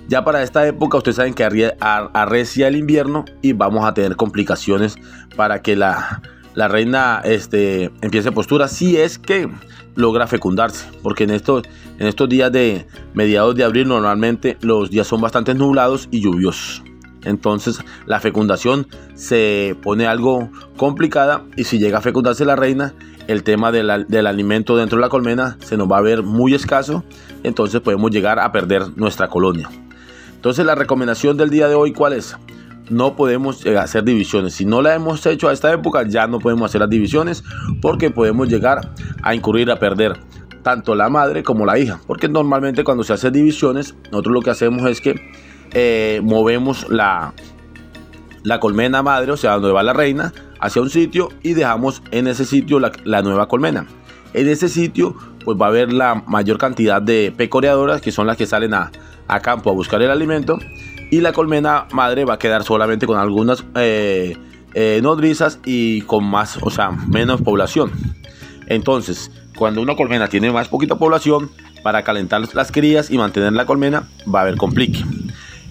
Ya 0.07 0.23
para 0.23 0.43
esta 0.43 0.67
época 0.67 0.97
ustedes 0.97 1.15
saben 1.15 1.33
que 1.33 1.43
arrecia 1.79 2.67
el 2.67 2.75
invierno 2.75 3.25
y 3.41 3.53
vamos 3.53 3.85
a 3.85 3.93
tener 3.93 4.15
complicaciones 4.15 4.95
para 5.35 5.61
que 5.61 5.75
la, 5.75 6.21
reina 6.67 7.21
este, 7.23 7.91
empiece 8.01 8.31
postura 8.31 8.67
si 8.67 8.97
es 8.97 9.17
que 9.17 9.49
logra 9.95 10.27
fecundarse. 10.27 10.87
Porque 11.01 11.23
en 11.23 11.31
estos, 11.31 11.63
en 11.99 12.07
estos 12.07 12.29
días 12.29 12.51
de 12.51 12.87
mediados 13.13 13.55
de 13.55 13.63
abril 13.63 13.87
normalmente 13.87 14.57
los 14.61 14.89
días 14.89 15.07
son 15.07 15.21
bastante 15.21 15.53
nublados 15.53 16.07
y 16.11 16.21
lluviosos. 16.21 16.83
Entonces 17.23 17.79
la 18.05 18.19
fecundación 18.19 18.87
se 19.15 19.77
pone 19.81 20.07
algo 20.07 20.49
complicada 20.77 21.43
y 21.55 21.63
si 21.63 21.79
llega 21.79 21.99
a 21.99 22.01
fecundarse 22.01 22.43
la 22.45 22.55
reina, 22.55 22.93
el 23.27 23.43
tema 23.43 23.71
del 23.71 24.27
alimento 24.27 24.75
dentro 24.75 24.97
de 24.97 25.01
la 25.01 25.09
colmena 25.09 25.57
se 25.61 25.77
nos 25.77 25.89
va 25.89 25.97
a 25.97 26.01
ver 26.01 26.23
muy 26.23 26.53
escaso. 26.53 27.03
Entonces 27.43 27.81
podemos 27.81 28.11
llegar 28.11 28.39
a 28.39 28.51
perder 28.51 28.97
nuestra 28.97 29.29
colonia. 29.29 29.69
Entonces 30.35 30.65
la 30.65 30.75
recomendación 30.75 31.37
del 31.37 31.49
día 31.49 31.69
de 31.69 31.75
hoy, 31.75 31.93
¿cuál 31.93 32.13
es? 32.13 32.35
No 32.93 33.15
podemos 33.15 33.65
eh, 33.65 33.77
hacer 33.77 34.03
divisiones. 34.03 34.53
Si 34.53 34.65
no 34.65 34.81
la 34.81 34.95
hemos 34.95 35.25
hecho 35.25 35.49
a 35.49 35.53
esta 35.53 35.71
época, 35.71 36.07
ya 36.07 36.27
no 36.27 36.39
podemos 36.39 36.69
hacer 36.69 36.81
las 36.81 36.89
divisiones 36.89 37.43
porque 37.81 38.09
podemos 38.09 38.47
llegar 38.47 38.93
a 39.21 39.35
incurrir 39.35 39.69
a 39.71 39.77
perder 39.77 40.19
tanto 40.63 40.95
la 40.95 41.09
madre 41.09 41.43
como 41.43 41.65
la 41.65 41.77
hija. 41.77 41.99
Porque 42.07 42.29
normalmente 42.29 42.83
cuando 42.83 43.03
se 43.03 43.13
hacen 43.13 43.33
divisiones, 43.33 43.95
nosotros 44.11 44.33
lo 44.33 44.41
que 44.41 44.49
hacemos 44.51 44.89
es 44.89 45.01
que 45.01 45.15
eh, 45.73 46.21
movemos 46.23 46.89
la, 46.89 47.33
la 48.43 48.59
colmena 48.59 49.01
madre, 49.01 49.31
o 49.31 49.37
sea, 49.37 49.53
donde 49.53 49.71
va 49.71 49.83
la 49.83 49.93
reina, 49.93 50.33
hacia 50.59 50.81
un 50.81 50.89
sitio 50.89 51.29
y 51.41 51.53
dejamos 51.53 52.01
en 52.11 52.27
ese 52.27 52.45
sitio 52.45 52.79
la, 52.79 53.21
nueva 53.21 53.47
colmena. 53.47 53.85
En 54.33 54.47
ese 54.47 54.69
sitio 54.69 55.15
pues 55.43 55.57
va 55.61 55.65
a 55.65 55.69
haber 55.69 55.91
la 55.91 56.23
mayor 56.25 56.57
cantidad 56.57 57.01
de 57.01 57.33
pecoreadoras 57.35 58.01
que 58.01 58.11
son 58.11 58.27
las 58.27 58.37
que 58.37 58.45
salen 58.45 58.73
a, 58.73 58.91
campo 59.41 59.69
a 59.69 59.73
buscar 59.73 60.01
el 60.01 60.09
alimento 60.09 60.59
y 61.11 61.21
la 61.21 61.33
colmena 61.33 61.87
madre 61.91 62.25
va 62.25 62.35
a 62.35 62.39
quedar 62.39 62.63
solamente 62.63 63.05
con 63.05 63.17
algunas 63.17 63.63
eh, 63.75 64.37
eh, 64.73 64.99
nodrizas 65.03 65.59
y 65.65 66.01
con 66.01 66.23
más, 66.23 66.57
o 66.61 66.69
sea, 66.69 66.91
menos 66.91 67.41
población. 67.41 67.91
Entonces, 68.67 69.31
cuando 69.55 69.81
una 69.81 69.95
colmena 69.95 70.27
tiene 70.27 70.51
más 70.51 70.67
poquita 70.67 70.95
población, 70.95 71.49
para 71.83 72.03
calentar 72.03 72.41
las 72.53 72.71
crías 72.71 73.11
y 73.11 73.17
mantener 73.17 73.53
la 73.53 73.65
colmena 73.65 74.07
va 74.33 74.39
a 74.39 74.41
haber 74.43 74.57
complique. 74.57 75.03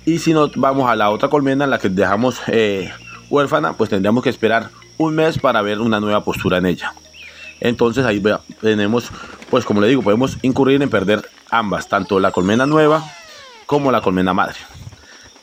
Y 0.05 0.19
si 0.19 0.33
nos 0.33 0.55
vamos 0.55 0.89
a 0.89 0.95
la 0.95 1.11
otra 1.11 1.29
colmena, 1.29 1.67
la 1.67 1.79
que 1.79 1.89
dejamos 1.89 2.41
eh, 2.47 2.93
huérfana, 3.31 3.73
pues 3.73 3.91
tendríamos 3.91 4.23
que 4.23 4.31
esperar 4.31 4.69
un 4.99 5.15
mes 5.15 5.39
para 5.39 5.63
ver 5.63 5.81
una 5.81 5.99
nueva 5.99 6.23
postura 6.23 6.59
en 6.59 6.67
ella. 6.67 6.93
Entonces 7.61 8.05
ahí 8.05 8.23
tenemos, 8.61 9.11
pues 9.51 9.65
como 9.65 9.81
le 9.81 9.89
digo, 9.89 10.03
podemos 10.03 10.37
incurrir 10.43 10.83
en 10.83 10.91
perder 10.91 11.29
ambas, 11.51 11.89
tanto 11.89 12.21
la 12.21 12.31
colmena 12.31 12.67
nueva 12.67 13.03
como 13.67 13.91
la 13.91 14.01
colmena 14.01 14.35
madre. 14.35 14.57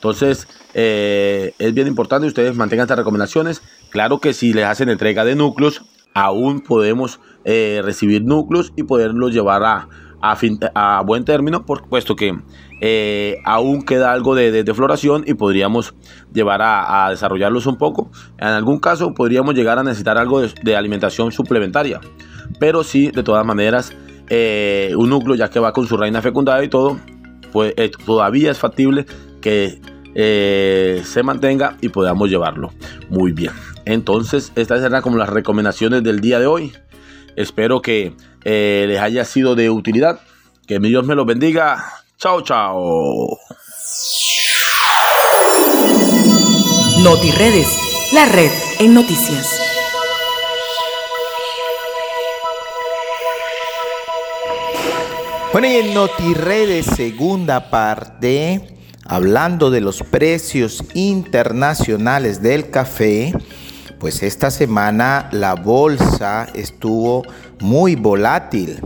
Entonces 0.00 0.48
eh, 0.72 1.52
es 1.58 1.74
bien 1.74 1.86
importante 1.86 2.24
que 2.24 2.28
ustedes 2.28 2.56
mantengan 2.56 2.84
estas 2.84 2.96
recomendaciones. 2.96 3.60
Claro 3.90 4.18
que 4.18 4.32
si 4.32 4.54
les 4.54 4.64
hacen 4.64 4.88
entrega 4.88 5.26
de 5.26 5.34
núcleos, 5.36 5.82
aún 6.14 6.62
podemos 6.62 7.20
eh, 7.44 7.82
recibir 7.84 8.24
núcleos 8.24 8.72
y 8.76 8.84
poderlos 8.84 9.34
llevar 9.34 9.62
a, 9.62 9.88
a, 10.22 11.02
buen 11.02 11.24
término, 11.26 11.66
por 11.66 11.86
puesto 11.86 12.16
que 12.16 12.34
eh, 12.80 13.36
aún 13.44 13.82
queda 13.82 14.12
algo 14.12 14.34
de, 14.34 14.64
floración 14.74 15.22
y 15.26 15.34
podríamos 15.34 15.94
llevar 16.32 16.62
a, 16.62 17.10
desarrollarlos 17.10 17.66
un 17.66 17.76
poco. 17.76 18.10
En 18.38 18.48
algún 18.48 18.80
caso 18.80 19.12
podríamos 19.12 19.54
llegar 19.54 19.78
a 19.78 19.82
necesitar 19.82 20.16
algo 20.16 20.40
de, 20.40 20.76
alimentación 20.76 21.30
suplementaria, 21.30 22.00
pero 22.58 22.84
sí, 22.84 23.10
de 23.10 23.22
todas 23.22 23.44
maneras, 23.44 23.94
un 24.96 25.10
núcleo 25.10 25.34
ya 25.34 25.50
que 25.50 25.60
va 25.60 25.74
con 25.74 25.86
su 25.86 25.98
reina 25.98 26.22
fecundada 26.22 26.64
y 26.64 26.68
todo, 26.68 26.98
pues 27.52 27.74
todavía 28.06 28.50
es 28.50 28.58
factible 28.58 29.04
que 29.40 29.80
se 30.14 31.22
mantenga 31.22 31.76
y 31.80 31.88
podamos 31.88 32.28
llevarlo 32.28 32.72
muy 33.08 33.32
bien. 33.32 33.52
Entonces, 33.84 34.52
estas 34.56 34.82
serán 34.82 35.02
como 35.02 35.16
las 35.16 35.28
recomendaciones 35.28 36.02
del 36.02 36.20
día 36.20 36.38
de 36.38 36.46
hoy. 36.46 36.72
Espero 37.36 37.80
que 37.80 38.12
les 38.44 39.00
haya 39.00 39.24
sido 39.24 39.54
de 39.54 39.70
utilidad. 39.70 40.20
Que 40.66 40.78
mi 40.78 40.88
Dios 40.88 41.04
me 41.04 41.14
los 41.14 41.26
bendiga. 41.26 41.84
Chao, 42.18 42.42
chao. 42.42 43.38
NotiRedes, 47.02 48.12
la 48.12 48.26
red 48.26 48.50
en 48.78 48.94
noticias. 48.94 49.58
Bueno, 55.52 55.66
y 55.66 55.76
en 55.76 55.94
NotiRedes, 55.94 56.86
segunda 56.86 57.70
parte, 57.70 58.78
hablando 59.10 59.72
de 59.72 59.80
los 59.80 60.04
precios 60.04 60.84
internacionales 60.94 62.42
del 62.42 62.70
café, 62.70 63.34
pues 63.98 64.22
esta 64.22 64.52
semana 64.52 65.28
la 65.32 65.56
bolsa 65.56 66.46
estuvo 66.54 67.24
muy 67.58 67.96
volátil 67.96 68.80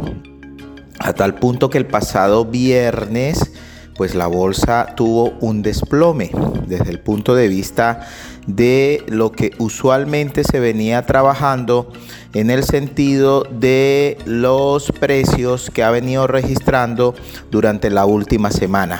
a 0.98 1.12
tal 1.12 1.34
punto 1.34 1.68
que 1.68 1.76
el 1.76 1.86
pasado 1.86 2.46
viernes 2.46 3.52
pues 3.96 4.14
la 4.14 4.26
bolsa 4.26 4.94
tuvo 4.96 5.34
un 5.40 5.60
desplome 5.60 6.30
desde 6.66 6.90
el 6.90 7.00
punto 7.00 7.34
de 7.34 7.48
vista 7.48 8.00
de 8.46 9.04
lo 9.06 9.30
que 9.30 9.52
usualmente 9.58 10.42
se 10.42 10.58
venía 10.58 11.04
trabajando 11.04 11.92
en 12.34 12.50
el 12.50 12.64
sentido 12.64 13.44
de 13.44 14.18
los 14.26 14.92
precios 14.92 15.70
que 15.70 15.82
ha 15.82 15.90
venido 15.90 16.26
registrando 16.26 17.14
durante 17.50 17.90
la 17.90 18.04
última 18.04 18.50
semana. 18.50 18.98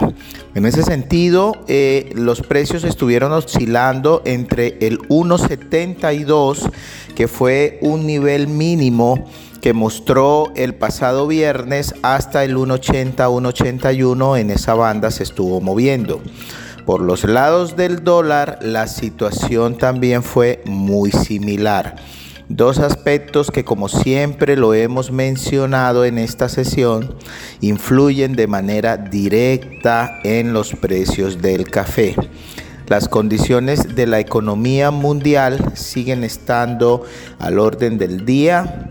En 0.54 0.66
ese 0.66 0.84
sentido, 0.84 1.56
eh, 1.66 2.10
los 2.14 2.40
precios 2.40 2.84
estuvieron 2.84 3.32
oscilando 3.32 4.22
entre 4.24 4.78
el 4.80 5.00
1.72, 5.08 6.70
que 7.16 7.28
fue 7.28 7.78
un 7.82 8.06
nivel 8.06 8.46
mínimo 8.46 9.26
que 9.60 9.72
mostró 9.72 10.52
el 10.56 10.74
pasado 10.74 11.26
viernes 11.26 11.94
hasta 12.02 12.44
el 12.44 12.56
1.80, 12.56 13.16
1.81 13.16 14.38
en 14.38 14.50
esa 14.50 14.74
banda 14.74 15.10
se 15.10 15.22
estuvo 15.22 15.60
moviendo. 15.60 16.20
Por 16.84 17.00
los 17.00 17.24
lados 17.24 17.74
del 17.74 18.04
dólar, 18.04 18.58
la 18.60 18.86
situación 18.86 19.78
también 19.78 20.22
fue 20.22 20.62
muy 20.66 21.10
similar. 21.10 21.96
Dos 22.48 22.78
aspectos 22.78 23.50
que 23.50 23.64
como 23.64 23.88
siempre 23.88 24.56
lo 24.56 24.74
hemos 24.74 25.10
mencionado 25.10 26.04
en 26.04 26.18
esta 26.18 26.50
sesión 26.50 27.14
influyen 27.60 28.36
de 28.36 28.46
manera 28.46 28.98
directa 28.98 30.20
en 30.24 30.52
los 30.52 30.74
precios 30.74 31.40
del 31.40 31.70
café. 31.70 32.14
Las 32.86 33.08
condiciones 33.08 33.94
de 33.94 34.06
la 34.06 34.20
economía 34.20 34.90
mundial 34.90 35.72
siguen 35.74 36.22
estando 36.22 37.04
al 37.38 37.58
orden 37.58 37.96
del 37.96 38.26
día 38.26 38.90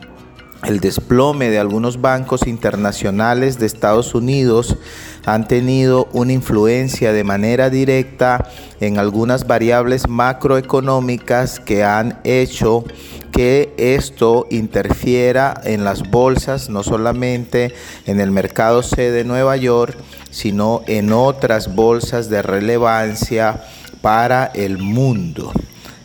el 0.63 0.79
desplome 0.79 1.49
de 1.49 1.59
algunos 1.59 1.99
bancos 1.99 2.47
internacionales 2.47 3.59
de 3.59 3.65
Estados 3.65 4.15
Unidos 4.15 4.77
han 5.25 5.45
tenido 5.45 6.07
una 6.13 6.31
influencia 6.31 7.11
de 7.11 7.25
manera 7.25 7.69
directa 7.69 8.49
en 8.79 8.97
algunas 8.97 9.45
variables 9.45 10.07
macroeconómicas 10.07 11.59
que 11.59 11.83
han 11.83 12.19
hecho 12.23 12.85
que 13.33 13.73
esto 13.77 14.47
interfiera 14.51 15.59
en 15.65 15.83
las 15.83 16.09
bolsas, 16.09 16.69
no 16.69 16.83
solamente 16.83 17.73
en 18.05 18.21
el 18.21 18.31
mercado 18.31 18.83
C 18.83 19.11
de 19.11 19.25
Nueva 19.25 19.57
York, 19.57 19.97
sino 20.29 20.83
en 20.87 21.11
otras 21.11 21.75
bolsas 21.75 22.29
de 22.29 22.41
relevancia 22.43 23.63
para 24.01 24.45
el 24.45 24.77
mundo. 24.77 25.51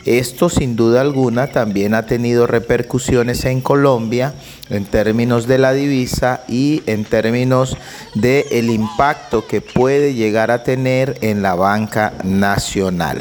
Esto 0.06 0.48
sin 0.48 0.74
duda 0.74 1.02
alguna 1.02 1.48
también 1.48 1.92
ha 1.92 2.06
tenido 2.06 2.46
repercusiones 2.46 3.44
en 3.44 3.60
Colombia 3.60 4.32
en 4.70 4.86
términos 4.86 5.46
de 5.46 5.58
la 5.58 5.74
divisa 5.74 6.40
y 6.48 6.82
en 6.86 7.04
términos 7.04 7.76
del 8.14 8.46
el 8.50 8.70
impacto 8.70 9.46
que 9.46 9.60
puede 9.60 10.14
llegar 10.14 10.50
a 10.50 10.62
tener 10.62 11.18
en 11.20 11.42
la 11.42 11.54
banca 11.54 12.14
nacional. 12.24 13.20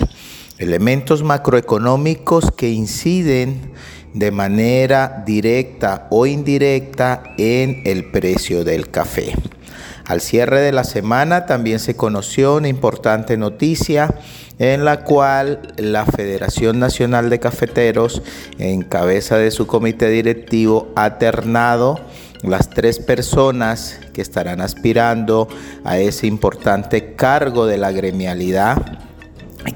Elementos 0.60 1.22
macroeconómicos 1.22 2.52
que 2.52 2.72
inciden 2.72 3.74
de 4.16 4.32
manera 4.32 5.24
directa 5.24 6.08
o 6.10 6.26
indirecta 6.26 7.22
en 7.38 7.84
el 7.86 8.10
precio 8.10 8.64
del 8.64 8.90
café. 8.90 9.36
Al 10.06 10.20
cierre 10.20 10.62
de 10.62 10.72
la 10.72 10.84
semana 10.84 11.46
también 11.46 11.80
se 11.80 11.96
conoció 11.96 12.56
una 12.56 12.70
importante 12.70 13.38
noticia 13.38 14.16
en 14.58 14.84
la 14.84 15.04
cual 15.04 15.74
la 15.78 16.08
Federación 16.08 16.80
Nacional 16.80 17.30
de 17.30 17.40
Cafeteros, 17.40 18.24
en 18.58 18.82
cabeza 18.82 19.38
de 19.38 19.52
su 19.52 19.68
comité 19.68 20.10
directivo, 20.10 20.92
ha 20.96 21.20
ternado 21.20 22.00
las 22.42 22.72
tres 22.72 22.98
personas 22.98 24.00
que 24.14 24.22
estarán 24.22 24.62
aspirando 24.62 25.50
a 25.84 26.00
ese 26.00 26.26
importante 26.26 27.14
cargo 27.14 27.68
de 27.68 27.78
la 27.78 27.92
gremialidad 27.92 29.07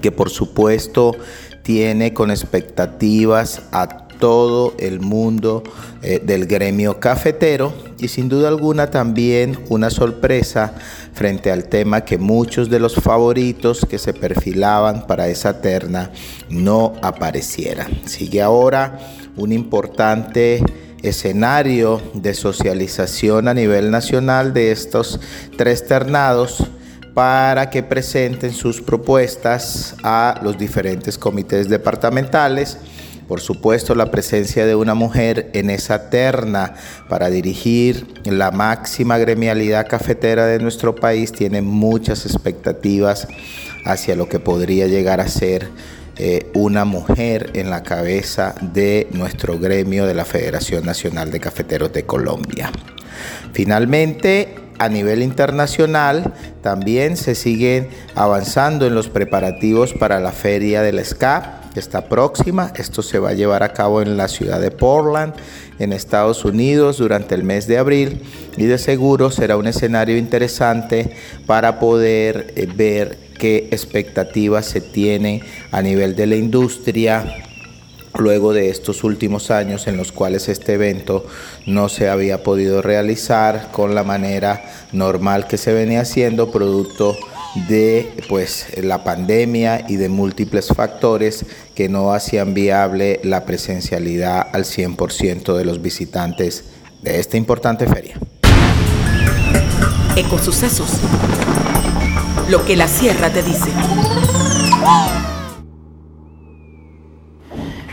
que 0.01 0.11
por 0.11 0.29
supuesto 0.29 1.15
tiene 1.63 2.13
con 2.13 2.31
expectativas 2.31 3.63
a 3.71 4.07
todo 4.21 4.75
el 4.77 4.99
mundo 4.99 5.63
eh, 6.03 6.21
del 6.23 6.45
gremio 6.45 6.99
cafetero 6.99 7.73
y 7.99 8.07
sin 8.07 8.29
duda 8.29 8.49
alguna 8.49 8.91
también 8.91 9.59
una 9.69 9.89
sorpresa 9.89 10.75
frente 11.13 11.51
al 11.51 11.65
tema 11.65 12.05
que 12.05 12.19
muchos 12.19 12.69
de 12.69 12.79
los 12.79 12.95
favoritos 12.95 13.85
que 13.89 13.97
se 13.97 14.13
perfilaban 14.13 15.07
para 15.07 15.27
esa 15.27 15.59
terna 15.59 16.11
no 16.49 16.93
aparecieran. 17.01 17.91
Sigue 18.05 18.41
ahora 18.41 18.99
un 19.35 19.51
importante 19.51 20.63
escenario 21.01 21.99
de 22.13 22.35
socialización 22.35 23.47
a 23.47 23.55
nivel 23.55 23.89
nacional 23.89 24.53
de 24.53 24.71
estos 24.71 25.19
tres 25.57 25.87
ternados 25.87 26.63
para 27.13 27.69
que 27.69 27.83
presenten 27.83 28.53
sus 28.53 28.81
propuestas 28.81 29.95
a 30.03 30.39
los 30.43 30.57
diferentes 30.57 31.17
comités 31.17 31.69
departamentales 31.69 32.77
por 33.31 33.39
supuesto, 33.39 33.95
la 33.95 34.11
presencia 34.11 34.65
de 34.65 34.75
una 34.75 34.93
mujer 34.93 35.51
en 35.53 35.69
esa 35.69 36.09
terna 36.09 36.73
para 37.07 37.29
dirigir 37.29 38.05
la 38.25 38.51
máxima 38.51 39.17
gremialidad 39.17 39.87
cafetera 39.87 40.47
de 40.47 40.59
nuestro 40.59 40.95
país 40.95 41.31
tiene 41.31 41.61
muchas 41.61 42.25
expectativas 42.25 43.29
hacia 43.85 44.17
lo 44.17 44.27
que 44.27 44.39
podría 44.39 44.87
llegar 44.87 45.21
a 45.21 45.29
ser 45.29 45.69
eh, 46.17 46.51
una 46.53 46.83
mujer 46.83 47.51
en 47.53 47.69
la 47.69 47.83
cabeza 47.83 48.53
de 48.59 49.07
nuestro 49.11 49.57
gremio 49.57 50.05
de 50.05 50.13
la 50.13 50.25
Federación 50.25 50.85
Nacional 50.85 51.31
de 51.31 51.39
Cafeteros 51.39 51.93
de 51.93 52.05
Colombia. 52.05 52.69
Finalmente, 53.53 54.55
a 54.81 54.89
nivel 54.89 55.21
internacional 55.21 56.33
también 56.63 57.15
se 57.15 57.35
siguen 57.35 57.89
avanzando 58.15 58.87
en 58.87 58.95
los 58.95 59.09
preparativos 59.09 59.93
para 59.93 60.19
la 60.19 60.31
feria 60.31 60.81
del 60.81 61.05
SCAP 61.05 61.71
que 61.75 61.79
está 61.79 62.05
próxima. 62.09 62.73
Esto 62.75 63.03
se 63.03 63.19
va 63.19 63.29
a 63.29 63.33
llevar 63.33 63.61
a 63.61 63.73
cabo 63.73 64.01
en 64.01 64.17
la 64.17 64.27
ciudad 64.27 64.59
de 64.59 64.71
Portland, 64.71 65.35
en 65.77 65.93
Estados 65.93 66.45
Unidos, 66.45 66.97
durante 66.97 67.35
el 67.35 67.43
mes 67.43 67.67
de 67.67 67.77
abril 67.77 68.23
y 68.57 68.65
de 68.65 68.79
seguro 68.79 69.29
será 69.29 69.55
un 69.55 69.67
escenario 69.67 70.17
interesante 70.17 71.11
para 71.45 71.77
poder 71.77 72.51
eh, 72.55 72.67
ver 72.75 73.19
qué 73.37 73.69
expectativas 73.69 74.65
se 74.65 74.81
tienen 74.81 75.41
a 75.71 75.83
nivel 75.83 76.15
de 76.15 76.25
la 76.25 76.37
industria 76.37 77.50
luego 78.17 78.53
de 78.53 78.69
estos 78.69 79.03
últimos 79.03 79.51
años 79.51 79.87
en 79.87 79.97
los 79.97 80.11
cuales 80.11 80.49
este 80.49 80.73
evento 80.73 81.25
no 81.65 81.89
se 81.89 82.09
había 82.09 82.43
podido 82.43 82.81
realizar 82.81 83.69
con 83.71 83.95
la 83.95 84.03
manera 84.03 84.63
normal 84.91 85.47
que 85.47 85.57
se 85.57 85.73
venía 85.73 86.01
haciendo 86.01 86.51
producto 86.51 87.17
de 87.67 88.13
pues 88.29 88.67
la 88.81 89.03
pandemia 89.03 89.85
y 89.87 89.97
de 89.97 90.09
múltiples 90.09 90.67
factores 90.67 91.45
que 91.75 91.89
no 91.89 92.13
hacían 92.13 92.53
viable 92.53 93.19
la 93.23 93.45
presencialidad 93.45 94.47
al 94.53 94.63
100% 94.63 95.55
de 95.55 95.65
los 95.65 95.81
visitantes 95.81 96.65
de 97.01 97.19
esta 97.19 97.37
importante 97.37 97.87
feria. 97.87 98.17
Ecosucesos. 100.15 100.99
Lo 102.49 102.65
que 102.65 102.75
la 102.75 102.87
sierra 102.87 103.29
te 103.29 103.43
dice. 103.43 103.69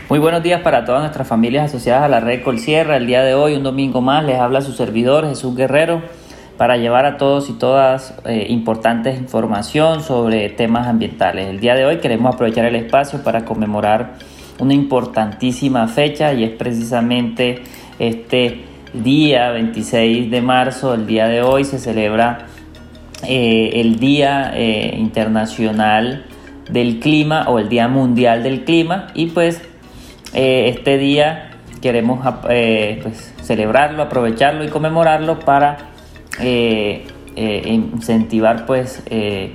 Muy 0.09 0.17
buenos 0.17 0.41
días 0.41 0.61
para 0.61 0.85
todas 0.85 1.01
nuestras 1.01 1.27
familias 1.27 1.65
asociadas 1.65 2.01
a 2.01 2.07
la 2.07 2.19
red 2.19 2.41
Colsierra. 2.41 2.97
El 2.97 3.05
día 3.05 3.21
de 3.21 3.35
hoy, 3.35 3.53
un 3.53 3.61
domingo 3.61 4.01
más, 4.01 4.25
les 4.25 4.39
habla 4.39 4.61
su 4.61 4.71
servidor 4.71 5.27
Jesús 5.27 5.55
Guerrero 5.55 6.01
para 6.57 6.77
llevar 6.77 7.05
a 7.05 7.17
todos 7.17 7.47
y 7.51 7.53
todas 7.53 8.15
eh, 8.25 8.47
importantes 8.49 9.19
información 9.19 10.01
sobre 10.01 10.49
temas 10.49 10.87
ambientales. 10.87 11.47
El 11.47 11.59
día 11.59 11.75
de 11.75 11.85
hoy 11.85 11.97
queremos 11.97 12.33
aprovechar 12.33 12.65
el 12.65 12.75
espacio 12.75 13.21
para 13.21 13.45
conmemorar 13.45 14.15
una 14.57 14.73
importantísima 14.73 15.87
fecha 15.87 16.33
y 16.33 16.43
es 16.43 16.49
precisamente 16.53 17.61
este 17.99 18.63
día 18.95 19.51
26 19.51 20.31
de 20.31 20.41
marzo, 20.41 20.95
el 20.95 21.05
día 21.05 21.27
de 21.27 21.43
hoy 21.43 21.65
se 21.65 21.77
celebra 21.77 22.47
eh, 23.27 23.73
el 23.75 23.99
Día 23.99 24.53
eh, 24.55 24.95
Internacional 24.97 26.25
del 26.67 26.99
Clima 26.99 27.45
o 27.47 27.59
el 27.59 27.69
Día 27.69 27.87
Mundial 27.87 28.41
del 28.41 28.63
Clima 28.63 29.09
y 29.13 29.27
pues 29.27 29.68
eh, 30.33 30.69
este 30.69 30.97
día 30.97 31.51
queremos 31.81 32.25
eh, 32.49 32.99
pues, 33.01 33.33
celebrarlo, 33.41 34.03
aprovecharlo 34.03 34.63
y 34.63 34.67
conmemorarlo 34.67 35.39
para 35.39 35.77
eh, 36.39 37.05
incentivar 37.35 38.65
pues 38.65 39.01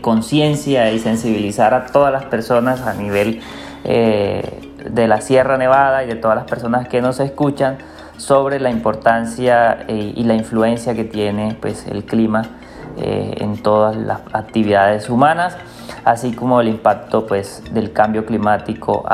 conciencia 0.00 0.90
y 0.90 0.98
sensibilizar 0.98 1.74
a 1.74 1.86
todas 1.86 2.10
las 2.12 2.24
personas 2.24 2.80
a 2.80 2.94
nivel 2.94 3.40
de 3.84 5.08
la 5.08 5.20
Sierra 5.20 5.58
Nevada 5.58 6.02
y 6.02 6.06
de 6.06 6.14
todas 6.14 6.34
las 6.34 6.46
personas 6.46 6.88
que 6.88 7.02
nos 7.02 7.20
escuchan 7.20 7.76
sobre 8.16 8.58
la 8.58 8.70
importancia 8.70 9.84
y 9.86 10.24
la 10.24 10.34
influencia 10.34 10.94
que 10.94 11.04
tiene 11.04 11.58
pues, 11.60 11.86
el 11.86 12.04
clima 12.04 12.48
en 12.96 13.58
todas 13.58 13.96
las 13.96 14.20
actividades 14.32 15.10
humanas 15.10 15.58
así 16.04 16.32
como 16.32 16.60
el 16.60 16.68
impacto 16.68 17.26
pues, 17.26 17.62
del 17.72 17.92
cambio 17.92 18.26
climático 18.26 19.04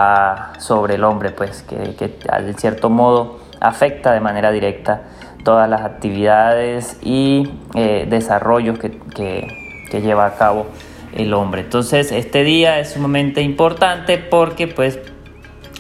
sobre 0.58 0.94
el 0.94 1.04
hombre, 1.04 1.30
pues, 1.30 1.62
que, 1.62 1.94
que 1.94 2.08
de 2.42 2.54
cierto 2.54 2.90
modo 2.90 3.40
afecta 3.60 4.12
de 4.12 4.20
manera 4.20 4.50
directa 4.50 5.02
todas 5.44 5.68
las 5.68 5.82
actividades 5.82 6.98
y 7.02 7.48
eh, 7.74 8.06
desarrollos 8.08 8.78
que, 8.78 8.98
que, 9.14 10.00
lleva 10.00 10.26
a 10.26 10.34
cabo 10.36 10.66
el 11.14 11.34
hombre. 11.34 11.62
Entonces 11.62 12.12
este 12.12 12.44
día 12.44 12.78
es 12.78 12.90
sumamente 12.92 13.42
importante 13.42 14.18
porque 14.18 14.68
pues 14.68 15.00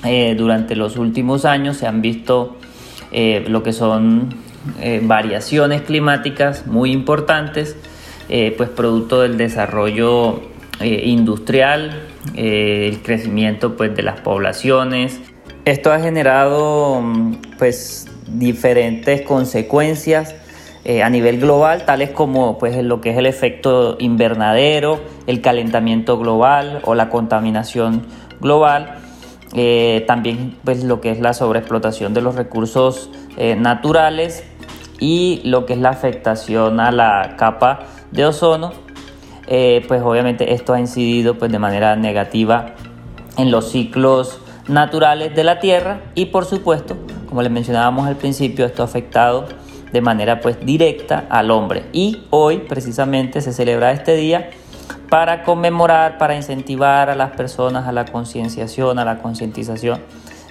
eh, 0.04 0.34
durante 0.36 0.74
los 0.74 0.96
últimos 0.96 1.44
años 1.44 1.76
se 1.76 1.86
han 1.86 2.02
visto 2.02 2.56
eh, 3.12 3.44
lo 3.48 3.62
que 3.62 3.72
son 3.72 4.34
variaciones 5.02 5.80
climáticas 5.80 6.66
muy 6.66 6.92
importantes, 6.92 7.78
pues 8.28 8.68
producto 8.68 9.22
del 9.22 9.38
desarrollo 9.38 10.42
eh, 10.80 11.02
industrial, 11.08 12.08
eh, 12.34 12.88
el 12.88 13.02
crecimiento 13.02 13.76
pues, 13.76 13.94
de 13.94 14.02
las 14.02 14.20
poblaciones. 14.22 15.20
Esto 15.66 15.92
ha 15.92 16.00
generado 16.00 17.02
mm, 17.02 17.34
pues, 17.58 18.06
diferentes 18.28 19.20
consecuencias 19.20 20.34
eh, 20.86 21.02
a 21.02 21.10
nivel 21.10 21.38
global, 21.38 21.84
tales 21.84 22.08
como 22.08 22.56
pues, 22.56 22.82
lo 22.82 23.02
que 23.02 23.10
es 23.10 23.18
el 23.18 23.26
efecto 23.26 23.98
invernadero, 24.00 25.02
el 25.26 25.42
calentamiento 25.42 26.18
global 26.18 26.80
o 26.84 26.94
la 26.94 27.10
contaminación 27.10 28.06
global. 28.40 28.96
también 30.06 30.56
pues, 30.64 30.82
lo 30.82 31.02
que 31.02 31.10
es 31.10 31.20
la 31.20 31.34
sobreexplotación 31.34 32.14
de 32.14 32.22
los 32.22 32.36
recursos 32.36 33.10
naturales 33.58 34.44
y 34.98 35.42
lo 35.44 35.66
que 35.66 35.74
es 35.74 35.78
la 35.78 35.90
afectación 35.90 36.80
a 36.80 36.90
la 36.90 37.34
capa 37.36 37.80
de 38.12 38.24
ozono 38.24 38.72
eh, 39.52 39.84
pues 39.88 40.00
obviamente 40.00 40.54
esto 40.54 40.72
ha 40.72 40.78
incidido 40.78 41.36
pues 41.36 41.50
de 41.50 41.58
manera 41.58 41.96
negativa 41.96 42.66
en 43.36 43.50
los 43.50 43.72
ciclos 43.72 44.40
naturales 44.68 45.34
de 45.34 45.42
la 45.42 45.58
Tierra 45.58 46.02
y 46.14 46.26
por 46.26 46.44
supuesto, 46.44 46.96
como 47.28 47.42
les 47.42 47.50
mencionábamos 47.50 48.06
al 48.06 48.14
principio, 48.14 48.64
esto 48.64 48.82
ha 48.82 48.84
afectado 48.84 49.46
de 49.92 50.00
manera 50.00 50.40
pues 50.40 50.64
directa 50.64 51.26
al 51.30 51.50
hombre. 51.50 51.86
Y 51.92 52.22
hoy 52.30 52.58
precisamente 52.58 53.40
se 53.40 53.52
celebra 53.52 53.90
este 53.90 54.14
día 54.14 54.50
para 55.08 55.42
conmemorar, 55.42 56.16
para 56.16 56.36
incentivar 56.36 57.10
a 57.10 57.16
las 57.16 57.32
personas 57.32 57.88
a 57.88 57.92
la 57.92 58.04
concienciación, 58.04 59.00
a 59.00 59.04
la 59.04 59.18
concientización 59.18 59.98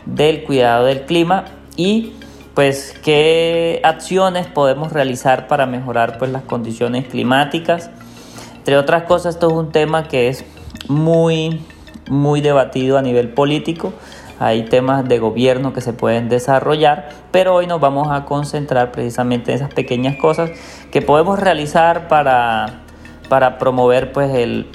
del 0.05 0.43
cuidado 0.43 0.85
del 0.85 1.05
clima 1.05 1.45
y 1.77 2.15
pues 2.53 2.93
qué 3.01 3.79
acciones 3.85 4.47
podemos 4.47 4.91
realizar 4.91 5.47
para 5.47 5.65
mejorar 5.65 6.17
pues 6.17 6.31
las 6.31 6.41
condiciones 6.41 7.07
climáticas 7.07 7.91
entre 8.70 8.78
otras 8.78 9.01
cosas, 9.05 9.34
esto 9.34 9.47
es 9.47 9.53
un 9.53 9.72
tema 9.72 10.07
que 10.07 10.28
es 10.28 10.45
muy, 10.88 11.59
muy 12.07 12.39
debatido 12.39 12.99
a 12.99 13.01
nivel 13.01 13.30
político. 13.30 13.93
Hay 14.38 14.65
temas 14.65 15.09
de 15.09 15.17
gobierno 15.17 15.74
que 15.74 15.82
se 15.82 15.91
pueden 15.91 16.30
desarrollar, 16.30 17.09
pero 17.32 17.55
hoy 17.55 17.65
nos 17.65 17.82
vamos 17.82 18.09
a 18.11 18.26
concentrar 18.26 18.91
precisamente 18.91 19.49
en 19.49 19.55
esas 19.55 19.74
pequeñas 19.74 20.17
cosas 20.17 20.51
que 20.91 21.01
podemos 21.01 21.39
realizar 21.39 22.07
para, 22.07 22.82
para 23.28 23.57
promover 23.57 24.11
pues, 24.11 24.36
el, 24.36 24.67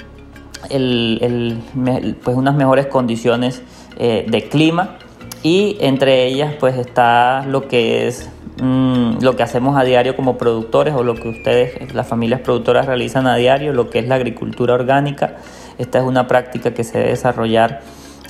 pues 2.21 2.35
unas 2.35 2.55
mejores 2.55 2.87
condiciones 2.87 3.61
eh, 3.97 4.25
de 4.27 4.49
clima 4.49 4.97
y 5.41 5.77
entre 5.79 6.25
ellas 6.25 6.53
pues 6.59 6.75
está 6.75 7.45
lo 7.45 7.69
que 7.69 8.09
es 8.09 8.29
Mm, 8.61 9.21
lo 9.21 9.35
que 9.35 9.43
hacemos 9.43 9.77
a 9.77 9.83
diario 9.83 10.15
como 10.15 10.37
productores 10.37 10.93
o 10.93 11.03
lo 11.03 11.15
que 11.15 11.27
ustedes, 11.27 11.93
las 11.93 12.07
familias 12.07 12.39
productoras 12.39 12.85
realizan 12.85 13.27
a 13.27 13.35
diario, 13.35 13.73
lo 13.73 13.89
que 13.89 13.99
es 13.99 14.07
la 14.07 14.15
agricultura 14.15 14.73
orgánica. 14.73 15.35
Esta 15.77 15.99
es 15.99 16.05
una 16.05 16.27
práctica 16.27 16.73
que 16.73 16.85
se 16.85 16.99
debe 16.99 17.09
desarrollar 17.09 17.81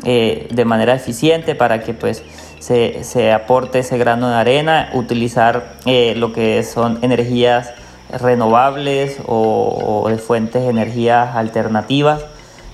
eh, 0.04 0.48
de 0.50 0.66
manera 0.66 0.96
eficiente 0.96 1.54
para 1.54 1.84
que 1.84 1.94
pues 1.94 2.24
se, 2.60 3.32
aporte 3.34 3.80
ese 3.80 4.00
grano 4.00 4.30
de 4.30 4.36
arena, 4.36 4.90
utilizar 4.94 5.76
eh, 5.86 6.16
lo 6.18 6.34
que 6.34 6.64
son 6.64 6.98
energías 7.04 7.72
renovables 8.10 9.18
o, 9.28 10.08
de 10.10 10.18
fuentes 10.18 10.64
de 10.64 10.70
energías 10.70 11.36
alternativas. 11.36 12.26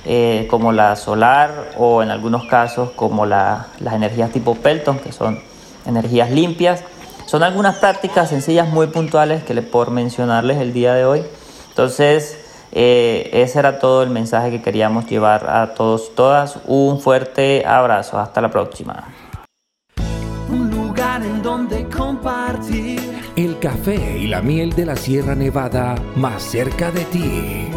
Eh, 0.04 0.48
como 0.50 0.72
la 0.72 0.96
solar 0.96 1.74
o 1.78 2.02
en 2.02 2.10
algunos 2.10 2.46
casos 2.46 2.90
como 2.90 3.28
las 3.28 3.68
energías 3.80 4.32
tipo 4.32 4.56
Pelton, 4.56 4.98
que 4.98 5.12
son 5.12 5.40
energías 5.86 6.32
limpias 6.32 6.84
son 7.32 7.44
algunas 7.44 7.78
prácticas 7.78 8.28
sencillas 8.28 8.68
muy 8.68 8.88
puntuales 8.88 9.42
que 9.46 9.54
les 9.54 9.64
por 9.64 9.90
mencionarles 9.90 10.58
el 10.58 10.74
día 10.74 10.94
de 10.94 11.06
hoy. 11.06 11.24
Entonces, 11.70 12.38
eh, 12.74 13.30
ese 13.32 13.58
era 13.58 13.80
todo 13.80 14.04
el 14.04 14.10
mensaje 14.10 14.52
que 14.52 14.62
queríamos 14.62 15.06
llevar 15.06 15.50
a 15.50 15.74
todos 15.74 16.10
y 16.12 16.16
todas. 16.18 16.60
Un 16.66 17.00
fuerte 17.00 17.66
abrazo. 17.66 18.20
Hasta 18.20 18.42
la 18.42 18.52
próxima. 18.52 19.06
Un 20.50 20.72
lugar 20.72 21.24
en 21.24 21.42
donde 21.42 21.88
compartir 21.88 23.00
el 23.38 23.58
café 23.60 24.18
y 24.18 24.28
la 24.28 24.42
miel 24.42 24.74
de 24.74 24.88
la 24.88 24.98
Sierra 24.98 25.34
Nevada 25.34 25.96
más 26.18 26.44
cerca 26.44 26.92
de 26.92 27.06
ti. 27.06 27.72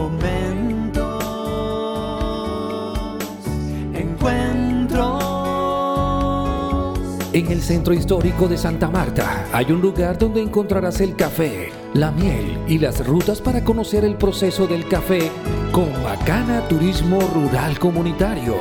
En 7.35 7.51
el 7.51 7.63
centro 7.63 7.93
histórico 7.93 8.47
de 8.47 8.57
Santa 8.57 8.89
Marta 8.89 9.49
hay 9.53 9.73
un 9.73 9.81
lugar 9.81 10.17
donde 10.17 10.41
encontrarás 10.41 11.01
el 11.01 11.17
café, 11.17 11.73
la 11.93 12.13
miel 12.13 12.61
y 12.69 12.79
las 12.79 13.05
rutas 13.05 13.41
para 13.41 13.65
conocer 13.65 14.05
el 14.05 14.15
proceso 14.15 14.69
del 14.69 14.87
café 14.87 15.33
con 15.73 15.91
Macana 16.05 16.69
Turismo 16.69 17.19
Rural 17.35 17.77
Comunitario 17.81 18.55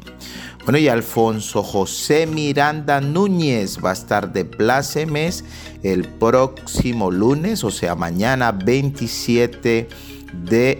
Bueno, 0.64 0.80
y 0.80 0.88
Alfonso 0.88 1.62
José 1.62 2.26
Miranda 2.26 3.00
Núñez 3.00 3.78
va 3.78 3.92
a 3.92 3.94
estar 3.94 4.34
de 4.34 4.44
plácemes 4.44 5.46
el 5.84 6.04
próximo 6.08 7.12
lunes, 7.12 7.64
o 7.64 7.70
sea, 7.70 7.94
mañana 7.94 8.52
27 8.52 9.60
de 9.60 9.88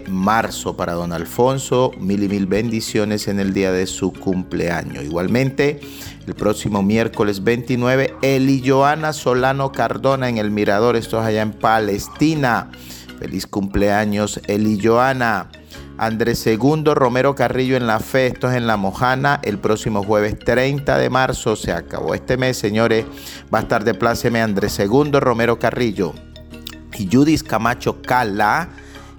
marzo 0.08 0.76
para 0.76 0.94
don 0.94 1.12
Alfonso. 1.12 1.92
Mil 1.98 2.22
y 2.22 2.28
mil 2.28 2.46
bendiciones 2.46 3.28
en 3.28 3.40
el 3.40 3.52
día 3.52 3.72
de 3.72 3.86
su 3.86 4.12
cumpleaños. 4.12 5.04
Igualmente, 5.04 5.80
el 6.26 6.34
próximo 6.34 6.82
miércoles 6.82 7.44
29, 7.44 8.14
Eli 8.22 8.62
Joana 8.66 9.12
Solano 9.12 9.72
Cardona 9.72 10.28
en 10.28 10.38
el 10.38 10.50
Mirador, 10.50 10.96
esto 10.96 11.20
es 11.20 11.26
allá 11.26 11.42
en 11.42 11.52
Palestina. 11.52 12.70
Feliz 13.18 13.46
cumpleaños, 13.46 14.40
Eli 14.46 14.80
Joana. 14.82 15.48
Andrés 16.00 16.38
Segundo 16.38 16.94
Romero 16.94 17.34
Carrillo 17.34 17.76
en 17.76 17.88
la 17.88 17.98
fe, 17.98 18.28
esto 18.28 18.48
es 18.48 18.56
en 18.56 18.68
La 18.68 18.76
Mojana, 18.76 19.40
el 19.42 19.58
próximo 19.58 20.04
jueves 20.04 20.38
30 20.38 20.96
de 20.96 21.10
marzo, 21.10 21.56
se 21.56 21.72
acabó 21.72 22.14
este 22.14 22.36
mes, 22.36 22.56
señores, 22.56 23.04
va 23.52 23.58
a 23.58 23.62
estar 23.62 23.82
de 23.82 23.94
pláceme 23.94 24.40
Andrés 24.40 24.70
Segundo 24.70 25.18
Romero 25.18 25.58
Carrillo 25.58 26.14
y 26.96 27.08
Judith 27.12 27.42
Camacho 27.42 28.00
Cala 28.00 28.68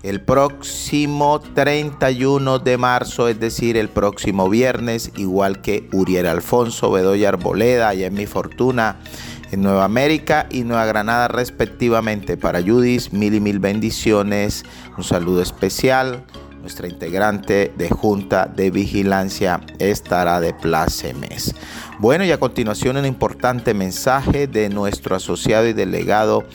el 0.04 0.22
próximo 0.22 1.40
31 1.40 2.60
de 2.60 2.78
marzo, 2.78 3.28
es 3.28 3.40
decir, 3.40 3.78
el 3.78 3.90
próximo 3.90 4.50
viernes, 4.50 5.12
igual 5.18 5.62
que 5.62 5.88
Uriel 5.92 6.28
Alfonso, 6.28 6.92
Bedoya 6.92 7.30
Arboleda, 7.30 7.90
allá 7.90 8.08
en 8.08 8.14
Mi 8.14 8.26
Fortuna, 8.26 8.98
en 9.52 9.62
Nueva 9.62 9.84
América 9.84 10.48
y 10.50 10.64
Nueva 10.64 10.86
Granada 10.86 11.28
respectivamente. 11.28 12.38
Para 12.38 12.62
Judith, 12.62 13.12
mil 13.12 13.34
y 13.34 13.40
mil 13.40 13.60
bendiciones, 13.60 14.64
un 14.98 15.04
saludo 15.04 15.42
especial 15.42 16.24
nuestra 16.62 16.88
integrante 16.88 17.72
de 17.78 17.90
Junta 17.90 18.46
de 18.46 18.70
Vigilancia 18.70 19.62
estará 19.80 20.40
de 20.40 20.54
plácemes. 20.54 21.56
Bueno, 22.00 22.26
y 22.26 22.32
a 22.32 22.40
continuación 22.40 22.98
un 22.98 23.06
importante 23.06 23.74
mensaje 23.74 24.48
de 24.48 24.70
nuestro 24.70 25.16
asociado 25.16 25.68
y 25.68 25.74
delegado 25.74 26.46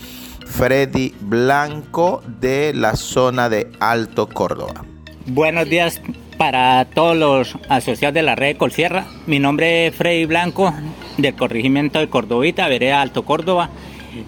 Freddy 0.47 1.15
Blanco 1.21 2.23
de 2.41 2.73
la 2.75 2.97
zona 2.97 3.49
de 3.49 3.71
Alto 3.81 4.29
Córdoba. 4.29 4.85
Buenos 5.27 5.69
días 5.69 6.01
para 6.37 6.85
todos 6.87 7.17
los 7.17 7.59
asociados 7.69 8.15
de 8.15 8.23
la 8.23 8.35
red 8.35 8.49
de 8.49 8.57
Colsierra. 8.57 9.07
Mi 9.27 9.39
nombre 9.39 9.87
es 9.87 9.95
Freddy 9.95 10.27
Blanco 10.27 10.73
del 11.17 11.35
corregimiento 11.35 11.99
de 11.99 12.09
Cordovita, 12.09 12.69
vereda 12.69 13.01
Alto 13.01 13.25
Córdoba. 13.25 13.71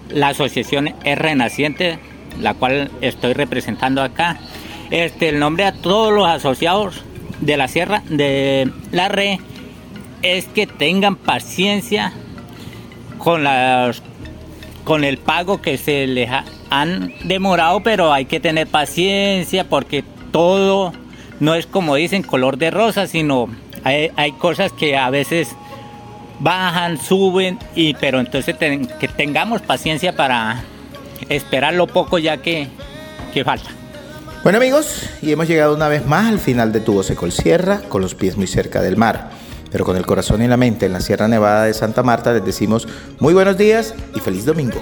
La 0.09 0.29
asociación 0.29 0.93
es 1.03 1.17
Renaciente, 1.17 1.99
la 2.39 2.53
cual 2.53 2.91
estoy 3.01 3.33
representando 3.33 4.01
acá. 4.01 4.37
Este, 4.89 5.29
el 5.29 5.39
nombre 5.39 5.65
a 5.65 5.73
todos 5.73 6.13
los 6.13 6.27
asociados 6.27 7.03
de 7.41 7.57
la 7.57 7.67
sierra, 7.67 8.03
de 8.09 8.71
la 8.91 9.09
red, 9.09 9.39
es 10.21 10.45
que 10.45 10.65
tengan 10.65 11.15
paciencia 11.15 12.13
con 13.17 13.43
las 13.43 14.01
con 14.87 15.03
el 15.03 15.17
pago 15.17 15.61
que 15.61 15.77
se 15.77 16.07
les 16.07 16.29
han 16.69 17.13
demorado, 17.25 17.81
pero 17.81 18.13
hay 18.13 18.23
que 18.23 18.39
tener 18.39 18.67
paciencia 18.67 19.65
porque 19.67 20.01
todo 20.31 20.93
no 21.41 21.55
es 21.55 21.67
como 21.67 21.95
dicen 21.95 22.23
color 22.23 22.57
de 22.57 22.71
rosa, 22.71 23.05
sino 23.05 23.49
hay, 23.83 24.31
cosas 24.39 24.71
que 24.71 24.95
a 24.95 25.09
veces 25.09 25.49
bajan, 26.39 26.97
suben, 26.97 27.59
y 27.75 27.95
pero 27.95 28.21
entonces 28.21 28.55
que 28.55 29.09
tengamos 29.09 29.61
paciencia 29.61 30.15
para 30.15 30.63
esperar 31.27 31.73
lo 31.73 31.87
poco 31.87 32.17
ya 32.17 32.37
que, 32.37 32.69
que 33.33 33.43
falta. 33.43 33.69
Bueno 34.41 34.57
amigos, 34.57 35.09
y 35.21 35.33
hemos 35.33 35.49
llegado 35.49 35.75
una 35.75 35.89
vez 35.89 36.05
más 36.05 36.27
al 36.27 36.39
final 36.39 36.71
de 36.71 36.79
Tubo 36.79 37.03
Secol 37.03 37.33
Sierra, 37.33 37.81
con 37.89 38.01
los 38.01 38.15
pies 38.15 38.37
muy 38.37 38.47
cerca 38.47 38.81
del 38.81 38.95
mar, 38.95 39.31
pero 39.71 39.85
con 39.85 39.97
el 39.97 40.05
corazón 40.05 40.41
y 40.41 40.47
la 40.47 40.57
mente 40.57 40.85
en 40.85 40.93
la 40.93 41.01
Sierra 41.01 41.27
Nevada 41.27 41.65
de 41.65 41.73
Santa 41.73 42.03
Marta, 42.03 42.33
les 42.33 42.45
decimos 42.45 42.87
muy 43.19 43.33
buenos 43.33 43.57
días 43.57 43.93
y 44.15 44.19
feliz 44.19 44.45
domingo. 44.45 44.81